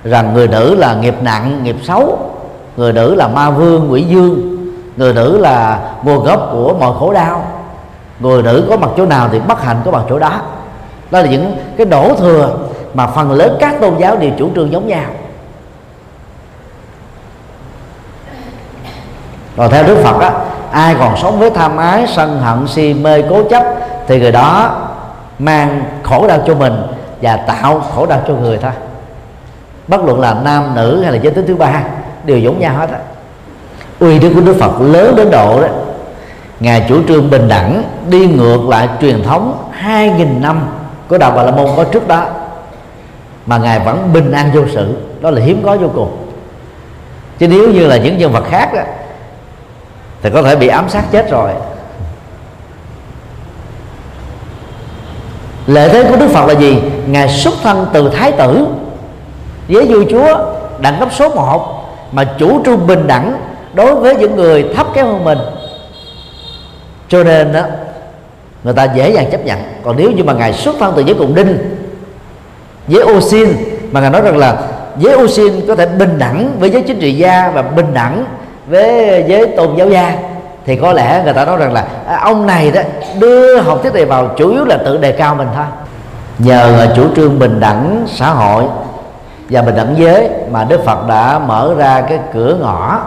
rằng 0.04 0.34
người 0.34 0.48
nữ 0.48 0.76
là 0.76 0.94
nghiệp 0.94 1.16
nặng 1.22 1.64
nghiệp 1.64 1.76
xấu 1.84 2.27
người 2.78 2.94
nữ 2.94 3.16
là 3.16 3.28
ma 3.28 3.50
vương 3.50 3.92
quỷ 3.92 4.04
dương 4.04 4.58
người 4.98 5.14
nữ 5.14 5.38
là 5.38 5.80
nguồn 6.04 6.24
gốc 6.24 6.50
của 6.52 6.74
mọi 6.80 6.94
khổ 7.00 7.14
đau. 7.14 7.46
Người 8.20 8.44
nữ 8.44 8.66
có 8.70 8.78
mặt 8.78 8.90
chỗ 8.98 9.06
nào 9.06 9.30
thì 9.32 9.40
bất 9.40 9.64
hạnh 9.64 9.78
có 9.86 9.92
mặt 9.92 10.02
chỗ 10.10 10.20
đó. 10.20 10.42
Đó 11.12 11.22
là 11.22 11.30
những 11.30 11.58
cái 11.78 11.86
đổ 11.86 12.16
thừa 12.16 12.58
mà 12.94 13.08
phần 13.08 13.32
lớn 13.32 13.58
các 13.60 13.76
tôn 13.82 13.98
giáo 13.98 14.16
đều 14.16 14.32
chủ 14.38 14.50
trương 14.56 14.72
giống 14.72 14.88
nhau. 14.88 15.06
Còn 19.58 19.72
theo 19.72 19.84
đức 19.84 19.98
phật 20.04 20.20
á, 20.22 20.32
ai 20.72 20.96
còn 21.00 21.18
sống 21.18 21.40
với 21.40 21.50
tham 21.50 21.78
ái, 21.78 22.06
sân 22.08 22.40
hận, 22.40 22.68
si 22.68 22.94
mê, 22.94 23.24
cố 23.30 23.44
chấp 23.50 23.64
thì 24.08 24.20
người 24.20 24.32
đó 24.32 24.76
mang 25.40 25.84
khổ 26.04 26.28
đau 26.28 26.40
cho 26.48 26.56
mình 26.56 26.74
và 27.22 27.38
tạo 27.38 27.80
khổ 27.96 28.06
đau 28.06 28.22
cho 28.28 28.34
người 28.34 28.58
thôi 28.58 28.72
bất 29.88 30.04
luận 30.04 30.20
là 30.20 30.34
nam, 30.44 30.76
nữ 30.76 31.02
hay 31.04 31.12
là 31.12 31.18
giới 31.18 31.34
tính 31.34 31.48
thứ 31.48 31.56
ba 31.56 31.84
đều 32.28 32.40
giống 32.40 32.60
nhau 32.60 32.76
hết 32.78 32.90
á. 32.90 33.00
Uy 34.00 34.20
đức 34.20 34.32
của 34.36 34.42
đức 34.42 34.56
phật 34.60 34.82
lớn 34.82 35.16
đến 35.16 35.32
độ 35.32 35.62
đó. 35.62 35.68
Ngài 36.60 36.86
chủ 36.90 37.00
trương 37.08 37.30
bình 37.30 37.48
đẳng 37.48 37.84
đi 38.10 38.28
ngược 38.28 38.68
lại 38.70 38.90
truyền 39.02 39.24
thống 39.24 39.70
hai 39.72 40.10
nghìn 40.10 40.42
năm 40.42 40.70
của 41.08 41.18
đạo 41.18 41.34
bà 41.36 41.44
la 41.44 41.52
môn 41.52 41.68
có 41.78 41.84
trước 41.84 42.08
đó. 42.08 42.26
Mà 43.46 43.58
ngài 43.58 43.80
vẫn 43.80 44.10
bình 44.14 44.32
an 44.32 44.52
vô 44.54 44.62
sự 44.74 44.96
đó 45.22 45.32
là 45.32 45.42
hiếm 45.42 45.62
có 45.66 45.78
vô 45.78 45.88
cùng. 45.96 46.18
Chứ 47.40 47.48
nếu 47.48 47.70
như 47.70 47.88
là 47.88 47.98
những 47.98 48.18
nhân 48.18 48.32
vật 48.32 48.44
khác 48.50 48.74
đó, 48.74 48.82
thì 50.22 50.30
có 50.30 50.42
thể 50.42 50.56
bị 50.56 50.68
ám 50.68 50.90
sát 50.90 51.04
chết 51.12 51.32
rồi. 51.32 51.52
Lệ 55.68 55.90
thế 55.90 56.04
của 56.04 56.18
đức 56.18 56.28
phật 56.28 56.48
là 56.48 56.54
gì? 56.54 56.82
Ngài 57.08 57.30
xuất 57.30 57.54
thân 57.64 57.88
từ 57.94 58.10
thái 58.10 58.32
tử 58.32 58.68
với 59.68 59.86
vua 59.86 60.04
chúa 60.10 60.46
đẳng 60.80 61.00
cấp 61.00 61.10
số 61.12 61.30
1 61.30 61.77
mà 62.12 62.24
chủ 62.24 62.62
trương 62.66 62.88
bình 62.88 63.08
đẳng 63.08 63.38
đối 63.74 63.96
với 63.96 64.16
những 64.16 64.36
người 64.36 64.66
thấp 64.76 64.88
kém 64.94 65.06
hơn 65.06 65.24
mình. 65.24 65.38
Cho 67.10 67.24
nên 67.24 67.54
đó 67.54 67.62
người 68.64 68.74
ta 68.74 68.84
dễ 68.84 69.12
dàng 69.12 69.32
chấp 69.32 69.46
nhận. 69.46 69.60
Còn 69.84 69.96
nếu 69.98 70.12
như 70.12 70.24
mà 70.24 70.34
ngài 70.34 70.54
xuất 70.54 70.76
thân 70.80 70.94
từ 70.96 71.02
giới 71.02 71.16
cùng 71.16 71.36
đinh, 71.36 71.58
giới 72.88 73.04
ô 73.04 73.22
xin, 73.22 73.50
mà 73.92 74.02
ngài 74.02 74.10
nói 74.10 74.22
rằng 74.22 74.38
là 74.38 74.58
giới 74.98 75.14
ô 75.14 75.28
xin 75.28 75.68
có 75.68 75.76
thể 75.76 75.86
bình 75.86 76.20
đẳng 76.20 76.52
với 76.60 76.70
giới 76.70 76.82
chính 76.82 77.00
trị 77.00 77.14
gia 77.14 77.52
và 77.54 77.62
bình 77.62 77.94
đẳng 77.94 78.26
với 78.68 79.24
giới 79.28 79.46
tôn 79.46 79.76
giáo 79.78 79.90
gia, 79.90 80.16
thì 80.66 80.76
có 80.76 80.94
lẽ 80.94 81.22
người 81.24 81.34
ta 81.34 81.46
nói 81.46 81.58
rằng 81.58 81.74
là 81.74 81.86
à, 82.08 82.20
ông 82.24 82.46
này 82.48 82.72
đó 82.72 82.82
đưa 83.20 83.60
học 83.60 83.80
thuyết 83.82 83.94
này 83.94 84.06
vào 84.06 84.32
chủ 84.38 84.52
yếu 84.52 84.66
là 84.66 84.78
tự 84.78 84.98
đề 84.98 85.12
cao 85.12 85.36
mình 85.36 85.48
thôi. 85.56 85.66
Nhờ 86.40 86.88
chủ 86.96 87.04
trương 87.16 87.40
bình 87.40 87.60
đẳng 87.60 88.06
xã 88.08 88.30
hội 88.30 88.64
và 89.50 89.62
bình 89.62 89.76
đẳng 89.76 89.96
giới 89.98 90.30
mà 90.52 90.64
Đức 90.64 90.86
Phật 90.86 91.08
đã 91.08 91.40
mở 91.40 91.74
ra 91.78 92.02
cái 92.02 92.20
cửa 92.34 92.58
ngõ 92.62 93.00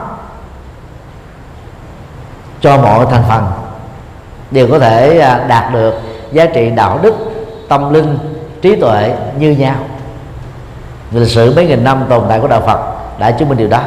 cho 2.60 2.76
mọi 2.76 3.06
thành 3.10 3.22
phần 3.28 3.46
đều 4.50 4.68
có 4.70 4.78
thể 4.78 5.18
à, 5.18 5.44
đạt 5.48 5.72
được 5.72 5.94
giá 6.32 6.46
trị 6.46 6.70
đạo 6.70 6.98
đức, 7.02 7.14
tâm 7.68 7.92
linh, 7.92 8.18
trí 8.62 8.76
tuệ 8.80 9.16
như 9.38 9.50
nhau. 9.50 9.74
Lịch 11.12 11.28
sử 11.28 11.52
mấy 11.56 11.66
nghìn 11.66 11.84
năm 11.84 12.04
tồn 12.08 12.24
tại 12.28 12.40
của 12.40 12.48
đạo 12.48 12.62
Phật 12.66 12.80
đã 13.18 13.30
chứng 13.30 13.48
minh 13.48 13.58
điều 13.58 13.68
đó. 13.68 13.80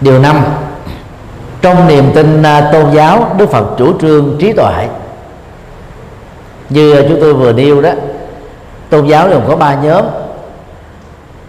Điều 0.00 0.18
năm, 0.18 0.44
trong 1.62 1.88
niềm 1.88 2.10
tin 2.14 2.42
à, 2.42 2.70
tôn 2.72 2.90
giáo, 2.90 3.34
đức 3.38 3.50
phật 3.50 3.74
chủ 3.78 4.00
trương 4.00 4.36
trí 4.40 4.52
tuệ 4.52 4.88
như 6.68 6.92
ờ, 6.92 7.04
chúng 7.08 7.20
tôi 7.20 7.34
vừa 7.34 7.52
nêu 7.52 7.82
đó 7.82 7.90
tôn 8.90 9.06
giáo 9.06 9.28
gồm 9.28 9.42
có 9.48 9.56
ba 9.56 9.74
nhóm. 9.74 10.04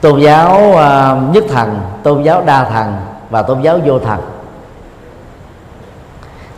Tôn 0.02 0.20
giáo 0.20 0.62
uh, 0.70 1.36
nhất 1.36 1.44
thần 1.50 1.80
tôn 2.04 2.24
giáo 2.24 2.44
đa 2.46 2.64
thần 2.64 2.96
và 3.30 3.42
tôn 3.42 3.62
giáo 3.62 3.80
vô 3.86 4.00
thần. 4.00 4.20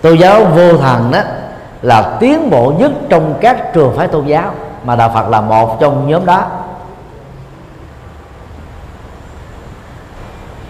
Tôn 0.02 0.18
giáo 0.18 0.46
vô 0.46 0.78
thần 0.78 1.12
đó 1.12 1.20
là 1.82 2.18
tiến 2.20 2.50
bộ 2.50 2.74
nhất 2.78 2.92
trong 3.10 3.34
các 3.42 3.74
trường 3.74 3.98
phái 3.98 4.08
tôn 4.08 4.26
giáo 4.26 4.54
mà 4.84 4.96
đạo 4.96 5.12
phật 5.14 5.30
là 5.30 5.42
một 5.42 5.80
trong 5.80 6.08
nhóm 6.08 6.26
đó. 6.26 6.44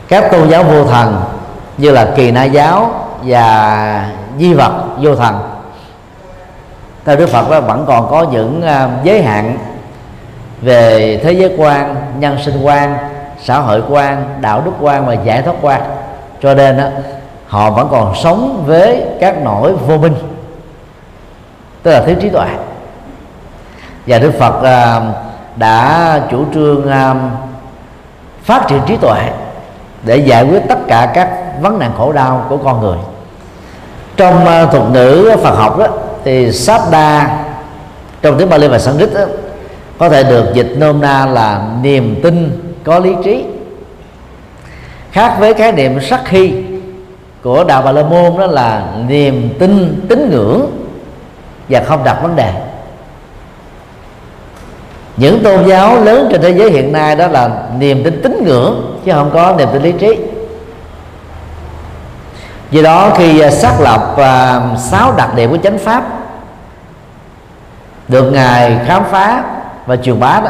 Các 0.07 0.31
tôn 0.31 0.49
giáo 0.49 0.63
vô 0.63 0.85
thần 0.85 1.21
như 1.77 1.91
là 1.91 2.13
kỳ 2.15 2.31
na 2.31 2.43
giáo 2.43 2.91
và 3.23 4.09
di 4.39 4.53
vật 4.53 4.71
vô 4.97 5.15
thần 5.15 5.48
theo 7.05 7.15
đức 7.15 7.29
phật 7.29 7.49
đó 7.49 7.61
vẫn 7.61 7.85
còn 7.87 8.09
có 8.09 8.25
những 8.31 8.61
à, 8.61 8.89
giới 9.03 9.23
hạn 9.23 9.57
về 10.61 11.19
thế 11.23 11.31
giới 11.31 11.53
quan 11.57 11.95
nhân 12.19 12.37
sinh 12.45 12.61
quan 12.63 12.97
xã 13.43 13.59
hội 13.59 13.83
quan 13.89 14.37
đạo 14.41 14.61
đức 14.65 14.71
quan 14.79 15.05
và 15.05 15.13
giải 15.13 15.41
thoát 15.41 15.55
quan. 15.61 15.81
Cho 16.41 16.53
nên 16.53 16.77
đó, 16.77 16.83
họ 17.47 17.71
vẫn 17.71 17.87
còn 17.91 18.15
sống 18.15 18.63
với 18.65 19.05
các 19.19 19.35
nỗi 19.43 19.73
vô 19.73 19.97
minh 19.97 20.13
tức 21.83 21.91
là 21.91 22.01
thiếu 22.01 22.15
trí 22.21 22.29
tuệ. 22.29 22.47
Và 24.07 24.19
đức 24.19 24.31
phật 24.39 24.63
à, 24.63 25.01
đã 25.55 26.21
chủ 26.31 26.45
trương 26.53 26.89
à, 26.89 27.15
phát 28.43 28.67
triển 28.67 28.81
trí 28.87 28.97
tuệ 28.97 29.21
để 30.03 30.17
giải 30.17 30.43
quyết 30.43 30.61
tất 30.69 30.77
cả 30.87 31.11
các 31.13 31.29
vấn 31.61 31.79
nạn 31.79 31.91
khổ 31.97 32.11
đau 32.11 32.45
của 32.49 32.57
con 32.57 32.81
người. 32.81 32.97
Trong 34.17 34.45
thuật 34.71 34.83
ngữ 34.91 35.35
Phật 35.43 35.55
học 35.55 35.77
đó 35.77 35.87
thì 36.23 36.51
Sabda 36.51 37.39
trong 38.21 38.37
tiếng 38.37 38.49
Bali 38.49 38.67
và 38.67 38.79
Sanskrit 38.79 39.13
đó, 39.13 39.21
có 39.97 40.09
thể 40.09 40.23
được 40.23 40.45
dịch 40.53 40.73
nôm 40.77 41.01
na 41.01 41.25
là 41.25 41.67
niềm 41.81 42.19
tin 42.23 42.61
có 42.83 42.99
lý 42.99 43.11
trí. 43.23 43.45
Khác 45.11 45.35
với 45.39 45.53
khái 45.53 45.71
niệm 45.71 45.99
sắc 46.01 46.21
khi 46.25 46.53
của 47.43 47.63
đạo 47.63 47.81
Bà 47.85 47.91
La 47.91 48.03
Môn 48.03 48.37
đó 48.37 48.47
là 48.47 48.87
niềm 49.07 49.49
tin 49.59 50.05
tín 50.09 50.29
ngưỡng 50.31 50.71
và 51.69 51.83
không 51.87 52.03
đặt 52.03 52.19
vấn 52.21 52.35
đề. 52.35 52.53
Những 55.17 55.43
tôn 55.43 55.67
giáo 55.67 56.03
lớn 56.03 56.27
trên 56.31 56.41
thế 56.41 56.49
giới 56.49 56.71
hiện 56.71 56.91
nay 56.91 57.15
đó 57.15 57.27
là 57.27 57.63
niềm 57.79 58.03
tin 58.03 58.21
tín 58.21 58.43
ngưỡng 58.45 58.97
chứ 59.05 59.11
không 59.11 59.31
có 59.33 59.55
niềm 59.57 59.67
tin 59.73 59.81
lý 59.81 59.91
trí 59.91 60.15
do 62.71 62.81
đó 62.81 63.11
khi 63.17 63.39
à, 63.39 63.51
xác 63.51 63.79
lập 63.79 64.15
à, 64.17 64.61
sáu 64.77 65.13
đặc 65.17 65.35
điểm 65.35 65.51
của 65.51 65.57
chánh 65.57 65.77
pháp, 65.77 66.03
được 68.07 68.31
ngài 68.31 68.79
khám 68.85 69.03
phá 69.11 69.43
và 69.85 69.95
truyền 69.95 70.19
bá 70.19 70.41
đó, 70.43 70.49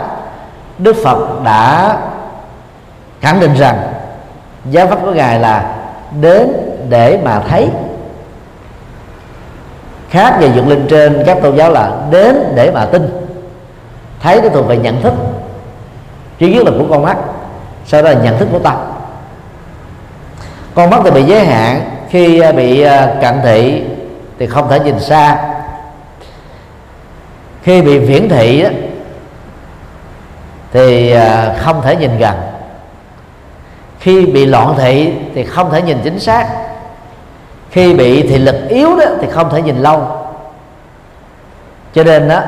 đức 0.78 0.95
phật 1.03 1.43
đã 1.43 1.97
khẳng 3.22 3.39
định 3.39 3.53
rằng 3.53 3.93
giáo 4.70 4.88
pháp 4.88 4.99
của 5.01 5.11
ngài 5.11 5.39
là 5.39 5.76
đến 6.22 6.47
để 6.89 7.20
mà 7.24 7.41
thấy. 7.49 7.70
Khác 10.09 10.38
về 10.39 10.51
dựng 10.55 10.70
lên 10.70 10.88
trên, 10.89 11.24
các 11.26 11.38
tôn 11.43 11.55
giáo 11.55 11.72
là 11.72 11.91
đến 12.11 12.36
để 12.55 12.72
mà 12.72 12.86
tin. 12.86 13.30
Thấy 14.22 14.41
nó 14.41 14.49
thuộc 14.49 14.67
về 14.67 14.78
nhận 14.78 15.01
thức. 15.01 15.13
Trước 16.39 16.47
nhất 16.47 16.65
là 16.65 16.72
của 16.80 16.86
con 16.89 17.03
mắt, 17.03 17.17
sau 17.86 18.01
đó 18.01 18.09
là 18.09 18.15
nhận 18.15 18.38
thức 18.38 18.47
của 18.51 18.59
tâm. 18.59 18.76
Con 20.76 20.89
mắt 20.89 21.01
thì 21.03 21.11
bị 21.11 21.24
giới 21.24 21.45
hạn 21.45 21.82
khi 22.10 22.39
à, 22.39 22.51
bị 22.51 22.82
à, 22.82 23.16
cận 23.22 23.39
thị 23.43 23.84
thì 24.39 24.47
không 24.47 24.70
thể 24.70 24.80
nhìn 24.80 24.99
xa. 24.99 25.38
Khi 27.64 27.82
bị 27.82 27.99
viễn 27.99 28.30
thị 28.30 28.64
đó, 28.64 28.70
thì 30.72 31.12
à, 31.12 31.55
không 31.57 31.82
thể 31.82 31.95
nhìn 31.95 32.18
gần. 32.18 32.36
Khi 33.99 34.26
bị 34.26 34.45
loạn 34.45 34.76
thị 34.78 35.14
thì 35.36 35.45
không 35.45 35.72
thể 35.72 35.82
nhìn 35.82 35.97
chính 36.03 36.20
xác. 36.20 36.47
Khi 37.72 37.93
bị 37.93 38.28
thị 38.28 38.38
lực 38.38 38.55
yếu 38.70 38.95
đó 38.95 39.05
thì 39.22 39.28
không 39.32 39.49
thể 39.49 39.62
nhìn 39.62 39.78
lâu. 39.78 40.07
Cho 41.93 42.03
nên 42.03 42.30
đó 42.30 42.41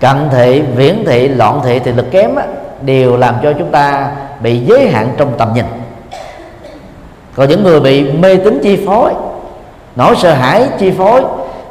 cận 0.00 0.28
thị 0.30 0.62
viễn 0.74 1.04
thị 1.06 1.28
loạn 1.28 1.60
thị 1.64 1.78
thị 1.78 1.92
lực 1.92 2.10
kém 2.10 2.34
đó, 2.34 2.42
đều 2.80 3.16
làm 3.16 3.34
cho 3.42 3.52
chúng 3.52 3.70
ta 3.70 4.10
bị 4.40 4.58
giới 4.58 4.88
hạn 4.88 5.14
trong 5.16 5.34
tầm 5.38 5.52
nhìn 5.54 5.64
còn 7.36 7.48
những 7.48 7.62
người 7.62 7.80
bị 7.80 8.12
mê 8.12 8.36
tín 8.36 8.60
chi 8.62 8.86
phối 8.86 9.12
nỗi 9.96 10.16
sợ 10.16 10.34
hãi 10.34 10.68
chi 10.78 10.92
phối 10.98 11.22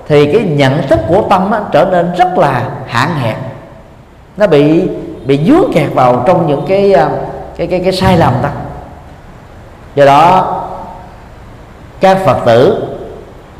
thì 0.07 0.33
cái 0.33 0.41
nhận 0.43 0.87
thức 0.87 0.99
của 1.07 1.23
tâm 1.29 1.51
á, 1.51 1.59
trở 1.71 1.85
nên 1.85 2.13
rất 2.17 2.37
là 2.37 2.69
hạn 2.87 3.09
hẹp. 3.15 3.37
Nó 4.37 4.47
bị 4.47 4.81
bị 5.25 5.39
dướng 5.47 5.73
kẹt 5.73 5.93
vào 5.93 6.23
trong 6.27 6.47
những 6.47 6.65
cái 6.67 6.93
à, 6.93 7.09
cái 7.57 7.67
cái 7.67 7.79
cái 7.83 7.91
sai 7.91 8.17
lầm 8.17 8.33
đó. 8.43 8.49
Do 9.95 10.05
đó 10.05 10.55
các 11.99 12.17
phật 12.25 12.37
tử 12.45 12.83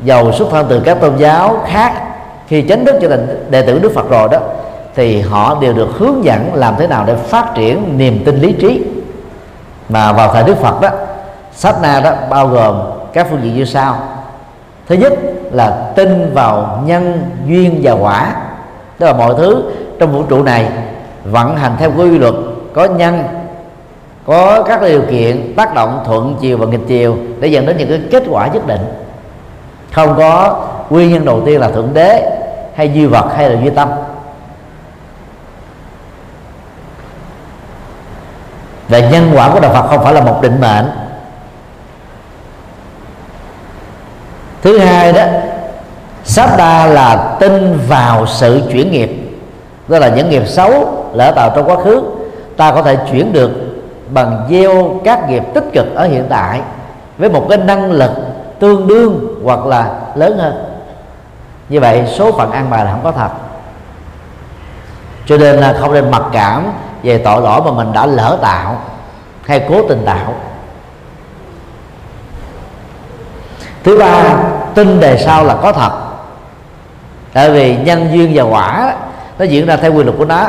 giàu 0.04 0.32
xuất 0.32 0.48
thân 0.50 0.66
từ 0.68 0.80
các 0.80 1.00
tôn 1.00 1.16
giáo 1.16 1.60
khác 1.66 1.92
khi 2.48 2.64
chánh 2.68 2.84
đức 2.84 2.98
trở 3.00 3.08
thành 3.08 3.50
đệ 3.50 3.62
tử 3.62 3.78
đức 3.78 3.92
phật 3.94 4.10
rồi 4.10 4.28
đó 4.32 4.38
thì 4.94 5.20
họ 5.20 5.58
đều 5.60 5.72
được 5.72 5.88
hướng 5.98 6.24
dẫn 6.24 6.50
làm 6.54 6.74
thế 6.78 6.86
nào 6.86 7.04
để 7.06 7.14
phát 7.14 7.54
triển 7.54 7.98
niềm 7.98 8.22
tin 8.24 8.40
lý 8.40 8.52
trí. 8.52 8.82
Mà 9.88 10.12
vào 10.12 10.32
thời 10.32 10.44
đức 10.44 10.58
phật 10.58 10.80
đó 10.80 10.88
sách 11.56 11.76
na 11.82 12.00
đó 12.00 12.12
bao 12.30 12.48
gồm 12.48 12.80
các 13.12 13.26
phương 13.30 13.42
diện 13.42 13.56
như 13.56 13.64
sau. 13.64 13.98
Thứ 14.86 14.94
nhất 14.94 15.12
là 15.52 15.92
tin 15.96 16.34
vào 16.34 16.82
nhân, 16.84 17.30
duyên 17.46 17.80
và 17.82 17.92
quả. 17.92 18.34
Tức 18.98 19.06
là 19.06 19.12
mọi 19.12 19.34
thứ 19.38 19.72
trong 19.98 20.12
vũ 20.12 20.22
trụ 20.22 20.42
này 20.42 20.68
vận 21.24 21.56
hành 21.56 21.76
theo 21.78 21.92
quy 21.96 22.18
luật 22.18 22.34
có 22.74 22.84
nhân, 22.84 23.24
có 24.26 24.62
các 24.62 24.82
điều 24.82 25.02
kiện 25.10 25.54
tác 25.56 25.74
động, 25.74 26.02
thuận, 26.06 26.36
chiều 26.40 26.58
và 26.58 26.66
nghịch 26.66 26.88
chiều 26.88 27.16
để 27.40 27.48
dẫn 27.48 27.66
đến 27.66 27.76
những 27.76 27.88
cái 27.88 28.00
kết 28.10 28.22
quả 28.30 28.46
nhất 28.46 28.66
định. 28.66 28.80
Không 29.92 30.14
có 30.16 30.64
nguyên 30.90 31.12
nhân 31.12 31.24
đầu 31.24 31.42
tiên 31.46 31.60
là 31.60 31.70
thượng 31.70 31.94
đế 31.94 32.38
hay 32.74 32.92
duy 32.92 33.06
vật 33.06 33.26
hay 33.36 33.50
là 33.50 33.60
duy 33.60 33.70
tâm. 33.70 33.88
Và 38.88 38.98
nhân 38.98 39.30
quả 39.34 39.50
của 39.52 39.60
đạo 39.60 39.72
Phật 39.72 39.86
không 39.88 40.04
phải 40.04 40.14
là 40.14 40.20
một 40.20 40.42
định 40.42 40.60
mệnh. 40.60 40.86
Thứ 44.66 44.78
hai 44.78 45.12
đó 45.12 45.22
đa 46.58 46.86
là 46.86 47.36
tin 47.40 47.78
vào 47.88 48.26
sự 48.26 48.62
chuyển 48.72 48.92
nghiệp. 48.92 49.10
Đó 49.88 49.98
là 49.98 50.08
những 50.08 50.30
nghiệp 50.30 50.42
xấu 50.46 51.04
lỡ 51.14 51.32
tạo 51.36 51.52
trong 51.56 51.68
quá 51.68 51.76
khứ, 51.84 52.02
ta 52.56 52.72
có 52.72 52.82
thể 52.82 52.96
chuyển 53.10 53.32
được 53.32 53.50
bằng 54.10 54.46
gieo 54.50 55.00
các 55.04 55.28
nghiệp 55.28 55.42
tích 55.54 55.64
cực 55.72 55.94
ở 55.94 56.06
hiện 56.06 56.26
tại 56.28 56.60
với 57.18 57.28
một 57.28 57.46
cái 57.48 57.58
năng 57.58 57.92
lực 57.92 58.10
tương 58.58 58.86
đương 58.86 59.40
hoặc 59.44 59.66
là 59.66 59.90
lớn 60.14 60.38
hơn. 60.38 60.78
Như 61.68 61.80
vậy, 61.80 62.04
số 62.14 62.32
phận 62.32 62.52
an 62.52 62.70
bài 62.70 62.84
là 62.84 62.90
không 62.90 63.04
có 63.04 63.12
thật. 63.12 63.30
Cho 65.26 65.36
nên 65.36 65.56
là 65.56 65.76
không 65.80 65.92
nên 65.92 66.10
mặc 66.10 66.22
cảm 66.32 66.72
về 67.02 67.18
tội 67.18 67.42
lỗi 67.42 67.60
mà 67.64 67.70
mình 67.70 67.92
đã 67.92 68.06
lỡ 68.06 68.38
tạo 68.42 68.80
hay 69.46 69.66
cố 69.68 69.88
tình 69.88 70.02
tạo. 70.06 70.34
Thứ 73.86 73.98
ba 73.98 74.38
tin 74.74 75.00
đề 75.00 75.18
sau 75.18 75.44
là 75.44 75.56
có 75.62 75.72
thật. 75.72 75.90
Tại 77.32 77.50
vì 77.50 77.76
nhân 77.76 78.08
duyên 78.12 78.30
và 78.34 78.42
quả 78.42 78.94
nó 79.38 79.44
diễn 79.44 79.66
ra 79.66 79.76
theo 79.76 79.92
quy 79.92 80.04
luật 80.04 80.16
của 80.18 80.24
nó. 80.24 80.46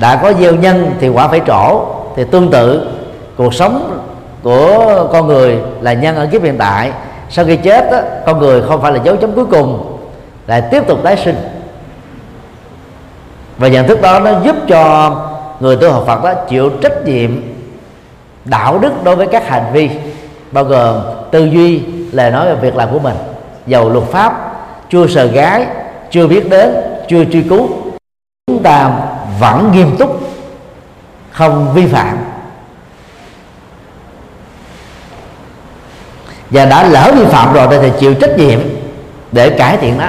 Đã 0.00 0.16
có 0.16 0.32
gieo 0.32 0.54
nhân 0.54 0.94
thì 1.00 1.08
quả 1.08 1.28
phải 1.28 1.40
trổ 1.46 1.86
thì 2.16 2.24
tương 2.24 2.50
tự 2.50 2.90
cuộc 3.36 3.54
sống 3.54 4.00
của 4.42 5.08
con 5.12 5.26
người 5.26 5.58
là 5.80 5.92
nhân 5.92 6.16
ở 6.16 6.28
kiếp 6.32 6.42
hiện 6.42 6.58
tại. 6.58 6.92
Sau 7.30 7.44
khi 7.44 7.56
chết 7.56 7.90
đó, 7.90 7.98
con 8.26 8.38
người 8.38 8.62
không 8.62 8.82
phải 8.82 8.92
là 8.92 8.98
dấu 9.04 9.16
chấm 9.16 9.32
cuối 9.32 9.46
cùng 9.46 9.98
lại 10.46 10.62
tiếp 10.70 10.86
tục 10.86 10.98
tái 11.04 11.16
sinh. 11.16 11.36
Và 13.58 13.68
nhận 13.68 13.86
thức 13.86 14.02
đó 14.02 14.20
nó 14.20 14.30
giúp 14.44 14.56
cho 14.68 15.14
người 15.60 15.76
tu 15.76 15.90
học 15.90 16.04
Phật 16.06 16.24
đó 16.24 16.34
chịu 16.48 16.70
trách 16.82 17.04
nhiệm 17.04 17.30
đạo 18.44 18.78
đức 18.78 19.04
đối 19.04 19.16
với 19.16 19.26
các 19.26 19.48
hành 19.48 19.64
vi 19.72 19.90
bao 20.52 20.64
gồm 20.64 21.00
tư 21.30 21.44
duy, 21.44 21.82
lời 22.12 22.30
nói 22.30 22.46
về 22.46 22.54
việc 22.54 22.76
làm 22.76 22.92
của 22.92 22.98
mình, 22.98 23.16
giàu 23.66 23.88
luật 23.88 24.04
pháp, 24.04 24.52
chưa 24.90 25.06
sờ 25.06 25.26
gái, 25.26 25.66
chưa 26.10 26.26
biết 26.26 26.50
đến, 26.50 26.74
chưa 27.08 27.24
truy 27.24 27.42
cứu. 27.42 27.68
Chúng 28.46 28.62
ta 28.62 28.90
vẫn 29.40 29.72
nghiêm 29.72 29.96
túc, 29.96 30.20
không 31.30 31.74
vi 31.74 31.86
phạm. 31.86 32.18
Và 36.50 36.64
đã 36.64 36.82
lỡ 36.82 37.12
vi 37.18 37.24
phạm 37.24 37.52
rồi 37.52 37.78
thì 37.82 37.90
chịu 37.98 38.14
trách 38.14 38.38
nhiệm 38.38 38.60
để 39.32 39.50
cải 39.50 39.76
thiện 39.76 39.98
đó 39.98 40.08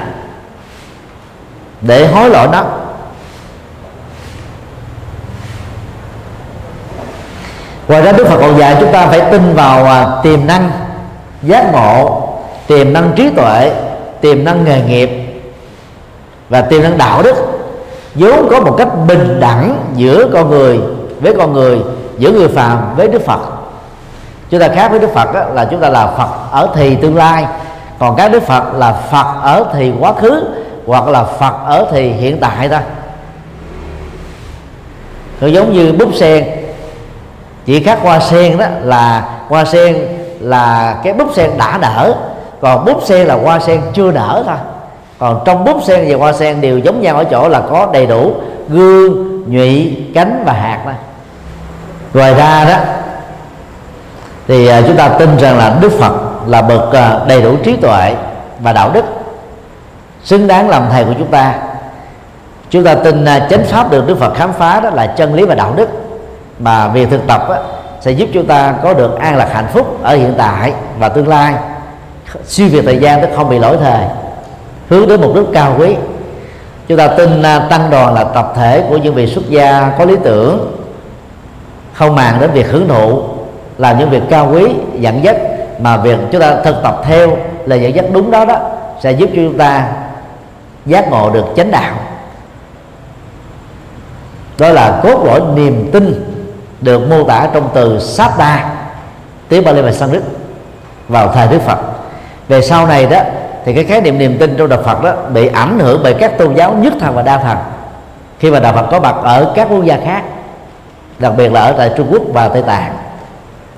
để 1.80 2.06
hối 2.06 2.30
lỗi 2.30 2.48
nó. 2.52 2.64
Ngoài 7.88 8.02
ra 8.02 8.12
đức 8.12 8.26
phật 8.26 8.38
còn 8.40 8.58
dạy 8.58 8.76
chúng 8.80 8.92
ta 8.92 9.06
phải 9.06 9.20
tin 9.30 9.54
vào 9.54 9.84
à, 9.84 10.06
tiềm 10.22 10.46
năng 10.46 10.70
giác 11.42 11.72
ngộ 11.72 12.22
tiềm 12.66 12.92
năng 12.92 13.12
trí 13.16 13.30
tuệ 13.30 13.72
tiềm 14.20 14.44
năng 14.44 14.64
nghề 14.64 14.82
nghiệp 14.82 15.10
và 16.48 16.60
tiềm 16.60 16.82
năng 16.82 16.98
đạo 16.98 17.22
đức. 17.22 17.36
Vốn 18.14 18.48
có 18.50 18.60
một 18.60 18.74
cách 18.78 18.88
bình 19.06 19.40
đẳng 19.40 19.78
giữa 19.96 20.28
con 20.32 20.50
người 20.50 20.80
với 21.20 21.34
con 21.38 21.52
người 21.52 21.78
giữa 22.18 22.32
người 22.32 22.48
phàm 22.48 22.96
với 22.96 23.08
đức 23.08 23.22
phật. 23.26 23.40
Chúng 24.50 24.60
ta 24.60 24.68
khác 24.68 24.90
với 24.90 25.00
đức 25.00 25.14
phật 25.14 25.34
đó, 25.34 25.44
là 25.54 25.64
chúng 25.64 25.80
ta 25.80 25.88
là 25.88 26.06
phật 26.06 26.28
ở 26.50 26.68
thì 26.74 26.94
tương 26.94 27.16
lai. 27.16 27.46
Còn 27.98 28.16
các 28.16 28.32
đức 28.32 28.42
phật 28.42 28.74
là 28.74 28.92
phật 28.92 29.26
ở 29.42 29.64
thì 29.72 29.92
quá 30.00 30.12
khứ 30.12 30.44
hoặc 30.86 31.08
là 31.08 31.24
phật 31.24 31.54
ở 31.66 31.86
thì 31.90 32.08
hiện 32.08 32.38
tại 32.40 32.68
ta. 32.68 32.82
nó 35.40 35.46
giống 35.46 35.72
như 35.72 35.92
búp 35.92 36.14
sen 36.14 36.57
chỉ 37.68 37.82
khác 37.82 37.98
hoa 38.02 38.20
sen 38.20 38.58
đó 38.58 38.66
là 38.82 39.28
hoa 39.48 39.64
sen 39.64 39.96
là 40.40 40.96
cái 41.04 41.12
búp 41.12 41.28
sen 41.34 41.50
đã 41.58 41.78
nở 41.80 42.14
còn 42.60 42.84
búp 42.84 43.02
sen 43.04 43.26
là 43.26 43.34
hoa 43.34 43.58
sen 43.58 43.80
chưa 43.94 44.12
nở 44.12 44.44
thôi. 44.46 44.56
Còn 45.18 45.42
trong 45.44 45.64
búp 45.64 45.76
sen 45.86 46.04
và 46.08 46.16
hoa 46.16 46.32
sen 46.32 46.60
đều 46.60 46.78
giống 46.78 47.02
nhau 47.02 47.16
ở 47.16 47.24
chỗ 47.24 47.48
là 47.48 47.62
có 47.70 47.88
đầy 47.92 48.06
đủ 48.06 48.32
gương, 48.68 49.42
nhụy, 49.46 49.96
cánh 50.14 50.42
và 50.46 50.52
hạt 50.52 50.80
đó 50.86 50.92
ngoài 52.14 52.34
ra 52.34 52.64
đó, 52.64 52.76
thì 54.46 54.66
à, 54.66 54.82
chúng 54.86 54.96
ta 54.96 55.08
tin 55.08 55.38
rằng 55.38 55.58
là 55.58 55.76
đức 55.80 55.92
phật 55.92 56.12
là 56.46 56.62
bậc 56.62 56.92
à, 56.92 57.20
đầy 57.28 57.42
đủ 57.42 57.56
trí 57.64 57.76
tuệ 57.76 58.14
và 58.60 58.72
đạo 58.72 58.90
đức. 58.92 59.04
Xứng 60.24 60.46
đáng 60.46 60.68
làm 60.68 60.82
thầy 60.92 61.04
của 61.04 61.14
chúng 61.18 61.30
ta. 61.30 61.54
Chúng 62.70 62.84
ta 62.84 62.94
tin 62.94 63.24
à, 63.24 63.46
chánh 63.50 63.64
pháp 63.64 63.90
được 63.90 64.06
đức 64.06 64.18
phật 64.18 64.34
khám 64.34 64.52
phá 64.52 64.80
đó 64.80 64.90
là 64.90 65.06
chân 65.06 65.34
lý 65.34 65.44
và 65.44 65.54
đạo 65.54 65.72
đức 65.76 66.07
mà 66.58 66.88
việc 66.88 67.10
thực 67.10 67.26
tập 67.26 67.48
á, 67.50 67.58
sẽ 68.00 68.10
giúp 68.10 68.28
chúng 68.32 68.46
ta 68.46 68.74
có 68.82 68.94
được 68.94 69.18
an 69.18 69.36
lạc 69.36 69.48
hạnh 69.52 69.68
phúc 69.72 70.02
ở 70.02 70.16
hiện 70.16 70.34
tại 70.38 70.72
và 70.98 71.08
tương 71.08 71.28
lai. 71.28 71.54
Siêu 72.46 72.68
việt 72.72 72.82
thời 72.84 72.98
gian 72.98 73.20
nó 73.20 73.26
không 73.36 73.48
bị 73.48 73.58
lỗi 73.58 73.76
thời. 73.80 74.04
Hướng 74.88 75.08
đến 75.08 75.20
mục 75.20 75.34
đích 75.34 75.44
cao 75.52 75.76
quý. 75.78 75.96
Chúng 76.88 76.98
ta 76.98 77.06
tin 77.06 77.42
à, 77.42 77.66
tăng 77.70 77.90
đoàn 77.90 78.14
là 78.14 78.24
tập 78.24 78.52
thể 78.56 78.84
của 78.88 78.96
những 78.96 79.14
vị 79.14 79.26
xuất 79.26 79.48
gia 79.48 79.92
có 79.98 80.04
lý 80.04 80.16
tưởng. 80.24 80.76
Không 81.92 82.14
màng 82.14 82.40
đến 82.40 82.50
việc 82.50 82.70
hưởng 82.70 82.88
thụ 82.88 83.22
làm 83.78 83.98
những 83.98 84.10
việc 84.10 84.22
cao 84.30 84.50
quý 84.52 84.74
dẫn 84.94 85.24
dắt. 85.24 85.36
Mà 85.80 85.96
việc 85.96 86.18
chúng 86.32 86.40
ta 86.40 86.56
thực 86.64 86.76
tập 86.82 87.02
theo 87.04 87.36
là 87.66 87.76
dẫn 87.76 87.94
dắt 87.94 88.04
đúng 88.12 88.30
đó 88.30 88.44
đó 88.44 88.60
sẽ 89.00 89.12
giúp 89.12 89.26
cho 89.26 89.42
chúng 89.42 89.58
ta 89.58 89.88
giác 90.86 91.10
ngộ 91.10 91.30
được 91.30 91.44
chánh 91.56 91.70
đạo. 91.70 91.94
Đó 94.58 94.68
là 94.68 95.00
cốt 95.02 95.24
lõi 95.24 95.40
niềm 95.54 95.90
tin 95.92 96.24
được 96.80 97.08
mô 97.08 97.24
tả 97.24 97.48
trong 97.52 97.68
từ 97.74 97.98
Satta 98.00 98.70
tiếng 99.48 99.64
Bali 99.64 99.82
và 99.82 99.92
Sanskrit 99.92 100.22
vào 101.08 101.32
thời 101.34 101.48
Đức 101.48 101.62
Phật. 101.62 101.78
Về 102.48 102.62
sau 102.62 102.86
này 102.86 103.06
đó 103.06 103.18
thì 103.64 103.74
cái 103.74 103.84
khái 103.84 104.00
niệm 104.00 104.18
niềm 104.18 104.38
tin 104.38 104.56
trong 104.56 104.68
đạo 104.68 104.82
Phật 104.84 105.02
đó 105.02 105.12
bị 105.34 105.46
ảnh 105.46 105.78
hưởng 105.78 106.00
bởi 106.02 106.14
các 106.14 106.38
tôn 106.38 106.54
giáo 106.54 106.72
nhất 106.72 106.92
thần 107.00 107.14
và 107.14 107.22
đa 107.22 107.38
thần. 107.38 107.56
Khi 108.38 108.50
mà 108.50 108.60
đạo 108.60 108.72
Phật 108.72 108.86
có 108.90 109.00
mặt 109.00 109.14
ở 109.22 109.52
các 109.54 109.68
quốc 109.70 109.84
gia 109.84 109.96
khác 110.04 110.22
đặc 111.18 111.32
biệt 111.36 111.52
là 111.52 111.60
ở 111.60 111.72
tại 111.72 111.90
Trung 111.96 112.08
Quốc 112.10 112.22
và 112.32 112.48
Tây 112.48 112.62
Tạng 112.62 112.96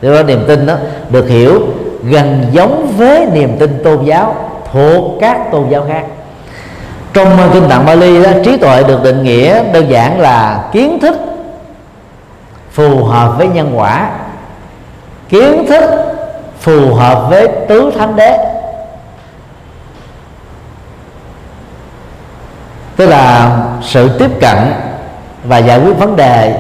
do 0.03 0.13
đó 0.13 0.23
niềm 0.23 0.45
tin 0.49 0.67
đó 0.67 0.75
được 1.11 1.29
hiểu 1.29 1.61
gần 2.03 2.45
giống 2.53 2.93
với 2.97 3.27
niềm 3.33 3.57
tin 3.59 3.81
tôn 3.85 4.05
giáo 4.05 4.35
thuộc 4.73 5.05
các 5.21 5.39
tôn 5.53 5.69
giáo 5.69 5.85
khác. 5.89 6.05
Trong 7.13 7.51
kinh 7.53 7.69
tạng 7.69 7.87
Bali 7.87 8.23
đó, 8.23 8.31
trí 8.45 8.57
tuệ 8.57 8.83
được 8.83 9.03
định 9.03 9.23
nghĩa 9.23 9.63
đơn 9.73 9.91
giản 9.91 10.21
là 10.21 10.65
kiến 10.73 11.01
thức 11.01 11.17
phù 12.81 13.05
hợp 13.05 13.39
với 13.39 13.49
nhân 13.49 13.73
quả. 13.75 14.11
Kiến 15.29 15.67
thức 15.69 15.85
phù 16.61 16.95
hợp 16.95 17.27
với 17.31 17.49
tứ 17.69 17.93
thánh 17.99 18.17
đế. 18.17 18.39
Tức 22.97 23.07
là 23.07 23.57
sự 23.83 24.19
tiếp 24.19 24.31
cận 24.41 24.57
và 25.45 25.59
giải 25.59 25.81
quyết 25.81 25.99
vấn 25.99 26.17
đề 26.17 26.55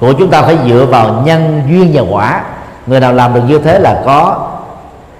của 0.00 0.12
chúng 0.12 0.30
ta 0.30 0.42
phải 0.42 0.58
dựa 0.68 0.86
vào 0.90 1.22
nhân 1.24 1.62
duyên 1.68 1.90
và 1.94 2.02
quả. 2.10 2.42
Người 2.86 3.00
nào 3.00 3.12
làm 3.12 3.34
được 3.34 3.42
như 3.48 3.58
thế 3.58 3.78
là 3.78 4.02
có 4.06 4.48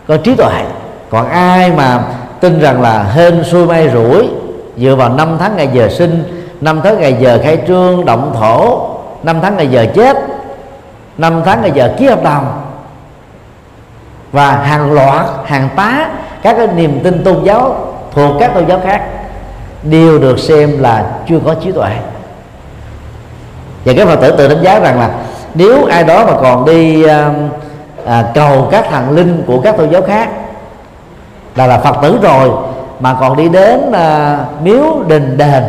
có 0.09 0.17
trí 0.17 0.35
tuệ. 0.35 0.65
Còn 1.11 1.29
ai 1.29 1.73
mà 1.73 2.05
tin 2.41 2.61
rằng 2.61 2.83
là 2.83 3.03
hên 3.03 3.45
xui 3.45 3.67
may 3.67 3.91
rủi, 3.91 4.29
dựa 4.77 4.95
vào 4.95 5.09
năm 5.09 5.37
tháng 5.41 5.57
ngày 5.57 5.69
giờ 5.73 5.89
sinh, 5.89 6.45
năm 6.61 6.81
tháng 6.85 7.01
ngày 7.01 7.17
giờ 7.21 7.41
khai 7.45 7.59
trương, 7.67 8.05
động 8.05 8.35
thổ 8.39 8.96
năm 9.23 9.41
tháng 9.43 9.57
ngày 9.57 9.69
giờ 9.69 9.87
chết. 9.95 10.17
Năm 11.19 11.43
tháng 11.45 11.63
ngày 11.63 11.73
giờ 11.75 11.95
ký 11.97 12.07
hợp 12.07 12.23
đồng. 12.23 12.63
Và 14.33 14.53
hàng 14.53 14.93
loạt 14.93 15.27
hàng 15.45 15.69
tá 15.77 16.09
các 16.43 16.57
cái 16.57 16.67
niềm 16.67 17.01
tin 17.05 17.25
tôn 17.25 17.45
giáo 17.45 17.77
thuộc 18.13 18.33
các 18.41 18.55
tôn 18.55 18.67
giáo 18.67 18.81
khác 18.85 19.03
đều 19.83 20.19
được 20.19 20.39
xem 20.39 20.83
là 20.83 21.07
chưa 21.29 21.39
có 21.45 21.55
trí 21.55 21.73
tuệ. 21.73 21.91
Và 23.85 23.93
các 23.97 24.09
phật 24.09 24.17
tử 24.17 24.35
tự 24.39 24.49
đánh 24.49 24.63
giá 24.63 24.79
rằng 24.79 25.01
là 25.01 25.11
nếu 25.55 25.85
ai 25.85 26.05
đó 26.05 26.27
mà 26.27 26.33
còn 26.43 26.65
đi 26.65 27.05
à, 27.05 27.31
à, 28.07 28.25
cầu 28.35 28.69
các 28.71 28.87
thần 28.91 29.11
linh 29.11 29.43
của 29.47 29.61
các 29.61 29.77
tôn 29.77 29.91
giáo 29.91 30.03
khác 30.03 30.29
là 31.57 31.67
là 31.67 31.79
phật 31.79 31.97
tử 32.03 32.19
rồi 32.23 32.51
mà 33.01 33.17
còn 33.21 33.37
đi 33.37 33.49
đến 33.49 33.93
à, 33.93 34.39
miếu 34.63 35.03
đình 35.09 35.37
đền 35.37 35.63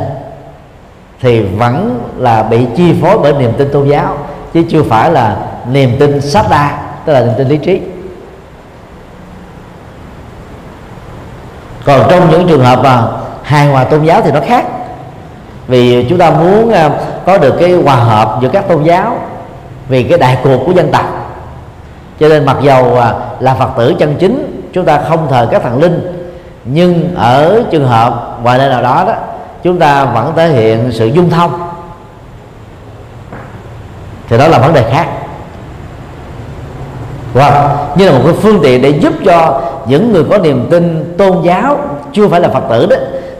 thì 1.22 1.42
vẫn 1.42 2.00
là 2.18 2.44
bị 2.44 2.66
chi 2.78 2.94
phối 3.02 3.18
bởi 3.18 3.34
niềm 3.34 3.54
tin 3.58 3.70
tôn 3.72 3.90
giáo, 3.90 4.18
chứ 4.54 4.64
chưa 4.70 4.84
phải 4.84 5.12
là 5.12 5.36
niềm 5.72 5.96
tin 6.00 6.22
sát 6.22 6.46
đa 6.50 6.80
tức 7.06 7.14
là 7.14 7.22
niềm 7.22 7.34
tin 7.38 7.48
lý 7.48 7.58
trí. 7.58 7.82
Còn 11.86 12.02
trong 12.10 12.30
những 12.30 12.48
trường 12.48 12.64
hợp 12.64 12.80
mà 12.84 13.04
hài 13.44 13.68
hòa 13.68 13.84
tôn 13.84 14.04
giáo 14.04 14.22
thì 14.22 14.32
nó 14.32 14.40
khác. 14.48 14.66
Vì 15.68 16.06
chúng 16.10 16.18
ta 16.18 16.32
muốn 16.32 16.72
à, 16.72 16.90
có 17.26 17.38
được 17.38 17.56
cái 17.60 17.72
hòa 17.74 17.96
hợp 17.96 18.40
giữa 18.42 18.50
các 18.50 18.68
tôn 18.68 18.84
giáo 18.84 19.20
vì 19.88 20.04
cái 20.04 20.18
đại 20.18 20.38
cuộc 20.44 20.58
của 20.66 20.72
dân 20.72 20.92
tộc. 20.92 21.06
Cho 22.20 22.30
nên 22.30 22.46
mặc 22.46 22.58
dầu 22.62 22.98
à, 23.00 23.14
là 23.40 23.54
phật 23.54 23.70
tử 23.78 23.96
chân 24.00 24.16
chính, 24.20 24.62
chúng 24.74 24.86
ta 24.86 25.02
không 25.10 25.28
thờ 25.30 25.48
các 25.52 25.64
thần 25.64 25.82
linh, 25.82 26.28
nhưng 26.66 27.16
ở 27.16 27.64
trường 27.72 27.88
hợp 27.88 28.38
ngoài 28.44 28.58
nơi 28.58 28.70
nào 28.70 28.82
đó 28.82 29.04
đó 29.08 29.14
chúng 29.64 29.80
ta 29.80 30.06
vẫn 30.06 30.34
thể 30.36 30.48
hiện 30.48 30.92
sự 30.92 31.08
dung 31.08 31.30
thông. 31.30 31.70
Thì 34.30 34.38
đó 34.38 34.48
là 34.48 34.60
vấn 34.60 34.74
đề 34.74 34.90
khác. 34.92 35.08
Hoặc 37.34 37.76
như 37.96 38.10
là 38.10 38.12
một 38.12 38.22
cái 38.26 38.34
phương 38.34 38.60
tiện 38.64 38.82
để 38.82 38.90
giúp 38.90 39.14
cho 39.26 39.62
những 39.88 40.14
người 40.14 40.24
có 40.30 40.38
niềm 40.38 40.68
tin 40.72 41.16
tôn 41.18 41.42
giáo, 41.44 41.80
chưa 42.14 42.28
phải 42.28 42.40
là 42.42 42.50
phật 42.50 42.64
tử 42.70 42.86
đó, 42.86 42.96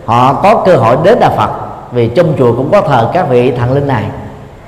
họ 0.06 0.34
có 0.34 0.64
cơ 0.66 0.76
hội 0.76 0.98
đến 1.04 1.20
đà 1.20 1.30
phật. 1.30 1.50
Vì 1.92 2.08
trong 2.08 2.34
chùa 2.38 2.56
cũng 2.56 2.72
có 2.72 2.82
thờ 2.82 3.10
các 3.14 3.30
vị 3.30 3.52
thần 3.52 3.74
linh 3.74 3.88
này. 3.88 4.04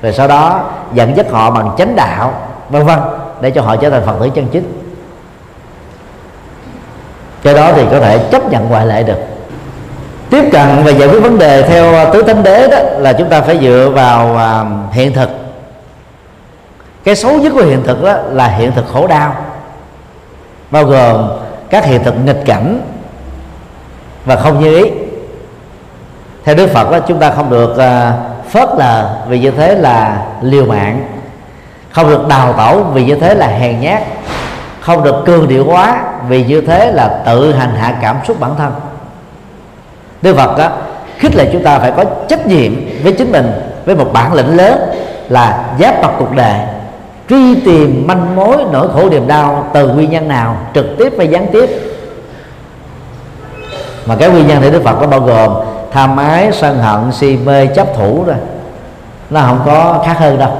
Rồi 0.02 0.14
sau 0.14 0.28
đó 0.28 0.64
dẫn 0.93 1.18
dắt 1.18 1.26
họ 1.32 1.52
bằng 1.52 1.72
chánh 1.78 1.95
đạo, 1.95 2.34
vân 2.70 2.86
vân, 2.86 3.00
để 3.41 3.52
cho 3.52 3.62
họ 3.62 3.76
trở 3.76 3.89
thành 3.89 4.06
phật 4.06 4.16
tử 4.20 4.30
chân 4.30 4.47
chính. 4.52 4.82
Cái 7.43 7.54
đó 7.54 7.72
thì 7.76 7.84
có 7.91 8.00
thể 8.00 8.28
chấp 8.32 8.52
nhận 8.52 8.70
ngoại 8.70 8.86
lệ 8.86 9.04
được 9.04 9.20
tiếp 10.30 10.43
cận 10.51 10.84
và 10.84 10.91
giải 10.91 11.09
quyết 11.09 11.19
vấn 11.19 11.38
đề 11.38 11.61
theo 11.61 12.13
tứ 12.13 12.23
thánh 12.23 12.43
đế 12.43 12.67
đó 12.67 12.77
là 12.97 13.13
chúng 13.13 13.30
ta 13.30 13.41
phải 13.41 13.59
dựa 13.61 13.91
vào 13.95 14.38
à, 14.38 14.65
hiện 14.91 15.13
thực. 15.13 15.30
Cái 17.03 17.15
xấu 17.15 17.38
nhất 17.38 17.53
của 17.55 17.61
hiện 17.61 17.84
thực 17.84 18.03
đó 18.03 18.17
là 18.32 18.47
hiện 18.47 18.71
thực 18.71 18.86
khổ 18.93 19.07
đau, 19.07 19.36
bao 20.71 20.84
gồm 20.84 21.30
các 21.69 21.86
hiện 21.86 22.03
thực 22.03 22.13
nghịch 22.25 22.43
cảnh 22.45 22.82
và 24.25 24.36
không 24.36 24.59
như 24.59 24.84
ý. 24.84 24.91
Theo 26.45 26.55
đức 26.55 26.69
phật 26.73 26.91
đó, 26.91 26.99
chúng 26.99 27.19
ta 27.19 27.32
không 27.32 27.49
được 27.49 27.77
à, 27.77 28.13
phớt 28.49 28.69
lờ 28.77 29.09
vì 29.27 29.39
như 29.39 29.51
thế 29.51 29.75
là 29.75 30.25
liều 30.41 30.65
mạng, 30.65 31.07
không 31.91 32.09
được 32.09 32.27
đào 32.27 32.53
tẩu 32.53 32.84
vì 32.84 33.05
như 33.05 33.15
thế 33.15 33.36
là 33.36 33.47
hèn 33.47 33.80
nhát, 33.80 34.03
không 34.80 35.03
được 35.03 35.23
cương 35.25 35.47
điệu 35.47 35.65
hóa 35.65 36.03
vì 36.27 36.43
như 36.43 36.61
thế 36.61 36.91
là 36.91 37.21
tự 37.25 37.53
hành 37.53 37.75
hạ 37.75 37.95
cảm 38.01 38.17
xúc 38.27 38.39
bản 38.39 38.51
thân 38.57 38.73
đức 40.22 40.36
phật 40.36 40.57
đó 40.57 40.70
khích 41.17 41.36
lệ 41.36 41.49
chúng 41.53 41.63
ta 41.63 41.80
phải 41.80 41.91
có 41.91 42.03
trách 42.28 42.47
nhiệm 42.47 42.72
với 43.03 43.13
chính 43.13 43.32
mình, 43.32 43.51
với 43.86 43.95
một 43.95 44.09
bản 44.13 44.34
lĩnh 44.34 44.57
lớn 44.57 44.80
là 45.30 45.76
giáp 45.80 46.01
mặt 46.01 46.11
cuộc 46.20 46.36
đời, 46.36 46.55
truy 47.30 47.55
tìm 47.55 48.07
manh 48.07 48.36
mối 48.36 48.57
nỗi 48.72 48.88
khổ 48.93 49.09
niềm 49.09 49.28
đau 49.28 49.67
từ 49.74 49.88
nguyên 49.88 50.09
nhân 50.09 50.28
nào, 50.28 50.57
trực 50.74 50.86
tiếp 50.97 51.13
hay 51.17 51.28
gián 51.28 51.47
tiếp. 51.51 51.70
Mà 54.05 54.15
cái 54.15 54.30
nguyên 54.30 54.47
nhân 54.47 54.57
thì 54.61 54.72
đức 54.72 54.84
phật 54.84 55.01
nó 55.01 55.07
bao 55.07 55.20
gồm 55.20 55.53
tham 55.91 56.17
ái, 56.17 56.49
sân 56.53 56.78
hận, 56.78 57.11
si 57.11 57.38
mê, 57.45 57.67
chấp 57.67 57.88
thủ 57.97 58.24
rồi 58.28 58.36
nó 59.30 59.41
không 59.41 59.61
có 59.65 60.03
khác 60.05 60.15
hơn 60.20 60.39
đâu. 60.39 60.51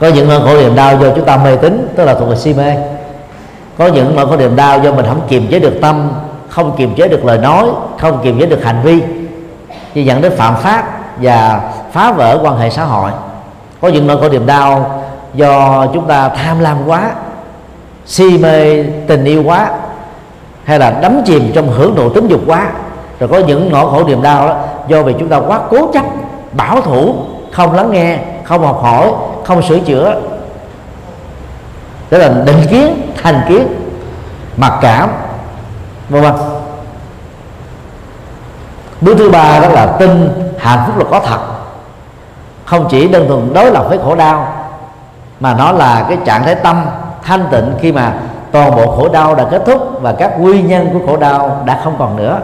Có 0.00 0.08
những 0.08 0.28
nỗi 0.28 0.40
khổ 0.40 0.60
niềm 0.60 0.76
đau 0.76 0.98
do 1.00 1.08
chúng 1.16 1.24
ta 1.24 1.36
mê 1.36 1.56
tín, 1.56 1.88
tức 1.96 2.04
là 2.04 2.14
thuộc 2.14 2.28
về 2.28 2.36
si 2.36 2.54
mê. 2.54 2.74
Có 3.78 3.86
những 3.86 4.16
nỗi 4.16 4.26
khổ 4.26 4.36
niềm 4.36 4.56
đau 4.56 4.80
do 4.82 4.92
mình 4.92 5.06
không 5.08 5.20
kiềm 5.28 5.46
chế 5.50 5.58
được 5.58 5.78
tâm 5.82 6.10
không 6.48 6.76
kiềm 6.76 6.94
chế 6.94 7.08
được 7.08 7.24
lời 7.24 7.38
nói, 7.38 7.66
không 7.98 8.20
kiềm 8.22 8.40
chế 8.40 8.46
được 8.46 8.64
hành 8.64 8.80
vi. 8.82 9.02
Thì 9.94 10.04
dẫn 10.04 10.22
đến 10.22 10.32
phạm 10.36 10.56
pháp 10.56 10.84
và 11.16 11.60
phá 11.92 12.12
vỡ 12.12 12.38
quan 12.42 12.58
hệ 12.58 12.70
xã 12.70 12.84
hội. 12.84 13.10
Có 13.80 13.88
những 13.88 14.06
nỗi 14.06 14.20
khổ 14.20 14.28
niềm 14.28 14.46
đau 14.46 15.02
do 15.34 15.86
chúng 15.94 16.06
ta 16.06 16.28
tham 16.28 16.60
lam 16.60 16.76
quá, 16.86 17.10
si 18.06 18.38
mê 18.38 18.82
tình 19.06 19.24
yêu 19.24 19.42
quá, 19.46 19.70
hay 20.64 20.78
là 20.78 20.90
đắm 20.90 21.22
chìm 21.24 21.52
trong 21.54 21.72
hưởng 21.72 21.96
thụ 21.96 22.08
tính 22.10 22.28
dục 22.28 22.40
quá. 22.46 22.66
Rồi 23.20 23.28
có 23.28 23.38
những 23.38 23.68
nỗi 23.72 23.90
khổ 23.90 24.04
niềm 24.04 24.22
đau 24.22 24.48
đó 24.48 24.56
do 24.88 25.02
vì 25.02 25.14
chúng 25.18 25.28
ta 25.28 25.36
quá 25.36 25.60
cố 25.70 25.92
chấp, 25.92 26.04
bảo 26.52 26.80
thủ, 26.80 27.14
không 27.52 27.74
lắng 27.74 27.90
nghe, 27.92 28.18
không 28.44 28.66
học 28.66 28.80
hỏi, 28.82 29.10
không 29.44 29.62
sửa 29.62 29.78
chữa. 29.78 30.20
Đó 32.10 32.18
là 32.18 32.28
định 32.28 32.62
kiến, 32.70 33.12
thành 33.22 33.40
kiến, 33.48 33.66
mặc 34.56 34.72
cảm 34.80 35.08
vân 36.08 36.22
vân 36.22 36.34
bước 39.00 39.14
thứ 39.18 39.30
ba 39.30 39.60
đó 39.60 39.68
là 39.68 39.86
tin 39.86 40.28
hạnh 40.58 40.78
phúc 40.86 40.98
là 40.98 41.04
có 41.10 41.20
thật. 41.20 41.38
Không 42.64 42.86
chỉ 42.90 43.08
đơn 43.08 43.28
thuần 43.28 43.52
đối 43.54 43.70
lập 43.70 43.84
với 43.88 43.98
khổ 44.04 44.14
đau, 44.14 44.48
mà 45.40 45.54
nó 45.54 45.72
là 45.72 46.06
cái 46.08 46.18
trạng 46.24 46.42
thái 46.42 46.54
tâm 46.54 46.84
thanh 47.22 47.46
tịnh 47.50 47.74
khi 47.80 47.92
mà 47.92 48.12
toàn 48.52 48.76
bộ 48.76 48.96
khổ 48.96 49.08
đau 49.08 49.34
đã 49.34 49.44
kết 49.50 49.62
thúc 49.66 49.88
và 50.00 50.12
các 50.12 50.40
nguyên 50.40 50.68
nhân 50.68 50.88
của 50.92 51.06
khổ 51.06 51.16
đau 51.16 51.62
đã 51.64 51.80
không 51.84 51.96
còn 51.98 52.16
nữa. 52.16 52.40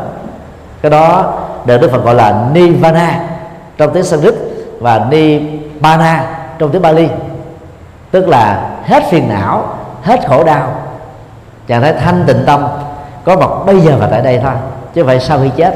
Cái 0.83 0.91
đó 0.91 1.33
được 1.65 1.81
đức 1.81 1.91
phật 1.93 2.05
gọi 2.05 2.15
là 2.15 2.45
nirvana 2.53 3.21
trong 3.79 3.93
tiếng 3.95 4.05
sanskrit 4.05 4.35
và 4.81 5.07
nibbana 5.11 6.25
trong 6.59 6.71
tiếng 6.71 6.83
bali. 6.83 7.09
Tức 8.11 8.29
là 8.29 8.71
hết 8.85 9.03
phiền 9.11 9.29
não, 9.29 9.65
hết 10.03 10.29
khổ 10.29 10.45
đau. 10.45 10.69
Trạng 11.67 11.83
thái 11.83 11.93
thanh 11.93 12.25
tịnh 12.27 12.43
tâm 12.47 12.67
có 13.25 13.37
mặt 13.37 13.51
bây 13.66 13.81
giờ 13.81 13.97
và 14.01 14.07
tại 14.07 14.23
đây 14.23 14.41
thôi 14.43 14.53
chứ 14.95 15.05
vậy 15.05 15.18
phải 15.18 15.27
sau 15.27 15.39
khi 15.43 15.51
chết. 15.57 15.75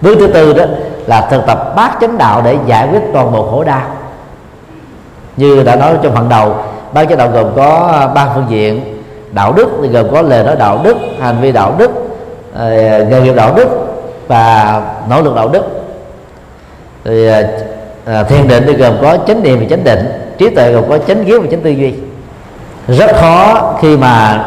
Bước 0.00 0.16
thứ 0.18 0.26
tư 0.26 0.52
đó 0.52 0.64
là 1.06 1.20
thực 1.30 1.46
tập 1.46 1.72
bát 1.76 1.96
chánh 2.00 2.18
đạo 2.18 2.42
để 2.44 2.56
giải 2.66 2.88
quyết 2.88 3.00
toàn 3.12 3.32
bộ 3.32 3.50
khổ 3.50 3.64
đau. 3.64 3.82
Như 5.36 5.62
đã 5.62 5.76
nói 5.76 5.94
trong 6.02 6.14
phần 6.14 6.28
đầu 6.28 6.56
bát 6.92 7.08
chánh 7.08 7.18
đạo 7.18 7.28
gồm 7.28 7.46
có 7.56 7.90
à, 7.92 8.06
ba 8.06 8.28
phương 8.34 8.46
diện 8.48 9.02
đạo 9.32 9.52
đức 9.52 9.68
thì 9.82 9.88
gồm 9.88 10.10
có 10.12 10.22
lời 10.22 10.44
nói 10.44 10.56
đạo 10.56 10.80
đức 10.84 10.96
hành 11.20 11.40
vi 11.40 11.52
đạo 11.52 11.74
đức 11.78 11.90
à, 12.58 12.64
nghề 13.10 13.20
nghiệp 13.20 13.34
đạo 13.36 13.52
đức 13.56 13.68
và 14.28 14.82
nỗ 15.10 15.22
lực 15.22 15.34
đạo 15.34 15.48
đức. 15.48 15.64
Thì 17.04 17.28
à, 17.28 17.42
à, 18.06 18.22
thiền 18.22 18.48
định 18.48 18.64
thì 18.66 18.72
gồm 18.72 18.94
có 19.02 19.16
chánh 19.26 19.42
niệm 19.42 19.60
và 19.60 19.66
chánh 19.70 19.84
định 19.84 20.34
trí 20.38 20.48
tuệ 20.48 20.72
gồm 20.72 20.88
có 20.88 20.98
chánh 20.98 21.24
kiến 21.24 21.42
và 21.42 21.46
chánh 21.50 21.60
tư 21.60 21.70
duy. 21.70 21.94
Rất 22.88 23.16
khó 23.16 23.74
khi 23.80 23.96
mà 23.96 24.44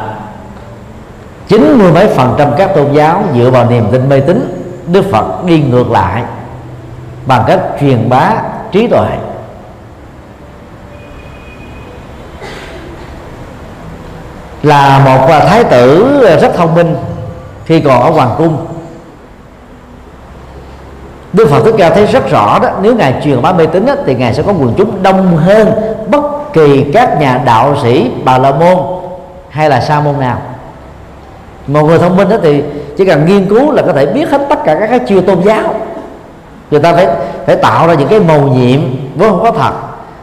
chín 1.48 1.78
mươi 1.78 1.92
mấy 1.92 2.08
phần 2.08 2.36
trăm 2.38 2.48
các 2.58 2.76
tôn 2.76 2.94
giáo 2.94 3.24
dựa 3.36 3.50
vào 3.50 3.70
niềm 3.70 3.86
tin 3.92 4.10
mê 4.10 4.20
tín, 4.20 4.68
đức 4.88 5.06
phật 5.12 5.44
đi 5.46 5.62
ngược 5.62 5.92
lại 5.92 6.24
bằng 7.26 7.44
cách 7.48 7.60
truyền 7.80 8.10
bá 8.10 8.32
trí 8.72 8.88
tuệ. 8.88 9.10
Là 14.64 15.00
một 15.06 15.28
thái 15.48 15.64
tử 15.64 16.20
rất 16.42 16.56
thông 16.56 16.76
minh, 16.76 16.96
khi 17.66 17.80
còn 17.80 18.02
ở 18.02 18.10
hoàng 18.10 18.36
cung. 18.38 18.66
Đức 21.34 21.50
Phật 21.50 21.64
Thích 21.66 21.76
Ca 21.78 21.90
thấy 21.90 22.06
rất 22.06 22.30
rõ 22.30 22.60
đó, 22.60 22.70
Nếu 22.82 22.96
Ngài 22.96 23.22
truyền 23.24 23.42
bá 23.42 23.54
mê 23.54 23.66
tín 23.66 23.86
thì 24.06 24.16
Ngài 24.16 24.34
sẽ 24.34 24.44
có 24.44 24.52
quần 24.52 24.74
chúng 24.78 25.04
đông 25.04 25.38
hơn 25.38 25.72
Bất 26.08 26.54
kỳ 26.54 26.92
các 26.94 27.20
nhà 27.20 27.42
đạo 27.46 27.76
sĩ 27.84 28.12
Bà 28.24 28.38
La 28.38 28.52
Môn 28.52 28.78
hay 29.50 29.70
là 29.70 29.82
Sa 29.82 30.00
Môn 30.00 30.20
nào. 30.20 30.38
Một 31.68 31.84
người 31.84 32.00
thông 32.00 32.18
minh 32.18 32.30
đó 32.30 32.36
thì 32.44 32.64
chỉ 32.98 33.06
cần 33.06 33.26
nghiên 33.26 33.46
cứu 33.46 33.72
là 33.72 33.82
có 33.82 33.94
thể 33.94 34.06
biết 34.06 34.30
hết 34.30 34.42
tất 34.50 34.64
cả 34.64 34.76
các 34.80 34.88
cái 34.88 35.00
chiêu 35.00 35.22
tôn 35.22 35.42
giáo. 35.42 35.76
Người 36.72 36.80
ta 36.80 36.94
phải 36.94 37.08
phải 37.46 37.56
tạo 37.56 37.88
ra 37.88 37.94
những 37.94 38.08
cái 38.08 38.20
màu 38.20 38.42
nhiệm 38.42 38.80
vốn 39.16 39.30
không 39.30 39.44
có 39.44 39.52
thật. 39.52 39.72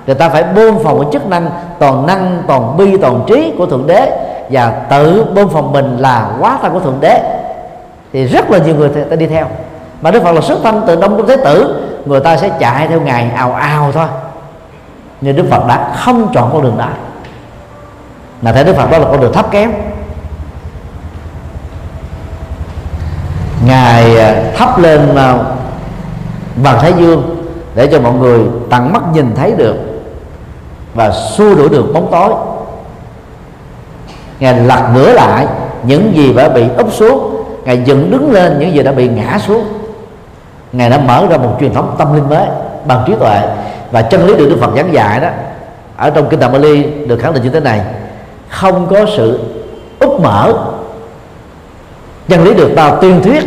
Người 0.07 0.15
ta 0.15 0.29
phải 0.29 0.43
bơm 0.43 0.79
phòng 0.85 1.01
cái 1.01 1.09
chức 1.13 1.27
năng 1.27 1.51
toàn 1.79 2.07
năng, 2.07 2.43
toàn 2.47 2.77
bi, 2.77 2.97
toàn 2.97 3.25
trí 3.27 3.53
của 3.59 3.67
thượng 3.67 3.87
đế. 3.87 4.11
Và 4.51 4.71
tự 4.91 5.25
bơm 5.35 5.49
phòng 5.49 5.73
mình 5.73 5.97
là 5.99 6.31
quá 6.41 6.59
thân 6.63 6.73
của 6.73 6.81
thượng 6.81 6.99
đế. 7.01 7.21
Thì 8.13 8.27
rất 8.27 8.51
là 8.51 8.59
nhiều 8.59 8.75
người 8.75 8.89
ta 8.89 9.17
đi 9.17 9.27
theo. 9.27 9.47
Mà 10.03 10.11
đức 10.11 10.23
phật 10.23 10.33
là 10.33 10.41
xuất 10.41 10.59
thân 10.63 10.83
từ 10.87 10.97
đông 10.97 11.17
cung 11.17 11.27
thế 11.27 11.37
tử, 11.37 11.83
người 12.05 12.21
ta 12.21 12.37
sẽ 12.37 12.51
chạy 12.61 12.89
theo 12.89 13.01
ngài 13.01 13.31
ào 13.37 13.53
ào 13.53 13.93
thôi. 13.93 14.07
Nhưng 15.21 15.37
đức 15.37 15.45
phật 15.51 15.67
đã 15.69 15.93
không 15.97 16.29
chọn 16.35 16.51
con 16.53 16.63
đường 16.63 16.79
đó. 16.79 16.89
Là 18.43 18.53
thấy 18.53 18.65
đức 18.65 18.77
phật 18.77 18.91
đó 18.91 18.99
là 18.99 19.05
con 19.05 19.21
đường 19.21 19.33
thấp 19.33 19.51
kém. 19.51 19.73
Ngài 23.67 24.19
à, 24.19 24.43
thắp 24.57 24.79
lên 24.79 25.15
à, 25.17 25.39
vầng 26.57 26.79
thái 26.81 26.93
dương 26.99 27.47
để 27.75 27.87
cho 27.87 28.01
mọi 28.01 28.13
người 28.13 28.41
tận 28.71 28.93
mắt 28.93 29.03
nhìn 29.15 29.31
thấy 29.37 29.53
được 29.53 29.77
và 30.95 31.11
xua 31.11 31.55
đuổi 31.55 31.69
được 31.69 31.85
bóng 31.95 32.09
tối. 32.11 32.33
Ngài 34.41 34.55
lật 34.55 34.83
ngửa 34.95 35.13
lại 35.13 35.47
những 35.83 36.17
gì 36.17 36.33
đã 36.33 36.49
bị 36.49 36.65
úp 36.77 36.93
xuống 36.93 37.45
ngài 37.65 37.83
dựng 37.85 38.11
đứng 38.11 38.33
lên 38.33 38.59
những 38.59 38.75
gì 38.75 38.83
đã 38.83 38.93
bị 38.93 39.09
ngã 39.09 39.39
xuống. 39.47 39.65
Ngài 40.73 40.91
đã 40.91 40.99
mở 40.99 41.27
ra 41.31 41.37
một 41.37 41.57
truyền 41.61 41.75
thống 41.75 41.95
tâm 41.99 42.15
linh 42.15 42.29
mới 42.29 42.47
bằng 42.87 43.05
trí 43.07 43.15
tuệ 43.15 43.41
và 43.91 44.03
chân 44.03 44.27
lý 44.27 44.37
được 44.37 44.49
đức 44.49 44.57
phật 44.61 44.71
giảng 44.77 44.93
dạy 44.93 45.21
đó. 45.21 45.29
Ở 45.97 46.11
trong 46.11 46.29
kinh 46.29 46.41
tạng 46.41 46.53
bali 46.53 46.83
được 46.83 47.17
khẳng 47.17 47.35
định 47.35 47.43
như 47.43 47.51
thế 47.51 47.61
này 47.61 47.81
không 48.49 48.87
có 48.91 49.07
sự 49.17 49.41
úp 50.01 50.21
mở 50.21 50.55
chân 52.29 52.45
lý 52.45 52.55
được 52.55 52.73
ta 52.77 52.91
tuyên 53.01 53.23
thuyết, 53.23 53.45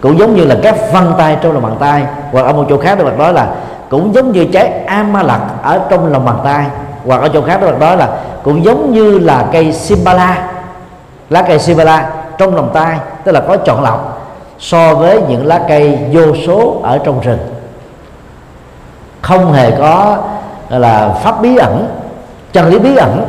cũng 0.00 0.18
giống 0.18 0.34
như 0.34 0.44
là 0.44 0.56
các 0.62 0.76
vân 0.92 1.04
tay 1.18 1.36
trong 1.40 1.52
lòng 1.52 1.62
bàn 1.62 1.76
tay, 1.80 2.02
hoặc 2.32 2.42
ở 2.42 2.52
một 2.52 2.66
chỗ 2.68 2.78
khác 2.78 2.98
đức 2.98 3.04
phật 3.04 3.18
nói 3.18 3.32
là 3.32 3.48
cũng 3.90 4.14
giống 4.14 4.32
như 4.32 4.46
trái 4.52 4.70
amalak 4.86 5.40
ở 5.62 5.80
trong 5.90 6.12
lòng 6.12 6.24
bàn 6.24 6.38
tay, 6.44 6.64
hoặc 7.06 7.20
ở 7.20 7.28
chỗ 7.28 7.42
khác 7.42 7.60
đức 7.60 7.66
phật 7.66 7.80
nói 7.80 7.96
là 7.96 8.08
cũng 8.42 8.64
giống 8.64 8.92
như 8.92 9.18
là 9.18 9.46
cây 9.52 9.72
simbala 9.72 10.52
lá 11.30 11.42
cây 11.42 11.58
simbala 11.58 12.10
trong 12.38 12.54
lòng 12.54 12.70
tay, 12.74 12.96
tức 13.24 13.32
là 13.32 13.40
có 13.40 13.56
chọn 13.56 13.82
lọc 13.82 14.30
so 14.58 14.94
với 14.94 15.20
những 15.28 15.46
lá 15.46 15.60
cây 15.68 15.98
vô 16.12 16.22
số 16.46 16.80
ở 16.82 16.98
trong 17.04 17.20
rừng. 17.20 17.38
Không 19.22 19.52
hề 19.52 19.70
có 19.70 20.16
là, 20.68 21.08
pháp 21.22 21.42
bí 21.42 21.56
ẩn, 21.56 21.88
chân 22.52 22.68
lý 22.68 22.78
bí 22.78 22.96
ẩn, 22.96 23.24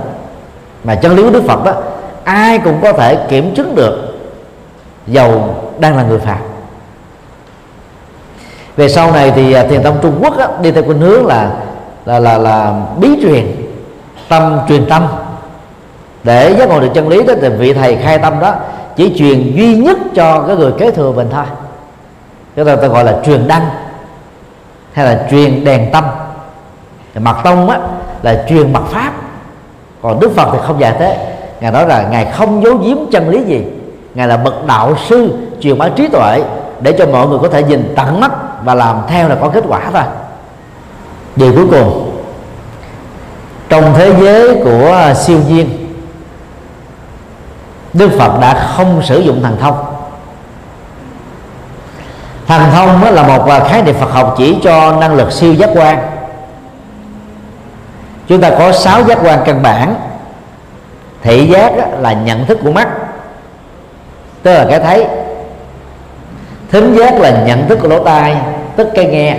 mà 0.84 0.96
chân 0.96 1.16
lý 1.16 1.24
của 1.24 1.30
đức 1.30 1.44
phật 1.48 1.64
đó, 1.64 1.74
ai 2.24 2.60
cũng 2.60 2.80
có 2.84 2.94
thể 2.94 3.16
kiểm 3.30 3.56
chứng 3.56 3.76
được 3.76 4.07
dầu 5.08 5.56
đang 5.80 5.98
là 5.98 6.04
người 6.04 6.20
phạm 6.20 6.40
về 8.78 8.90
sau 8.90 9.12
này 9.12 9.32
thì 9.36 9.54
à, 9.54 9.64
thiền 9.64 9.84
tông 9.84 9.98
trung 10.02 10.20
quốc 10.22 10.38
á, 10.38 10.48
đi 10.62 10.72
theo 10.72 10.84
khuynh 10.84 11.00
hướng 11.00 11.26
là 11.26 11.52
là 12.06 12.20
là 12.20 12.38
là 12.38 12.82
bí 12.98 13.10
truyền 13.22 13.56
tâm 14.30 14.60
truyền 14.68 14.86
tâm. 14.86 15.08
Để 16.24 16.56
giác 16.60 16.70
ngộ 16.70 16.80
được 16.80 16.92
chân 16.94 17.08
lý 17.08 17.24
đó 17.24 17.34
thì 17.42 17.50
vị 17.50 17.74
thầy 17.74 17.98
khai 17.98 18.20
tâm 18.20 18.40
đó 18.40 18.56
chỉ 18.96 19.16
truyền 19.18 19.56
duy 19.56 19.76
nhất 19.76 19.98
cho 20.16 20.42
cái 20.48 20.56
người 20.56 20.72
kế 20.72 20.92
thừa 20.92 21.12
mình 21.12 21.28
thôi. 21.32 21.46
Chúng 22.56 22.66
ta, 22.66 22.76
ta 22.76 22.88
gọi 22.88 23.04
là 23.04 23.20
truyền 23.26 23.48
đăng 23.48 23.70
hay 24.94 25.06
là 25.06 25.28
truyền 25.32 25.66
đèn 25.66 25.92
tâm. 25.92 26.04
Thì 27.14 27.22
tông 27.44 27.70
á 27.70 27.80
là 28.22 28.46
truyền 28.50 28.74
mật 28.74 28.84
pháp. 28.88 29.12
Còn 30.02 30.20
đức 30.20 30.32
phật 30.36 30.50
thì 30.54 30.60
không 30.62 30.80
dạy 30.80 30.96
thế. 31.00 31.36
Ngài 31.62 31.72
nói 31.72 31.88
là 31.88 32.08
ngài 32.12 32.26
không 32.26 32.64
giấu 32.64 32.78
giếm 32.78 32.98
chân 33.12 33.30
lý 33.30 33.44
gì 33.44 33.64
ngài 34.18 34.28
là 34.28 34.38
bậc 34.38 34.66
đạo 34.66 34.96
sư 35.10 35.34
truyền 35.60 35.78
bá 35.78 35.90
trí 35.90 36.08
tuệ 36.08 36.44
để 36.82 36.96
cho 36.98 37.06
mọi 37.06 37.28
người 37.28 37.40
có 37.42 37.48
thể 37.50 37.64
nhìn 37.64 37.94
tận 37.96 38.20
mắt 38.20 38.32
và 38.64 38.76
làm 38.76 39.02
theo 39.08 39.30
là 39.30 39.36
có 39.36 39.50
kết 39.50 39.64
quả 39.68 39.82
thôi. 39.94 40.04
Điều 41.36 41.54
cuối 41.54 41.66
cùng, 41.72 42.12
trong 43.70 43.94
thế 43.98 44.14
giới 44.22 44.56
của 44.64 45.14
siêu 45.16 45.40
nhiên, 45.48 45.70
Đức 47.94 48.10
Phật 48.20 48.40
đã 48.42 48.74
không 48.76 49.02
sử 49.04 49.20
dụng 49.20 49.44
thần 49.44 49.58
thông. 49.62 49.86
Thần 52.48 52.62
thông 52.72 53.14
là 53.14 53.28
một 53.28 53.48
khái 53.70 53.82
niệm 53.82 53.96
Phật 54.00 54.12
học 54.12 54.36
chỉ 54.38 54.58
cho 54.64 54.96
năng 54.96 55.16
lực 55.16 55.32
siêu 55.32 55.54
giác 55.54 55.70
quan. 55.76 56.00
Chúng 58.28 58.42
ta 58.42 58.50
có 58.50 58.72
sáu 58.72 59.04
giác 59.04 59.20
quan 59.24 59.40
căn 59.46 59.64
bản. 59.64 59.96
Thị 61.24 61.48
giác 61.48 61.74
là 62.00 62.14
nhận 62.14 62.46
thức 62.46 62.60
của 62.64 62.72
mắt. 62.72 62.88
Tức 64.48 64.54
là 64.54 64.66
cái 64.70 64.80
thấy. 64.80 65.06
Thính 66.72 66.96
giác 67.00 67.20
là 67.20 67.44
nhận 67.46 67.68
thức 67.68 67.80
của 67.82 67.88
lỗ 67.88 68.04
tai, 68.04 68.36
Tức 68.76 68.88
cái 68.96 69.06
nghe. 69.06 69.38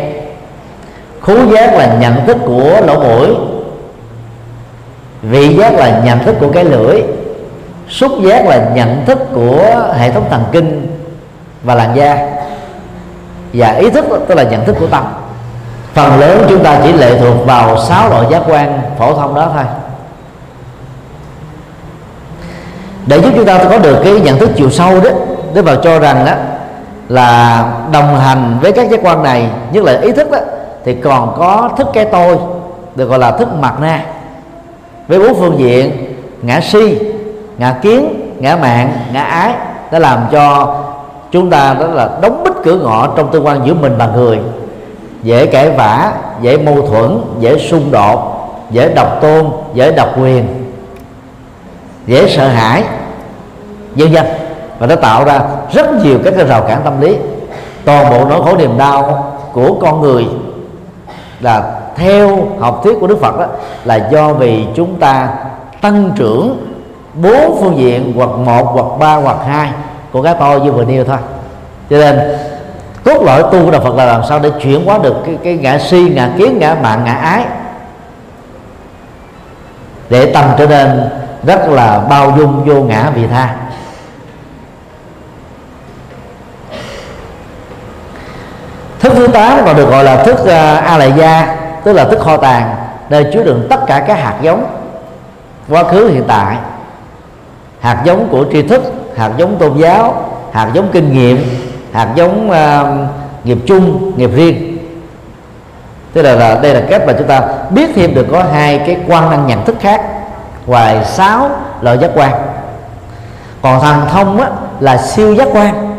Khú 1.21 1.35
giác 1.53 1.75
là 1.75 1.95
nhận 2.01 2.27
thức 2.27 2.37
của 2.47 2.81
lỗ 2.87 3.01
mũi. 3.01 3.29
Vị 5.23 5.57
giác 5.57 5.75
là 5.75 6.01
nhận 6.05 6.19
thức 6.19 6.37
của 6.41 6.53
cái 6.53 6.65
lưỡi. 6.65 7.03
Xúc 7.89 8.13
giác 8.23 8.47
là 8.47 8.71
nhận 8.75 9.05
thức 9.07 9.19
của 9.35 9.93
hệ 9.99 10.11
thống 10.11 10.25
thần 10.31 10.45
kinh 10.53 10.99
và 11.63 11.75
làn 11.75 11.97
da. 11.97 12.29
Và 13.53 13.73
ý 13.73 13.91
thức, 13.91 14.05
tức 14.29 14.35
là 14.35 14.43
nhận 14.43 14.65
thức 14.65 14.77
của 14.81 14.87
tâm. 14.87 15.05
Phần 15.95 16.21
lớn 16.21 16.47
chúng 16.49 16.65
ta 16.65 16.81
chỉ 16.83 16.93
lệ 16.93 17.19
thuộc 17.19 17.47
vào 17.47 17.79
sáu 17.79 18.11
loại 18.11 18.27
giác 18.31 18.43
quan 18.49 18.81
phổ 18.99 19.15
thông 19.15 19.35
đó 19.35 19.51
thôi. 19.55 19.65
Để 23.09 23.21
giúp 23.21 23.31
chúng 23.37 23.45
ta 23.45 23.65
có 23.71 23.79
được 23.79 23.97
cái 24.05 24.21
nhận 24.21 24.39
thức 24.39 24.51
chiều 24.57 24.71
sâu 24.71 25.01
đó, 25.01 25.11
Đức 25.55 25.67
Phật 25.67 25.81
cho 25.83 25.99
rằng 25.99 26.25
đó 26.27 26.33
là 27.09 27.65
đồng 27.93 28.19
hành 28.19 28.59
với 28.63 28.73
các 28.73 28.91
giác 28.91 29.01
quan 29.03 29.23
này, 29.23 29.47
nhất 29.73 29.85
là 29.85 30.01
ý 30.01 30.13
thức 30.13 30.31
đó 30.31 30.39
thì 30.85 30.95
còn 30.95 31.35
có 31.39 31.71
thức 31.77 31.87
cái 31.95 32.05
tôi, 32.05 32.37
được 32.95 33.09
gọi 33.09 33.19
là 33.19 33.31
thức 33.31 33.49
mặt 33.61 33.75
na. 33.81 34.05
Với 35.09 35.19
bốn 35.19 35.35
phương 35.35 35.59
diện, 35.59 36.15
ngã 36.43 36.61
si, 36.61 36.99
ngã 37.59 37.75
kiến, 37.83 38.33
ngã 38.39 38.57
mạng, 38.57 38.93
ngã 39.13 39.23
ái, 39.23 39.53
đã 39.91 39.99
làm 39.99 40.21
cho 40.33 40.75
chúng 41.31 41.51
ta 41.51 41.75
đó 41.81 41.87
là 41.87 42.09
đóng 42.23 42.45
bít 42.45 42.53
cửa 42.65 42.75
ngõ 42.75 43.09
trong 43.17 43.31
tương 43.31 43.47
quan 43.47 43.61
giữa 43.65 43.75
mình 43.75 43.95
và 43.99 44.07
người. 44.07 44.39
Dễ 45.23 45.47
cãi 45.47 45.71
vã, 45.71 46.13
dễ 46.41 46.59
mâu 46.59 46.87
thuẫn, 46.87 47.21
dễ 47.41 47.59
xung 47.59 47.91
đột, 47.91 48.49
dễ 48.71 48.89
độc 48.95 49.21
tôn, 49.21 49.45
dễ 49.75 49.93
độc 49.93 50.09
quyền 50.23 50.45
dễ 52.09 52.29
sợ 52.29 52.49
hãi. 52.49 52.83
Vân 53.95 54.13
vân 54.13 54.25
và 54.79 54.87
nó 54.87 54.97
tạo 54.97 55.25
ra 55.25 55.41
rất 55.73 56.05
nhiều 56.05 56.19
các 56.25 56.35
cái 56.37 56.47
rào 56.47 56.63
cản 56.63 56.81
tâm 56.85 57.01
lý. 57.01 57.17
Toàn 57.85 58.11
bộ 58.11 58.25
nỗi 58.25 58.43
khổ 58.45 58.57
niềm 58.57 58.79
đau 58.79 59.33
của 59.53 59.75
con 59.81 60.01
người 60.01 60.27
là 61.41 61.81
theo 61.97 62.49
học 62.61 62.81
thuyết 62.85 62.97
của 63.01 63.07
Đức 63.07 63.21
Phật 63.21 63.39
đó 63.39 63.47
là 63.85 64.09
do 64.13 64.33
vì 64.33 64.67
chúng 64.75 65.01
ta 65.01 65.29
tăng 65.81 66.11
trưởng 66.17 66.67
bốn 67.15 67.59
phương 67.61 67.79
diện 67.79 68.13
hoặc 68.17 68.31
một 68.31 68.65
hoặc 68.65 68.99
ba 68.99 69.15
hoặc 69.15 69.37
hai. 69.47 69.71
Của 70.13 70.23
cái 70.23 70.35
tôi 70.41 70.61
như 70.61 70.73
vừa 70.73 70.85
nêu 70.85 71.05
thôi. 71.05 71.19
Cho 71.91 71.99
nên 71.99 72.21
cốt 73.05 73.23
lõi 73.23 73.43
tu 73.43 73.65
của 73.65 73.71
đạo 73.71 73.81
Phật 73.81 73.95
là 73.97 74.05
làm 74.05 74.23
sao 74.29 74.39
để 74.39 74.51
chuyển 74.63 74.85
hóa 74.85 74.99
được 75.03 75.15
cái, 75.27 75.39
cái 75.45 75.57
ngã 75.57 75.79
si 75.79 76.13
ngã 76.15 76.31
kiến 76.39 76.59
ngã 76.59 76.77
mạng 76.83 77.03
ngã 77.05 77.13
ái. 77.13 77.45
Để 80.11 80.33
tâm 80.33 80.45
trở 80.59 80.67
nên 80.67 81.11
rất 81.43 81.69
là 81.69 82.01
bao 82.01 82.35
dung 82.39 82.65
vô 82.65 82.75
ngã 82.75 83.11
vị 83.11 83.27
tha. 83.27 83.55
Thức 89.01 89.13
thứ 89.17 89.29
tám 89.29 89.59
còn 89.65 89.77
được 89.77 89.91
gọi 89.91 90.05
là 90.05 90.25
thức 90.25 90.47
à, 90.47 90.79
uh, 90.79 90.85
a 90.85 90.99
lại 90.99 91.13
gia 91.17 91.57
tức 91.85 91.93
là 91.93 92.05
thức 92.05 92.21
kho 92.21 92.37
tàng 92.37 92.75
nơi 93.11 93.27
chứa 93.33 93.43
đựng 93.43 93.67
tất 93.71 93.81
cả 93.87 94.05
các 94.07 94.19
hạt 94.19 94.35
giống 94.43 94.67
quá 95.69 95.85
khứ 95.85 96.09
hiện 96.09 96.25
tại. 96.29 96.57
Hạt 97.81 98.03
giống 98.05 98.29
của 98.29 98.45
tri 98.53 98.63
thức 98.63 98.83
hạt 99.17 99.31
giống 99.37 99.57
tôn 99.59 99.79
giáo 99.79 100.31
hạt 100.53 100.71
giống 100.75 100.89
kinh 100.93 101.13
nghiệm 101.13 101.45
hạt 101.93 102.09
giống 102.15 102.51
uh, 102.51 103.47
nghiệp 103.47 103.59
chung 103.67 104.13
nghiệp 104.17 104.31
riêng. 104.35 104.79
Tức 106.13 106.23
là, 106.23 106.35
là 106.35 106.59
đây 106.63 106.75
là 106.75 106.83
cách 106.91 107.03
mà 107.07 107.13
chúng 107.19 107.27
ta 107.27 107.43
biết 107.71 107.91
thêm 107.95 108.15
được 108.15 108.27
có 108.33 108.45
hai 108.53 108.79
cái 108.79 108.97
quan 109.09 109.31
năng 109.31 109.47
nhận 109.47 109.65
thức 109.65 109.77
khác 109.81 110.18
ngoài 110.69 111.05
sáu 111.05 111.51
loại 111.81 111.99
giác 111.99 112.11
quan. 112.15 112.33
Còn 113.63 113.81
thần 113.81 114.01
thông 114.11 114.41
á, 114.41 114.51
là 114.81 114.97
siêu 114.97 115.35
giác 115.35 115.49
quan. 115.53 115.95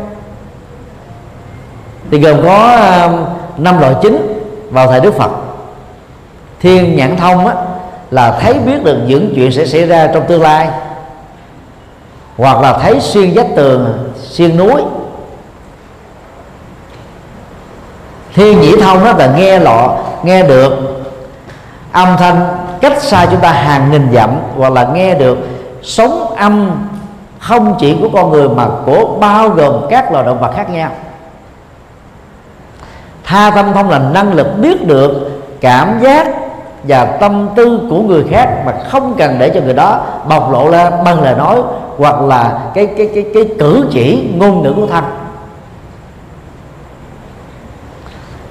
Thì 2.10 2.18
gồm 2.18 2.42
có 2.44 2.76
um, 3.04 3.24
năm 3.64 3.80
loại 3.80 3.94
chính 4.02 4.42
vào 4.70 4.86
thời 4.86 5.00
đức 5.00 5.14
phật. 5.14 5.30
Thiên 6.60 6.96
nhãn 6.96 7.16
thông 7.16 7.46
á, 7.46 7.54
là 8.10 8.38
thấy 8.40 8.54
biết 8.54 8.84
được 8.84 8.98
những 9.06 9.32
chuyện 9.34 9.52
sẽ 9.52 9.66
xảy 9.66 9.86
ra 9.86 10.06
trong 10.14 10.26
tương 10.26 10.42
lai. 10.42 10.68
Hoặc 12.36 12.60
là 12.60 12.78
thấy 12.78 13.00
xuyên 13.00 13.32
vách 13.34 13.48
tường 13.56 14.12
xuyên 14.16 14.56
núi. 14.56 14.82
Thiên 18.34 18.60
nhĩ 18.60 18.76
thông 18.80 19.04
đó 19.04 19.12
là 19.18 19.26
nghe 19.36 19.58
lọ 19.58 19.96
nghe 20.22 20.42
được 20.42 20.72
âm 21.92 22.16
thanh 22.18 22.59
cách 22.80 23.02
xa 23.02 23.26
chúng 23.30 23.40
ta 23.40 23.52
hàng 23.52 23.90
nghìn 23.90 24.12
dặm 24.12 24.30
hoặc 24.56 24.72
là 24.72 24.88
nghe 24.94 25.14
được 25.14 25.38
sóng 25.82 26.34
âm 26.36 26.70
không 27.38 27.76
chỉ 27.78 27.96
của 28.00 28.08
con 28.12 28.30
người 28.30 28.48
mà 28.48 28.66
của 28.86 29.16
bao 29.20 29.48
gồm 29.48 29.74
các 29.90 30.12
loài 30.12 30.24
động 30.24 30.40
vật 30.40 30.52
khác 30.56 30.70
nhau. 30.70 30.90
Tha 33.24 33.50
tâm 33.50 33.72
thông 33.72 33.90
là 33.90 33.98
năng 33.98 34.32
lực 34.32 34.58
biết 34.58 34.86
được 34.86 35.40
cảm 35.60 36.00
giác 36.00 36.28
và 36.82 37.04
tâm 37.04 37.48
tư 37.56 37.80
của 37.90 38.02
người 38.02 38.24
khác 38.30 38.62
mà 38.66 38.72
không 38.88 39.14
cần 39.18 39.36
để 39.38 39.50
cho 39.50 39.60
người 39.60 39.74
đó 39.74 40.00
bộc 40.28 40.52
lộ 40.52 40.70
ra 40.70 40.90
bằng 40.90 41.22
lời 41.22 41.34
nói 41.34 41.62
hoặc 41.98 42.20
là 42.20 42.58
cái 42.74 42.86
cái 42.86 43.10
cái 43.14 43.24
cái 43.34 43.44
cử 43.58 43.86
chỉ 43.90 44.30
ngôn 44.36 44.62
ngữ 44.62 44.72
của 44.72 44.86
thân. 44.86 45.04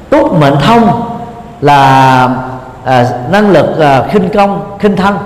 Túc 0.09 0.39
mệnh 0.39 0.55
thông 0.59 1.01
là 1.61 2.29
à, 2.89 3.05
năng 3.29 3.51
lực 3.51 3.79
à, 3.79 4.03
khinh 4.09 4.29
công 4.29 4.77
khinh 4.79 4.95
thân 4.95 5.17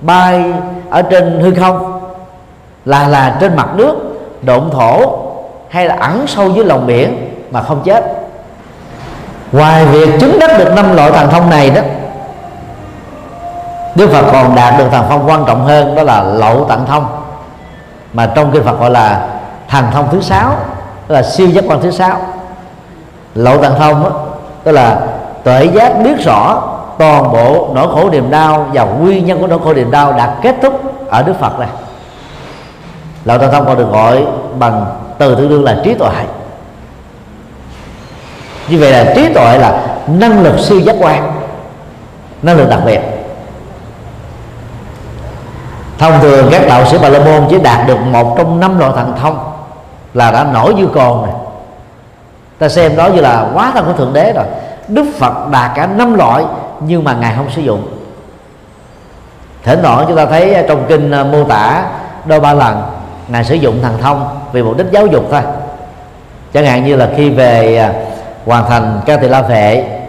bay 0.00 0.44
ở 0.90 1.02
trên 1.02 1.40
hư 1.40 1.54
không 1.54 2.00
là 2.84 3.08
là 3.08 3.36
trên 3.40 3.56
mặt 3.56 3.68
nước 3.74 3.94
độn 4.42 4.70
thổ 4.70 5.18
hay 5.68 5.86
là 5.86 5.96
ẩn 6.00 6.26
sâu 6.26 6.50
dưới 6.50 6.64
lòng 6.64 6.86
biển 6.86 7.34
mà 7.50 7.62
không 7.62 7.82
chết. 7.84 8.04
Ngoài 9.52 9.86
việc 9.86 10.20
chứng 10.20 10.38
đắc 10.40 10.58
được 10.58 10.72
năm 10.76 10.96
loại 10.96 11.10
thần 11.10 11.30
thông 11.30 11.50
này 11.50 11.70
đó 11.70 11.82
Đức 13.94 14.10
Phật 14.10 14.24
còn 14.32 14.54
đạt 14.54 14.78
được 14.78 14.84
thần 14.92 15.04
thông 15.08 15.28
quan 15.28 15.44
trọng 15.46 15.64
hơn 15.64 15.94
đó 15.94 16.02
là 16.02 16.22
lậu 16.22 16.66
tận 16.68 16.86
thông. 16.86 17.06
Mà 18.12 18.32
trong 18.34 18.50
kinh 18.52 18.64
Phật 18.64 18.80
gọi 18.80 18.90
là 18.90 19.28
thần 19.68 19.84
thông 19.92 20.08
thứ 20.12 20.20
sáu 20.20 20.54
tức 21.08 21.14
là 21.14 21.22
siêu 21.22 21.48
giác 21.48 21.64
quan 21.68 21.80
thứ 21.82 21.90
sáu. 21.90 22.16
Lậu 23.34 23.62
tận 23.62 23.74
thông 23.78 24.04
đó, 24.04 24.10
tức 24.64 24.72
là 24.72 25.00
tuệ 25.44 25.64
giác 25.64 25.92
biết 26.04 26.24
rõ 26.24 26.62
toàn 26.98 27.32
bộ 27.32 27.70
nỗi 27.74 27.88
khổ 27.94 28.10
niềm 28.10 28.30
đau 28.30 28.70
và 28.72 28.84
nguyên 28.84 29.26
nhân 29.26 29.40
của 29.40 29.46
nỗi 29.46 29.58
khổ 29.64 29.74
niềm 29.74 29.90
đau 29.90 30.12
đã 30.12 30.36
kết 30.42 30.54
thúc 30.62 30.80
ở 31.08 31.22
Đức 31.22 31.34
Phật 31.40 31.58
này 31.58 31.68
Lão 33.24 33.38
Tăng 33.38 33.52
thông 33.52 33.66
còn 33.66 33.78
được 33.78 33.90
gọi 33.92 34.24
bằng 34.58 34.86
từ 35.18 35.34
tương 35.34 35.48
đương 35.48 35.64
là 35.64 35.76
trí 35.84 35.94
tuệ. 35.94 36.24
Như 38.68 38.78
vậy 38.78 38.92
là 38.92 39.12
trí 39.14 39.34
tuệ 39.34 39.58
là 39.58 39.86
năng 40.06 40.42
lực 40.42 40.58
siêu 40.58 40.80
giác 40.80 40.96
quan, 41.00 41.32
năng 42.42 42.56
lực 42.56 42.68
đặc 42.68 42.80
biệt. 42.84 43.00
Thông 45.98 46.20
thường 46.20 46.48
các 46.52 46.62
đạo 46.68 46.86
sĩ 46.86 46.98
bà 47.02 47.08
la 47.08 47.18
môn 47.18 47.46
chỉ 47.50 47.58
đạt 47.58 47.86
được 47.86 47.98
một 48.00 48.34
trong 48.38 48.60
năm 48.60 48.78
loại 48.78 48.92
thần 48.96 49.14
thông 49.20 49.38
là 50.14 50.30
đã 50.30 50.44
nổi 50.44 50.74
như 50.74 50.86
cồn 50.86 51.22
này 51.22 51.34
ta 52.58 52.68
xem 52.68 52.96
đó 52.96 53.06
như 53.06 53.20
là 53.20 53.46
quá 53.54 53.70
thân 53.74 53.84
của 53.84 53.92
thượng 53.92 54.12
đế 54.12 54.32
rồi. 54.32 54.44
Đức 54.88 55.04
phật 55.18 55.48
đạt 55.50 55.70
cả 55.74 55.86
năm 55.86 56.14
loại 56.14 56.44
nhưng 56.80 57.04
mà 57.04 57.14
ngài 57.14 57.34
không 57.36 57.50
sử 57.50 57.62
dụng. 57.62 57.88
Thỉnh 59.64 59.80
thoảng 59.82 60.04
chúng 60.08 60.16
ta 60.16 60.26
thấy 60.26 60.64
trong 60.68 60.84
kinh 60.88 61.10
à, 61.10 61.24
mô 61.24 61.44
tả 61.44 61.84
đôi 62.24 62.40
ba 62.40 62.54
lần, 62.54 62.82
ngài 63.28 63.44
sử 63.44 63.54
dụng 63.54 63.82
thần 63.82 63.98
thông 64.02 64.28
vì 64.52 64.62
mục 64.62 64.76
đích 64.76 64.86
giáo 64.90 65.06
dục 65.06 65.24
thôi. 65.30 65.40
Chẳng 66.52 66.66
hạn 66.66 66.84
như 66.84 66.96
là 66.96 67.08
khi 67.16 67.30
về 67.30 67.76
à, 67.76 67.92
hoàn 68.46 68.70
thành 68.70 69.00
ca 69.06 69.16
tỳ 69.16 69.28
la 69.28 69.42
vệ 69.42 70.00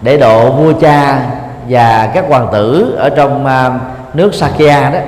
để 0.00 0.16
độ 0.16 0.50
vua 0.50 0.72
cha 0.72 1.20
và 1.68 2.10
các 2.14 2.24
hoàng 2.28 2.48
tử 2.52 2.96
ở 2.98 3.10
trong 3.10 3.46
à, 3.46 3.70
nước 4.14 4.34
Sakya 4.34 4.90
đó, 4.90 4.98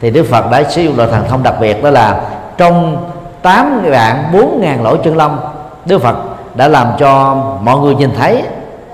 thì 0.00 0.10
Đức 0.10 0.26
Phật 0.30 0.50
đã 0.50 0.62
sử 0.62 0.82
dụng 0.82 0.96
loại 0.96 1.08
thần 1.12 1.24
thông 1.28 1.42
đặc 1.42 1.54
biệt 1.60 1.82
đó 1.82 1.90
là 1.90 2.20
trong 2.56 3.04
tám 3.42 3.82
vạn 3.90 4.24
bốn 4.32 4.60
ngàn 4.60 4.82
lỗ 4.82 4.96
chân 4.96 5.16
lông, 5.16 5.38
Đức 5.84 6.02
Phật 6.02 6.16
đã 6.54 6.68
làm 6.68 6.86
cho 6.98 7.34
mọi 7.62 7.78
người 7.78 7.94
nhìn 7.94 8.10
thấy 8.18 8.42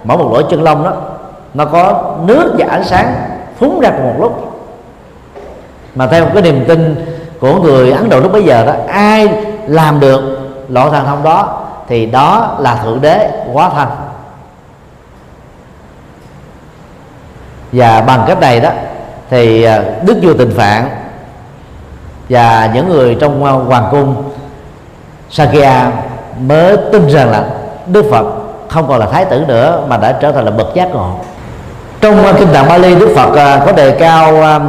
mỗi 0.04 0.18
một 0.18 0.30
lỗ 0.32 0.42
chân 0.42 0.62
lông 0.62 0.84
đó 0.84 0.92
nó 1.54 1.64
có 1.64 2.14
nước 2.24 2.54
và 2.58 2.66
ánh 2.70 2.84
sáng 2.84 3.14
phúng 3.58 3.80
ra 3.80 3.90
cùng 3.90 4.06
một 4.06 4.16
lúc. 4.18 4.62
Mà 5.94 6.06
theo 6.06 6.26
cái 6.34 6.42
niềm 6.42 6.64
tin 6.68 7.06
của 7.40 7.54
người 7.54 7.92
Ấn 7.92 8.08
Độ 8.08 8.20
lúc 8.20 8.32
bấy 8.32 8.44
giờ 8.44 8.66
đó, 8.66 8.74
ai 8.88 9.28
làm 9.66 10.00
được 10.00 10.38
lộ 10.68 10.90
thần 10.90 11.06
thông 11.06 11.22
đó 11.22 11.64
thì 11.88 12.06
đó 12.06 12.56
là 12.58 12.74
thượng 12.74 13.00
đế 13.00 13.30
quá 13.52 13.70
thân 13.70 13.88
và 17.72 18.00
bằng 18.00 18.24
cách 18.26 18.40
này 18.40 18.60
đó 18.60 18.70
thì 19.30 19.62
à, 19.62 19.82
đức 20.06 20.18
vua 20.22 20.34
tình 20.34 20.54
phạn 20.56 20.88
và 22.28 22.70
những 22.74 22.88
người 22.88 23.16
trong 23.20 23.40
hoàng 23.40 23.88
cung, 23.90 24.32
Sakya 25.30 25.92
mới 26.40 26.76
tin 26.92 27.08
rằng 27.08 27.30
là 27.30 27.44
Đức 27.86 28.04
Phật 28.10 28.26
không 28.68 28.88
còn 28.88 29.00
là 29.00 29.06
thái 29.06 29.24
tử 29.24 29.44
nữa 29.48 29.84
mà 29.88 29.96
đã 29.96 30.12
trở 30.12 30.32
thành 30.32 30.44
là 30.44 30.50
bậc 30.50 30.74
giác 30.74 30.88
ngộ 30.92 31.16
trong 32.00 32.24
ờ, 32.24 32.32
kinh 32.38 32.48
tạng 32.52 32.68
Bali, 32.68 32.94
Đức 32.94 33.12
Phật 33.16 33.36
ờ, 33.36 33.62
có 33.66 33.72
đề 33.72 33.90
cao 33.90 34.42
ờ, 34.42 34.60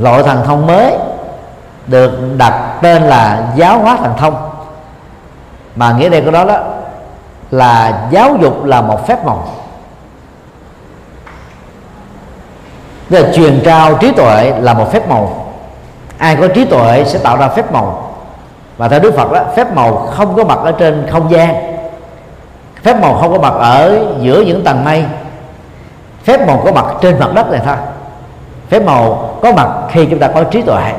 loại 0.00 0.22
thần 0.22 0.42
thông 0.44 0.66
mới 0.66 0.92
được 1.86 2.10
đặt 2.36 2.78
tên 2.82 3.02
là 3.02 3.52
giáo 3.56 3.78
hóa 3.78 3.96
thần 3.96 4.12
thông. 4.18 4.50
Mà 5.76 5.92
nghĩa 5.92 6.08
đen 6.08 6.24
của 6.24 6.30
đó 6.30 6.44
đó 6.44 6.58
là 7.50 8.02
giáo 8.10 8.36
dục 8.40 8.64
là 8.64 8.80
một 8.80 9.06
phép 9.06 9.24
màu. 9.24 9.48
Tức 13.10 13.22
là 13.22 13.32
truyền 13.32 13.62
trao 13.64 13.94
trí 13.94 14.12
tuệ 14.12 14.52
là 14.60 14.74
một 14.74 14.92
phép 14.92 15.08
màu. 15.08 15.52
Ai 16.18 16.36
có 16.36 16.48
trí 16.48 16.64
tuệ 16.64 17.04
sẽ 17.04 17.18
tạo 17.18 17.36
ra 17.36 17.48
phép 17.48 17.72
màu. 17.72 18.14
Và 18.76 18.88
theo 18.88 19.00
đức 19.00 19.14
phật 19.16 19.32
đó, 19.32 19.40
phép 19.56 19.74
màu 19.74 19.96
không 20.16 20.36
có 20.36 20.44
mặt 20.44 20.58
ở 20.64 20.72
trên 20.72 21.06
không 21.10 21.30
gian. 21.30 21.76
Phép 22.82 23.00
màu 23.00 23.14
không 23.20 23.32
có 23.32 23.38
mặt 23.38 23.54
ở 23.58 24.00
giữa 24.20 24.40
những 24.40 24.64
tầng 24.64 24.84
mây 24.84 25.04
phép 26.24 26.46
màu 26.46 26.62
có 26.64 26.72
mặt 26.72 26.84
trên 27.00 27.18
mặt 27.18 27.30
đất 27.34 27.50
này 27.50 27.60
thôi. 27.64 27.76
Phép 28.68 28.84
màu 28.84 29.34
có 29.42 29.52
mặt 29.52 29.68
khi 29.90 30.06
chúng 30.06 30.18
ta 30.18 30.28
có 30.28 30.44
trí 30.44 30.62
tuệ. 30.62 30.92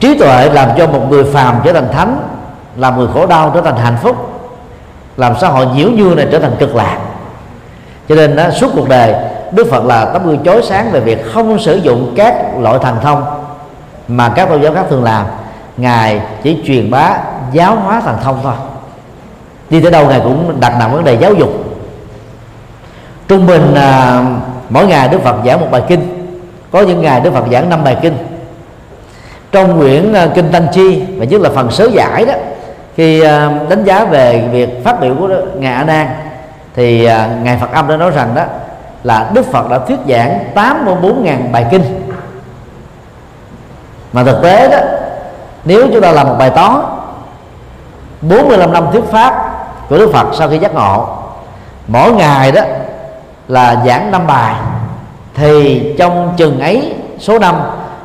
Trí 0.00 0.18
tuệ 0.18 0.50
làm 0.52 0.68
cho 0.78 0.86
một 0.86 1.00
người 1.10 1.24
phàm 1.24 1.60
trở 1.64 1.72
thành 1.72 1.88
thánh 1.92 2.28
làm 2.76 2.98
người 2.98 3.08
khổ 3.14 3.26
đau 3.26 3.50
trở 3.54 3.60
thành 3.60 3.76
hạnh 3.76 3.96
phúc 4.02 4.16
làm 5.16 5.34
xã 5.40 5.48
hội 5.48 5.66
nhiễu 5.66 5.90
nhương 5.90 6.16
này 6.16 6.26
trở 6.32 6.38
thành 6.38 6.56
cực 6.58 6.76
lạc. 6.76 6.98
Cho 8.08 8.14
nên 8.14 8.36
đó, 8.36 8.50
suốt 8.50 8.70
cuộc 8.74 8.88
đời 8.88 9.14
đức 9.52 9.66
phật 9.70 9.84
là 9.84 10.04
tấm 10.04 10.26
gương 10.26 10.44
chói 10.44 10.62
sáng 10.62 10.90
về 10.90 11.00
việc 11.00 11.32
không 11.32 11.58
sử 11.58 11.76
dụng 11.76 12.14
các 12.16 12.34
loại 12.58 12.78
thần 12.82 12.96
thông 13.02 13.24
mà 14.08 14.28
các 14.28 14.48
tôn 14.48 14.62
giáo 14.62 14.74
khác 14.74 14.84
thường 14.90 15.04
làm. 15.04 15.26
Ngài 15.76 16.20
chỉ 16.42 16.62
truyền 16.66 16.90
bá 16.90 17.18
giáo 17.52 17.76
hóa 17.76 18.00
thần 18.00 18.16
thông 18.24 18.40
thôi. 18.42 18.52
Đi 19.70 19.80
tới 19.80 19.90
đâu 19.90 20.06
ngài 20.06 20.20
cũng 20.20 20.60
đặt 20.60 20.74
nặng 20.78 20.92
vấn 20.92 21.04
đề 21.04 21.14
giáo 21.14 21.34
dục 21.34 21.48
trung 23.30 23.46
bình 23.46 23.74
à, 23.74 24.22
mỗi 24.68 24.86
ngày 24.86 25.08
đức 25.08 25.20
phật 25.22 25.36
giảng 25.46 25.60
một 25.60 25.66
bài 25.70 25.82
kinh. 25.88 26.32
Có 26.72 26.80
những 26.80 27.02
ngày 27.02 27.20
đức 27.20 27.32
phật 27.32 27.44
giảng 27.52 27.70
năm 27.70 27.84
bài 27.84 27.96
kinh. 28.02 28.16
Trong 29.52 29.78
quyển 29.78 30.12
à, 30.12 30.28
kinh 30.34 30.52
tăng 30.52 30.66
chi 30.72 31.02
và 31.16 31.24
nhất 31.24 31.40
là 31.40 31.50
phần 31.54 31.70
sớ 31.70 31.88
giải 31.92 32.24
đó 32.24 32.32
khi 32.96 33.20
à, 33.20 33.50
đánh 33.68 33.84
giá 33.84 34.04
về 34.04 34.48
việc 34.52 34.84
phát 34.84 35.00
biểu 35.00 35.14
của 35.14 35.28
ngài 35.54 35.74
a 35.74 35.84
nan 35.84 36.06
thì 36.76 37.04
à, 37.04 37.28
ngài 37.42 37.56
phật 37.56 37.72
âm 37.72 37.88
đã 37.88 37.96
nói 37.96 38.10
rằng 38.10 38.34
đó 38.34 38.42
là 39.04 39.30
đức 39.34 39.46
phật 39.52 39.70
đã 39.70 39.78
thuyết 39.78 39.98
giảng 40.08 40.44
84.000 40.54 41.52
bài 41.52 41.66
kinh. 41.70 41.82
Mà 44.12 44.24
thực 44.24 44.42
tế 44.42 44.68
đó 44.68 44.78
nếu 45.64 45.86
chúng 45.92 46.02
ta 46.02 46.12
làm 46.12 46.28
một 46.28 46.36
bài 46.38 46.50
toán 46.50 46.80
45 48.20 48.72
năm 48.72 48.86
thuyết 48.92 49.04
pháp 49.10 49.50
của 49.88 49.98
Đức 49.98 50.10
Phật 50.12 50.26
sau 50.34 50.48
khi 50.48 50.58
giác 50.58 50.74
ngộ 50.74 51.08
mỗi 51.88 52.12
ngày 52.12 52.52
đó 52.52 52.62
là 53.50 53.82
giảng 53.86 54.10
năm 54.10 54.26
bài. 54.26 54.54
Thì 55.34 55.82
trong 55.98 56.34
chừng 56.36 56.60
ấy, 56.60 56.94
số 57.18 57.38
năm, 57.38 57.54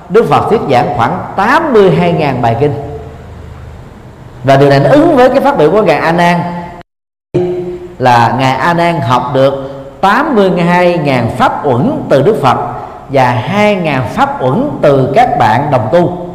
Đức 0.09 0.25
Phật 0.29 0.49
thuyết 0.49 0.61
giảng 0.71 0.93
khoảng 0.97 1.19
82.000 1.37 2.41
bài 2.41 2.55
kinh. 2.59 2.73
Và 4.43 4.57
điều 4.57 4.69
này 4.69 4.79
nó 4.79 4.89
ứng 4.89 5.15
với 5.15 5.29
cái 5.29 5.39
phát 5.41 5.57
biểu 5.57 5.71
của 5.71 5.81
ngài 5.81 5.97
A 5.97 6.11
Nan. 6.11 6.39
Là 7.99 8.35
ngài 8.39 8.51
A 8.51 8.73
Nan 8.73 9.01
học 9.01 9.31
được 9.33 9.53
82.000 10.01 11.27
pháp 11.37 11.65
uẩn 11.65 12.03
từ 12.09 12.21
Đức 12.21 12.37
Phật 12.41 12.57
và 13.09 13.43
2.000 13.53 14.01
pháp 14.01 14.43
uẩn 14.43 14.69
từ 14.81 15.11
các 15.15 15.39
bạn 15.39 15.71
đồng 15.71 15.89
tu. 15.91 16.27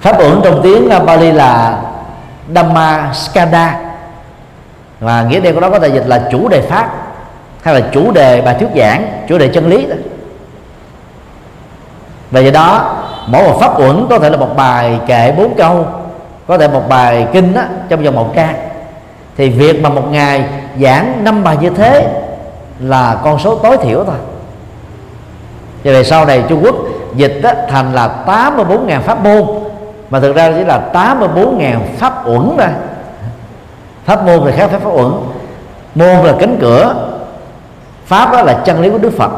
Pháp 0.00 0.20
uẩn 0.20 0.40
trong 0.44 0.60
tiếng 0.62 0.88
Bali 1.06 1.32
là 1.32 1.80
Dhamma 2.54 3.12
Skanda 3.12 3.91
và 5.02 5.22
nghĩa 5.22 5.40
đen 5.40 5.54
của 5.54 5.60
nó 5.60 5.70
có 5.70 5.78
thể 5.78 5.88
dịch 5.88 6.06
là 6.06 6.28
chủ 6.30 6.48
đề 6.48 6.60
pháp 6.60 6.90
hay 7.62 7.74
là 7.74 7.80
chủ 7.92 8.10
đề 8.10 8.40
bài 8.40 8.56
thuyết 8.58 8.68
giảng 8.76 9.04
chủ 9.28 9.38
đề 9.38 9.48
chân 9.48 9.68
lý 9.68 9.86
đó. 9.86 9.96
Và 12.30 12.40
do 12.40 12.50
đó 12.50 12.96
mỗi 13.26 13.42
một 13.42 13.58
pháp 13.60 13.80
uẩn 13.80 14.06
có 14.10 14.18
thể 14.18 14.30
là 14.30 14.36
một 14.36 14.56
bài 14.56 14.98
kệ 15.06 15.32
bốn 15.36 15.54
câu 15.54 15.86
có 16.46 16.58
thể 16.58 16.68
một 16.68 16.88
bài 16.88 17.26
kinh 17.32 17.54
đó, 17.54 17.62
trong 17.88 18.04
vòng 18.04 18.14
một 18.14 18.32
trang 18.34 18.54
thì 19.36 19.48
việc 19.48 19.82
mà 19.82 19.88
một 19.88 20.04
ngày 20.10 20.44
giảng 20.80 21.24
năm 21.24 21.44
bài 21.44 21.56
như 21.60 21.70
thế 21.70 22.22
là 22.80 23.18
con 23.24 23.38
số 23.38 23.54
tối 23.54 23.76
thiểu 23.76 24.04
thôi. 24.04 24.16
Và 25.84 25.92
về 25.92 26.04
sau 26.04 26.24
này 26.24 26.44
Trung 26.48 26.60
Quốc 26.64 26.74
dịch 27.14 27.40
đó, 27.42 27.52
thành 27.68 27.92
là 27.94 28.10
84.000 28.26 29.00
pháp 29.00 29.24
môn 29.24 29.42
mà 30.10 30.20
thực 30.20 30.36
ra 30.36 30.52
chỉ 30.52 30.64
là 30.64 30.80
84.000 30.92 31.78
pháp 31.98 32.28
uẩn 32.28 32.50
thôi 32.58 32.68
pháp 34.04 34.24
môn 34.24 34.40
thì 34.44 34.52
khác 34.52 34.70
với 34.70 34.80
pháp 34.80 34.90
uẩn. 34.90 35.12
Môn 35.94 36.26
là 36.26 36.34
cánh 36.38 36.56
cửa. 36.60 36.94
Pháp 38.06 38.32
đó 38.32 38.42
là 38.42 38.52
chân 38.64 38.80
lý 38.80 38.90
của 38.90 38.98
Đức 38.98 39.12
Phật. 39.18 39.30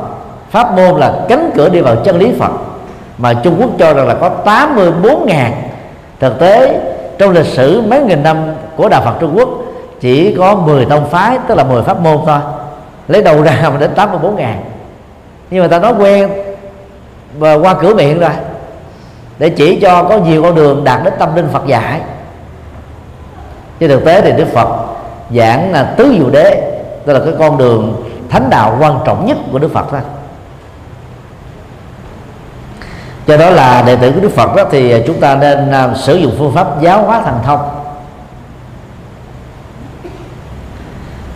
Pháp 0.51 0.73
môn 0.77 1.01
là 1.01 1.15
cánh 1.29 1.51
cửa 1.55 1.69
đi 1.69 1.81
vào 1.81 1.97
chân 2.05 2.19
lý 2.19 2.33
Phật. 2.39 2.51
Mà 3.19 3.35
Trung 3.35 3.57
Quốc 3.61 3.71
cho 3.79 3.95
rằng 3.95 4.09
là 4.09 4.15
có 4.15 4.29
84 4.29 5.27
ngàn. 5.27 5.53
Thực 6.21 6.39
tế, 6.39 6.81
trong 7.19 7.31
lịch 7.31 7.47
sử 7.47 7.83
mấy 7.87 8.01
nghìn 8.01 8.23
năm 8.23 8.37
của 8.77 8.89
đạo 8.89 9.03
Phật 9.05 9.15
Trung 9.21 9.33
Quốc, 9.37 9.49
chỉ 10.01 10.35
có 10.39 10.55
10 10.55 10.85
tông 10.85 11.11
phái, 11.11 11.39
tức 11.49 11.55
là 11.55 11.65
10 11.65 11.83
pháp 11.83 12.01
môn 12.01 12.19
thôi, 12.27 12.39
lấy 13.09 13.23
đầu 13.23 13.43
ra 13.43 13.59
mà 13.63 13.77
đến 13.81 13.91
84 13.95 14.37
ngàn. 14.37 14.65
Nhưng 15.51 15.63
mà 15.63 15.69
ta 15.69 15.79
nói 15.79 15.95
quen, 15.99 16.31
và 17.39 17.55
qua 17.55 17.75
cửa 17.75 17.95
miệng 17.95 18.21
rồi, 18.21 18.31
để 19.39 19.49
chỉ 19.49 19.81
cho 19.81 20.03
có 20.03 20.19
nhiều 20.19 20.43
con 20.43 20.55
đường 20.55 20.85
đạt 20.85 21.05
đến 21.05 21.15
tâm 21.19 21.37
linh 21.37 21.49
Phật 21.53 21.67
dạy 21.67 22.01
chứ 23.81 23.89
thực 23.89 24.05
tế 24.05 24.21
thì 24.21 24.33
Đức 24.33 24.47
Phật 24.55 24.69
giảng 25.31 25.73
là 25.73 25.83
tứ 25.83 26.15
diệu 26.19 26.31
đế 26.31 26.81
đó 27.07 27.13
là 27.13 27.21
cái 27.25 27.35
con 27.39 27.59
đường 27.59 28.11
thánh 28.31 28.51
đạo 28.51 28.77
quan 28.81 28.99
trọng 29.07 29.27
nhất 29.27 29.37
của 29.53 29.59
Đức 29.59 29.73
Phật 29.73 29.87
thôi 29.91 30.01
do 33.27 33.37
đó 33.37 33.51
là 33.51 33.83
đệ 33.83 33.97
tử 33.97 34.13
của 34.13 34.21
Đức 34.21 34.33
Phật 34.35 34.57
đó 34.57 34.65
thì 34.71 35.03
chúng 35.07 35.21
ta 35.21 35.35
nên 35.35 35.71
à, 35.71 35.95
sử 35.95 36.15
dụng 36.15 36.35
phương 36.39 36.55
pháp 36.55 36.81
giáo 36.81 37.03
hóa 37.03 37.23
thần 37.23 37.39
thông. 37.45 37.61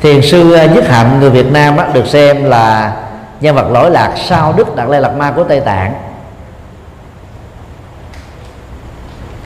Thiền 0.01 0.22
sư 0.22 0.53
à, 0.53 0.66
nhất 0.66 0.84
hạnh 0.89 1.20
người 1.20 1.30
Việt 1.30 1.53
Nam 1.53 1.76
đó, 1.76 1.84
được 1.93 2.07
xem 2.07 2.45
là 2.45 2.97
nhân 3.41 3.55
vật 3.55 3.70
lỗi 3.70 3.91
lạc 3.91 4.14
sau 4.16 4.53
Đức 4.57 4.76
Đạt 4.76 4.89
Lai 4.89 5.01
Lạt 5.01 5.12
Ma 5.16 5.32
của 5.36 5.45
Tây 5.45 5.61
Tạng. 5.61 5.95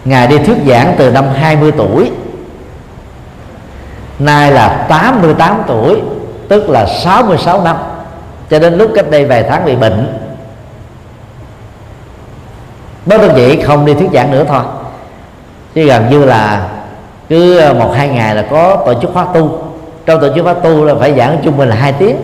Ngài 0.04 0.26
đi 0.26 0.38
thuyết 0.38 0.56
giảng 0.66 0.94
từ 0.98 1.10
năm 1.10 1.24
20 1.34 1.72
tuổi. 1.76 2.10
Nay 4.22 4.52
là 4.52 4.86
88 4.88 5.62
tuổi, 5.66 6.00
Tức 6.48 6.68
là 6.68 6.86
66 6.86 7.62
năm. 7.64 7.76
Cho 8.50 8.58
đến 8.58 8.78
lúc 8.78 8.90
cách 8.94 9.10
đây 9.10 9.24
vài 9.24 9.42
tháng 9.42 9.64
bị 9.64 9.76
bệnh. 9.76 10.18
Bất 13.06 13.20
đơn 13.20 13.34
vị 13.34 13.62
không 13.62 13.86
đi 13.86 13.94
thuyết 13.94 14.08
giảng 14.12 14.30
nữa 14.30 14.44
thôi. 14.48 14.62
Chứ 15.74 15.86
gần 15.86 16.10
như 16.10 16.24
là 16.24 16.68
Cứ 17.28 17.72
một, 17.78 17.92
hai 17.96 18.08
ngày 18.08 18.34
là 18.34 18.44
có 18.50 18.76
tổ 18.86 18.94
chức 19.00 19.10
khóa 19.14 19.26
tu. 19.34 19.62
Trong 20.06 20.20
tổ 20.20 20.28
chức 20.34 20.44
khóa 20.44 20.54
tu 20.54 20.84
là 20.84 20.94
phải 21.00 21.14
giảng 21.14 21.38
trung 21.44 21.56
bình 21.56 21.68
là 21.68 21.76
hai 21.76 21.92
tiếng. 21.92 22.16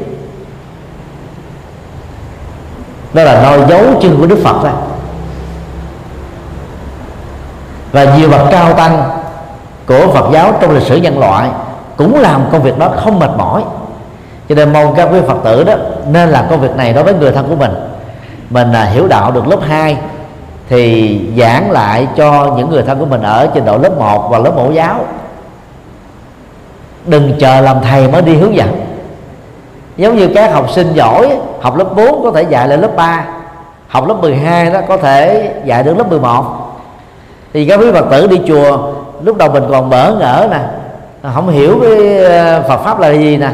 Đó 3.13 3.23
là 3.23 3.43
noi 3.43 3.61
dấu 3.69 3.81
chân 4.03 4.17
của 4.21 4.27
Đức 4.27 4.39
Phật 4.45 4.65
đó 4.65 4.71
và 7.93 8.17
nhiều 8.17 8.31
bậc 8.31 8.41
cao 8.51 8.73
tăng 8.73 9.03
của 9.87 10.13
Phật 10.15 10.31
giáo 10.33 10.59
trong 10.61 10.75
lịch 10.75 10.83
sử 10.83 10.97
nhân 10.97 11.19
loại 11.19 11.49
cũng 11.99 12.21
làm 12.21 12.45
công 12.53 12.63
việc 12.63 12.79
đó 12.79 12.91
không 12.97 13.19
mệt 13.19 13.31
mỏi. 13.37 13.63
Cho 14.49 14.55
nên 14.55 14.73
mong 14.73 14.95
các 14.97 15.09
quý 15.13 15.19
Phật 15.27 15.37
tử 15.45 15.65
đó 15.65 15.75
nên 16.07 16.29
làm 16.29 16.45
công 16.51 16.61
việc 16.61 16.77
này 16.77 16.93
đối 16.93 17.05
với 17.05 17.15
người 17.15 17.33
thân 17.33 17.49
của 17.49 17.57
mình. 17.57 17.71
Mình 18.51 18.73
à, 18.73 18.85
hiểu 18.85 19.09
đạo 19.09 19.31
được 19.31 19.49
lớp 19.49 19.59
2 19.63 19.97
thì 20.69 21.21
giảng 21.39 21.71
lại 21.71 22.09
cho 22.17 22.55
những 22.57 22.71
người 22.71 22.83
thân 22.83 22.99
của 22.99 23.07
mình 23.07 23.23
ở 23.23 23.49
trình 23.55 23.65
độ 23.65 23.79
lớp 23.79 23.99
1 23.99 24.29
và 24.31 24.39
lớp 24.39 24.53
mẫu 24.57 24.73
giáo. 24.73 25.01
Đừng 27.07 27.33
chờ 27.39 27.61
làm 27.61 27.77
thầy 27.81 28.09
mới 28.09 28.23
đi 28.23 28.37
hướng 28.37 28.57
dẫn. 28.57 28.81
Giống 29.97 30.17
như 30.17 30.29
các 30.35 30.53
học 30.53 30.71
sinh 30.71 30.93
giỏi 30.95 31.39
học 31.61 31.77
lớp 31.77 31.97
4 31.97 32.23
có 32.23 32.31
thể 32.31 32.43
dạy 32.43 32.69
lại 32.69 32.79
lớp 32.79 32.97
3 32.97 33.25
học 33.89 34.09
lớp 34.09 34.15
12 34.15 34.71
đó 34.71 34.81
có 34.89 34.97
thể 34.97 35.53
dạy 35.65 35.83
được 35.83 35.99
lớp 35.99 36.09
11 36.09 36.45
thì 37.53 37.67
các 37.67 37.81
quý 37.81 37.93
phật 37.93 38.07
tử 38.11 38.27
đi 38.27 38.41
chùa 38.49 38.79
lúc 39.23 39.37
đầu 39.37 39.51
mình 39.51 39.65
còn 39.71 39.91
bỡ 39.91 40.15
ngỡ 40.15 40.49
nè 40.51 40.59
À, 41.23 41.31
không 41.35 41.49
hiểu 41.49 41.81
cái 41.83 42.25
ờ, 42.25 42.65
Phật 42.69 42.85
pháp 42.85 43.01
là 43.01 43.13
gì 43.13 43.37
nè. 43.37 43.51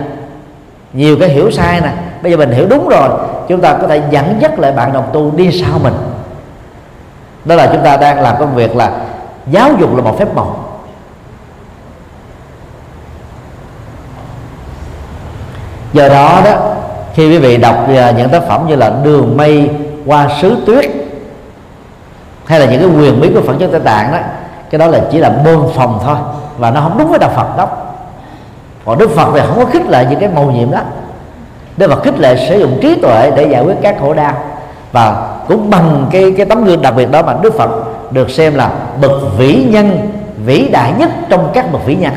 Nhiều 0.93 1.17
cái 1.21 1.29
hiểu 1.29 1.51
sai 1.51 1.81
nè. 1.81 1.93
Bây 2.23 2.33
giờ 2.33 2.39
mình 2.39 2.51
hiểu 2.51 2.67
đúng 2.67 2.89
rồi, 2.89 3.09
chúng 3.49 3.61
ta 3.61 3.79
có 3.81 3.89
thể 3.89 4.03
dẫn 4.11 4.37
dắt 4.41 4.59
lại 4.59 4.73
bạn 4.73 4.93
đồng 4.93 5.05
tu 5.13 5.31
đi 5.31 5.63
sau 5.63 5.79
mình. 5.79 5.95
Đó 7.45 7.55
là 7.55 7.67
chúng 7.73 7.83
ta 7.83 7.97
đang 7.97 8.21
làm 8.21 8.37
công 8.39 8.55
việc 8.55 8.77
là 8.77 8.93
giáo 9.47 9.71
dục 9.81 9.97
là 9.97 10.03
một 10.03 10.19
phép 10.19 10.35
màu. 10.35 10.57
Do 15.93 16.09
đó 16.09 16.41
đó, 16.45 16.75
khi 17.15 17.31
quý 17.31 17.39
vị 17.39 17.57
đọc 17.57 17.77
ờ, 17.97 18.13
những 18.17 18.29
tác 18.29 18.43
phẩm 18.49 18.67
như 18.69 18.77
là 18.77 18.93
đường 19.05 19.37
mây 19.37 19.71
qua 20.07 20.29
sứ 20.43 20.57
tuyết, 20.67 20.91
hay 22.45 22.61
là 22.61 22.67
những 22.67 22.81
cái 22.81 23.01
quyền 23.01 23.21
bí 23.21 23.31
của 23.35 23.41
phật 23.47 23.59
giáo 23.59 23.69
tây 23.73 23.81
tạng 23.85 24.13
đó, 24.13 24.19
cái 24.71 24.79
đó 24.79 24.87
là 24.87 25.01
chỉ 25.11 25.19
là 25.19 25.31
bơm 25.31 25.63
phòng 25.75 26.01
thôi 26.05 26.17
và 26.59 26.71
nó 26.71 26.81
không 26.81 26.99
đúng 26.99 27.09
với 27.09 27.19
đạo 27.19 27.31
phật 27.37 27.57
đó 27.57 27.69
còn 28.85 28.99
đức 28.99 29.11
phật 29.11 29.29
thì 29.35 29.41
không 29.47 29.59
có 29.59 29.65
khích 29.65 29.87
lệ 29.89 30.07
những 30.11 30.21
cái 30.21 30.29
mầu 30.29 30.51
nhiệm 30.51 30.71
đó. 30.71 30.81
Đức 31.77 31.91
phật 31.91 32.03
khích 32.03 32.21
lệ 32.21 32.47
sử 32.49 32.61
dụng 32.61 32.79
trí 32.83 32.95
tuệ 33.03 33.33
để 33.37 33.49
giải 33.51 33.63
quyết 33.63 33.75
các 33.83 33.97
khổ 34.01 34.15
đau. 34.15 34.35
Và 34.93 35.29
cũng 35.49 35.71
bằng 35.71 36.07
cái 36.11 36.35
cái 36.37 36.47
tấm 36.47 36.65
gương 36.65 36.83
đặc 36.83 36.95
biệt 36.97 37.11
đó 37.11 37.23
mà 37.23 37.37
đức 37.43 37.55
phật 37.55 37.71
được 38.11 38.31
xem 38.31 38.55
là 38.55 38.71
bậc 39.01 39.13
vĩ 39.39 39.67
nhân, 39.71 40.11
vĩ 40.45 40.69
đại 40.73 40.93
nhất 40.99 41.11
trong 41.29 41.51
các 41.55 41.73
bậc 41.73 41.87
vĩ 41.87 41.97
nhân. 41.97 42.13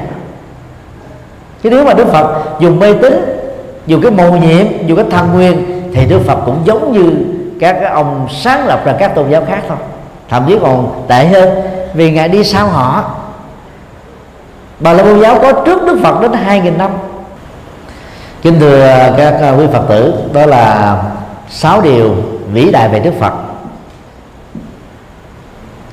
Chứ 1.63 1.69
nếu 1.69 1.85
mà 1.85 1.93
đức 1.93 2.07
phật 2.07 2.43
dùng 2.59 2.79
mê 2.79 2.93
tín, 2.93 3.43
dùng 3.87 4.01
cái 4.01 4.11
mầu 4.11 4.37
nhiệm, 4.37 4.87
dùng 4.87 4.97
cái 4.97 5.05
thăng 5.11 5.33
nguyên 5.33 5.81
thì 5.93 6.05
đức 6.05 6.19
phật 6.27 6.39
cũng 6.45 6.59
giống 6.65 6.91
như 6.91 7.11
các 7.59 7.77
ông 7.93 8.27
sáng 8.31 8.67
lập 8.67 8.81
ra 8.85 8.93
các 8.99 9.15
tôn 9.15 9.29
giáo 9.29 9.43
khác 9.47 9.59
thôi. 9.67 9.77
Thậm 10.29 10.43
chí 10.47 10.59
còn 10.61 11.05
tệ 11.07 11.25
hơn, 11.25 11.49
vì 11.93 12.11
ngài 12.11 12.27
đi 12.27 12.43
sau 12.43 12.67
họ 12.67 13.03
bà 14.79 14.93
la 14.93 15.03
môn 15.03 15.19
giáo 15.21 15.39
có 15.41 15.51
trước 15.65 15.81
đức 15.85 15.99
phật 16.03 16.21
đến 16.21 16.33
hai 16.33 16.59
nghìn 16.59 16.77
năm. 16.77 16.91
Kính 18.41 18.59
thưa 18.59 18.87
à, 18.87 19.13
các 19.17 19.33
à, 19.41 19.51
quý 19.51 19.65
phật 19.73 19.85
tử 19.89 20.13
đó 20.33 20.45
là 20.45 20.97
sáu 21.49 21.81
điều 21.81 22.15
vĩ 22.53 22.71
đại 22.71 22.89
về 22.89 22.99
đức 22.99 23.13
phật. 23.19 23.33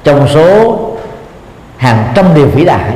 Trong 0.05 0.28
số 0.28 0.78
hàng 1.77 2.12
trăm 2.15 2.35
điều 2.35 2.47
vĩ 2.47 2.65
đại 2.65 2.90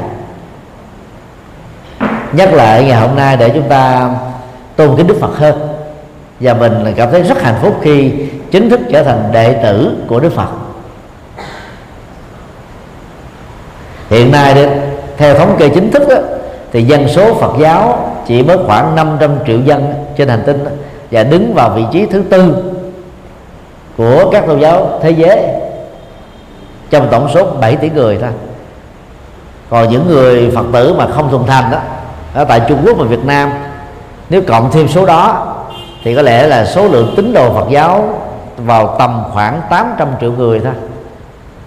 nhắc 2.32 2.52
lại 2.52 2.85
ngày 2.85 3.01
hôm 3.01 3.16
nay 3.16 3.36
để 3.36 3.48
chúng 3.55 3.69
ta 3.69 4.10
tôn 4.77 4.97
kính 4.97 5.06
đức 5.06 5.16
phật 5.20 5.36
hơn. 5.36 5.69
Và 6.40 6.55
mình 6.55 6.94
cảm 6.97 7.10
thấy 7.10 7.23
rất 7.23 7.43
hạnh 7.43 7.59
phúc 7.62 7.81
khi 7.82 8.12
chính 8.51 8.70
thức 8.70 8.81
trở 8.93 9.02
thành 9.02 9.28
đệ 9.32 9.52
tử 9.62 9.97
của 10.09 10.20
đức 10.20 10.32
phật. 10.35 10.48
Hiện 14.10 14.32
nay 14.32 14.55
đấy, 14.55 14.69
theo 15.19 15.35
thống 15.35 15.57
kê 15.59 15.69
chính 15.69 15.90
thức 15.90 16.09
đó, 16.09 16.16
thì 16.73 16.82
dân 16.82 17.09
số 17.09 17.35
Phật 17.35 17.53
giáo 17.59 18.11
chỉ 18.27 18.43
mới 18.43 18.57
khoảng 18.66 18.97
500 18.97 19.31
triệu 19.47 19.61
dân 19.61 19.95
trên 20.16 20.28
hành 20.28 20.43
tinh 20.47 20.65
đó, 20.65 20.70
và 21.11 21.23
đứng 21.23 21.55
vào 21.55 21.70
vị 21.70 21.85
trí 21.93 22.07
thứ 22.07 22.23
tư 22.31 22.55
của 23.97 24.31
các 24.32 24.47
tôn 24.47 24.61
giáo 24.61 24.99
thế 25.03 25.11
giới 25.11 25.43
trong 26.90 27.09
tổng 27.11 27.28
số 27.35 27.47
7 27.61 27.77
tỷ 27.77 27.90
người 27.90 28.19
thôi. 28.20 28.31
Còn 29.70 29.89
những 29.89 30.09
người 30.09 30.51
Phật 30.55 30.65
tử 30.73 30.95
mà 30.95 31.07
không 31.07 31.31
thuần 31.31 31.47
thành 31.47 31.70
đó 31.70 31.78
ở 32.35 32.45
tại 32.45 32.61
Trung 32.69 32.78
Quốc 32.85 32.97
và 32.99 33.05
Việt 33.05 33.24
Nam 33.24 33.51
nếu 34.31 34.43
cộng 34.49 34.70
thêm 34.70 34.89
số 34.89 35.07
đó 35.07 35.55
thì 36.05 36.15
có 36.15 36.23
lẽ 36.23 36.47
là 36.47 36.65
số 36.65 36.89
lượng 36.89 37.15
tín 37.16 37.32
đồ 37.32 37.55
Phật 37.55 37.66
giáo 37.70 38.20
vào 38.57 38.97
tầm 38.99 39.23
khoảng 39.32 39.61
800 39.70 40.09
triệu 40.20 40.32
người 40.32 40.61
thôi 40.61 40.73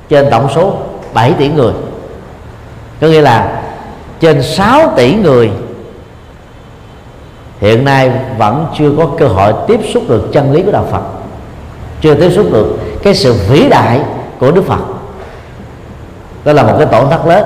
trên 0.10 0.30
tổng 0.32 0.48
số 0.56 0.73
7 1.14 1.34
tỷ 1.34 1.49
người 1.49 1.73
có 3.02 3.07
nghĩa 3.07 3.22
là 3.22 3.61
trên 4.19 4.44
6 4.44 4.94
tỷ 4.95 5.15
người, 5.15 5.52
hiện 7.60 7.86
nay 7.86 8.11
vẫn 8.38 8.68
chưa 8.78 8.91
có 8.98 9.07
cơ 9.18 9.28
hội 9.28 9.53
tiếp 9.68 9.80
xúc 9.94 10.03
được 10.10 10.30
chân 10.34 10.52
lý 10.52 10.61
của 10.61 10.72
đạo 10.72 10.86
Phật. 10.91 11.02
Chưa 12.02 12.15
tiếp 12.15 12.32
xúc 12.32 12.45
được 12.52 12.80
cái 13.03 13.15
sự 13.15 13.34
vĩ 13.49 13.69
đại 13.69 14.02
của 14.40 14.52
Đức 14.52 14.68
Phật. 14.68 14.80
Đó 16.45 16.53
là 16.53 16.64
một 16.64 16.73
cái 16.78 16.88
tổn 16.91 17.10
thất 17.10 17.28
lớn. 17.28 17.45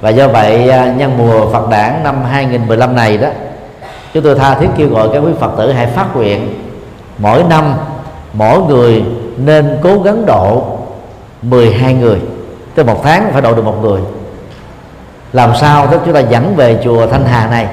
Và 0.00 0.10
do 0.10 0.28
vậy 0.28 0.70
à, 0.70 0.94
nhân 0.98 1.18
mùa 1.18 1.50
Phật 1.52 1.68
đản 1.68 2.02
năm 2.04 2.24
2015 2.24 2.96
này 2.96 3.18
đó, 3.18 3.28
chúng 4.14 4.24
tôi 4.24 4.34
tha 4.34 4.54
thiết 4.54 4.68
kêu 4.76 4.88
gọi 4.88 5.08
các 5.12 5.18
quý 5.18 5.32
Phật 5.40 5.50
tử 5.58 5.72
hãy 5.72 5.86
phát 5.86 6.16
nguyện 6.16 6.54
mỗi 7.18 7.44
năm 7.50 7.74
mỗi 8.32 8.60
người 8.62 9.04
nên 9.36 9.78
cố 9.82 9.98
gắng 10.02 10.26
độ 10.26 10.62
12 11.42 11.94
người. 11.94 12.18
Tới 12.74 12.84
một 12.84 13.00
tháng 13.04 13.30
phải 13.32 13.42
độ 13.42 13.54
được 13.54 13.64
một 13.64 13.82
người 13.82 14.00
làm 15.32 15.52
sao 15.60 15.86
đó 15.86 15.98
chúng 16.04 16.14
ta 16.14 16.20
dẫn 16.20 16.56
về 16.56 16.78
chùa 16.84 17.06
Thanh 17.06 17.24
Hà 17.24 17.46
này? 17.46 17.68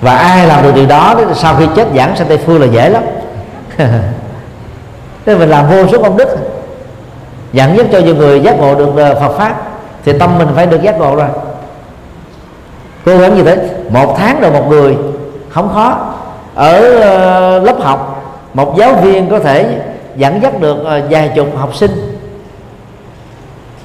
Và 0.00 0.16
ai 0.16 0.46
làm 0.46 0.62
được 0.62 0.74
điều 0.74 0.86
đó 0.86 1.14
sau 1.34 1.56
khi 1.58 1.66
chết 1.76 1.88
giảng 1.96 2.16
sang 2.16 2.28
tây 2.28 2.38
phương 2.38 2.60
là 2.60 2.66
dễ 2.66 2.88
lắm. 2.88 3.02
Nên 5.26 5.38
mình 5.38 5.48
làm 5.48 5.70
vô 5.70 5.86
số 5.92 6.02
công 6.02 6.16
đức. 6.16 6.28
Dẫn 7.52 7.76
dắt 7.76 7.86
cho 7.92 7.98
nhiều 7.98 8.14
người 8.14 8.40
giác 8.40 8.58
ngộ 8.58 8.74
được 8.74 8.96
ờ, 8.96 9.20
Phật 9.20 9.38
pháp, 9.38 9.62
thì 10.04 10.18
tâm 10.18 10.38
mình 10.38 10.48
phải 10.54 10.66
được 10.66 10.82
giác 10.82 10.98
ngộ 10.98 11.16
rồi. 11.16 11.28
Cố 13.04 13.18
gắng 13.18 13.36
như 13.36 13.42
thế. 13.42 13.68
Một 13.90 14.14
tháng 14.18 14.40
rồi 14.40 14.50
một 14.50 14.66
người, 14.68 14.96
không 15.50 15.70
khó. 15.74 16.14
Ở 16.54 16.98
ờ, 17.00 17.58
lớp 17.58 17.76
học, 17.80 18.24
một 18.54 18.74
giáo 18.78 18.94
viên 18.94 19.30
có 19.30 19.38
thể 19.38 19.80
dẫn 20.16 20.42
dắt 20.42 20.60
được 20.60 20.84
ờ, 20.84 21.02
vài 21.10 21.32
chục 21.36 21.48
học 21.56 21.74
sinh. 21.74 22.18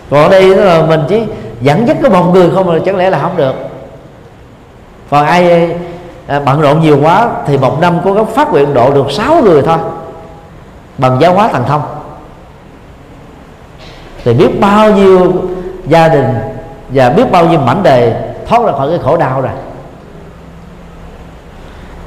Còn 0.09 0.23
ở 0.23 0.29
đây 0.29 0.55
là 0.55 0.81
mình 0.81 1.01
chỉ 1.09 1.23
dẫn 1.61 1.87
dắt 1.87 1.97
có 2.03 2.09
một 2.09 2.31
người 2.33 2.49
không 2.55 2.69
là 2.69 2.79
chẳng 2.85 2.95
lẽ 2.95 3.09
là 3.09 3.19
không 3.19 3.37
được. 3.37 3.55
Còn 5.09 5.25
ai 5.25 5.69
ờ, 6.27 6.39
bận 6.39 6.61
rộn 6.61 6.81
nhiều 6.81 6.99
quá 7.01 7.29
thì 7.47 7.57
một 7.57 7.81
năm 7.81 7.99
cố 8.03 8.13
gắng 8.13 8.25
phát 8.25 8.51
nguyện 8.51 8.73
độ 8.73 8.93
được 8.93 9.11
sáu 9.11 9.41
người 9.41 9.61
thôi, 9.61 9.77
bằng 10.97 11.17
giáo 11.21 11.33
hóa 11.33 11.47
thần 11.47 11.63
thông. 11.67 11.81
Thì 14.23 14.33
biết 14.33 14.59
bao 14.59 14.91
nhiêu 14.91 15.33
gia 15.87 16.07
đình 16.07 16.33
và 16.89 17.09
biết 17.09 17.31
bao 17.31 17.45
nhiêu 17.45 17.59
mảnh 17.59 17.83
đề 17.83 18.31
thoát 18.47 18.65
ra 18.65 18.71
khỏi 18.71 18.89
cái 18.89 18.99
khổ 19.03 19.17
đau 19.17 19.41
rồi. 19.41 19.51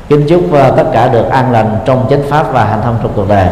Kính 0.09 0.27
chúc 0.28 0.53
ờ, 0.53 0.70
tất 0.77 0.85
cả 0.93 1.09
được 1.09 1.28
an 1.31 1.53
lành 1.53 1.78
trong 1.85 2.07
chánh 2.11 2.23
pháp 2.28 2.53
và 2.53 2.65
hành 2.65 2.82
thông 2.82 2.99
trong 3.03 3.12
cuộc 3.16 3.28
đời. 3.28 3.49